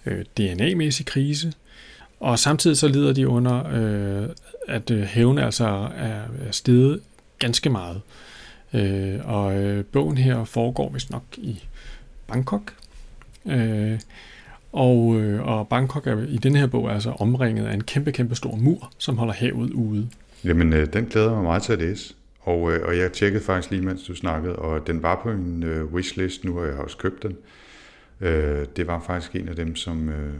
øh, 0.06 0.24
DNA-mæssig 0.38 1.06
krise, 1.06 1.52
og 2.20 2.38
samtidig 2.38 2.76
så 2.76 2.88
lider 2.88 3.12
de 3.12 3.28
under, 3.28 3.66
øh, 3.72 4.28
at 4.68 4.90
øh, 4.90 5.02
hævn 5.02 5.38
altså 5.38 5.88
er, 5.96 6.22
er 6.46 6.50
steget 6.50 7.00
ganske 7.38 7.70
meget. 7.70 8.00
Øh, 8.74 9.18
og 9.24 9.56
øh, 9.56 9.84
bogen 9.84 10.18
her 10.18 10.44
foregår 10.44 10.90
vist 10.90 11.10
nok 11.10 11.24
i 11.36 11.64
Bangkok. 12.26 12.72
Øh, 13.46 14.00
og, 14.72 15.20
øh, 15.20 15.46
og 15.46 15.68
Bangkok 15.68 16.06
er 16.06 16.26
i 16.28 16.36
den 16.36 16.56
her 16.56 16.66
bog 16.66 16.92
altså 16.92 17.10
omringet 17.10 17.66
af 17.66 17.74
en 17.74 17.84
kæmpe, 17.84 18.12
kæmpe 18.12 18.34
stor 18.34 18.56
mur, 18.56 18.92
som 18.98 19.18
holder 19.18 19.34
havet 19.34 19.70
ude. 19.70 20.08
Jamen, 20.44 20.72
øh, 20.72 20.92
den 20.92 21.04
glæder 21.04 21.34
mig 21.34 21.42
meget 21.42 21.62
til 21.62 21.72
at 21.72 21.78
læse. 21.78 22.14
Og, 22.40 22.72
øh, 22.72 22.88
og 22.88 22.98
jeg 22.98 23.12
tjekkede 23.12 23.44
faktisk 23.44 23.70
lige, 23.70 23.82
mens 23.82 24.02
du 24.02 24.14
snakkede, 24.14 24.56
og 24.56 24.86
den 24.86 25.02
var 25.02 25.20
på 25.22 25.30
en 25.30 25.62
øh, 25.62 25.84
wishlist 25.94 26.44
nu, 26.44 26.60
og 26.60 26.66
jeg 26.66 26.74
har 26.74 26.82
også 26.82 26.96
købt 26.96 27.22
den. 27.22 27.36
Øh, 28.20 28.66
det 28.76 28.86
var 28.86 29.02
faktisk 29.06 29.36
en 29.36 29.48
af 29.48 29.56
dem, 29.56 29.76
som, 29.76 30.08
øh, 30.08 30.34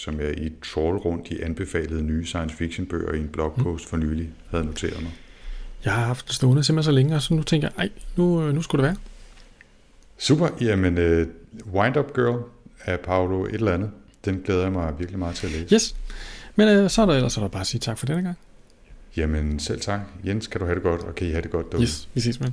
som 0.00 0.20
jeg 0.20 0.38
i 0.38 0.52
troll 0.62 0.96
rundt 0.96 1.28
i 1.30 1.40
anbefalede 1.40 2.02
nye 2.02 2.26
science 2.26 2.56
fiction 2.56 2.86
bøger 2.86 3.12
i 3.12 3.18
en 3.18 3.28
blogpost 3.28 3.86
for 3.86 3.96
nylig 3.96 4.30
havde 4.50 4.64
noteret 4.64 5.02
mig. 5.02 5.12
Jeg 5.84 5.92
har 5.92 6.04
haft 6.04 6.26
det 6.26 6.34
stående 6.34 6.64
simpelthen 6.64 6.92
så 6.92 6.94
længe, 6.94 7.14
og 7.14 7.22
så 7.22 7.34
nu 7.34 7.42
tænker 7.42 7.68
jeg, 7.68 7.84
ej, 7.84 7.90
nu, 8.16 8.42
øh, 8.42 8.54
nu 8.54 8.62
skulle 8.62 8.82
det 8.82 8.88
være. 8.88 8.96
Super, 10.18 10.48
jamen 10.60 10.98
uh, 10.98 11.26
Wind 11.74 11.96
Up 11.96 12.14
Girl 12.14 12.42
af 12.84 13.00
Paolo 13.00 13.44
et 13.44 13.54
eller 13.54 13.74
andet, 13.74 13.90
den 14.24 14.42
glæder 14.44 14.62
jeg 14.62 14.72
mig 14.72 14.98
virkelig 14.98 15.18
meget 15.18 15.36
til 15.36 15.46
at 15.46 15.52
læse. 15.52 15.74
Yes, 15.74 15.96
men 16.56 16.68
øh, 16.68 16.90
så 16.90 17.02
er 17.02 17.06
der 17.06 17.14
ellers 17.14 17.32
så 17.32 17.40
er 17.40 17.44
der 17.44 17.48
bare 17.48 17.60
at 17.60 17.66
sige 17.66 17.80
tak 17.80 17.98
for 17.98 18.06
denne 18.06 18.22
gang. 18.22 18.36
Jamen 19.16 19.60
selv 19.60 19.80
tak. 19.80 20.00
Jens, 20.26 20.46
kan 20.46 20.60
du 20.60 20.64
have 20.64 20.74
det 20.74 20.82
godt, 20.82 21.00
og 21.00 21.14
kan 21.14 21.26
I 21.26 21.30
have 21.30 21.42
det 21.42 21.50
godt 21.50 21.72
derude? 21.72 21.82
Yes, 21.82 22.08
vi 22.14 22.20
ses 22.20 22.40
med. 22.40 22.48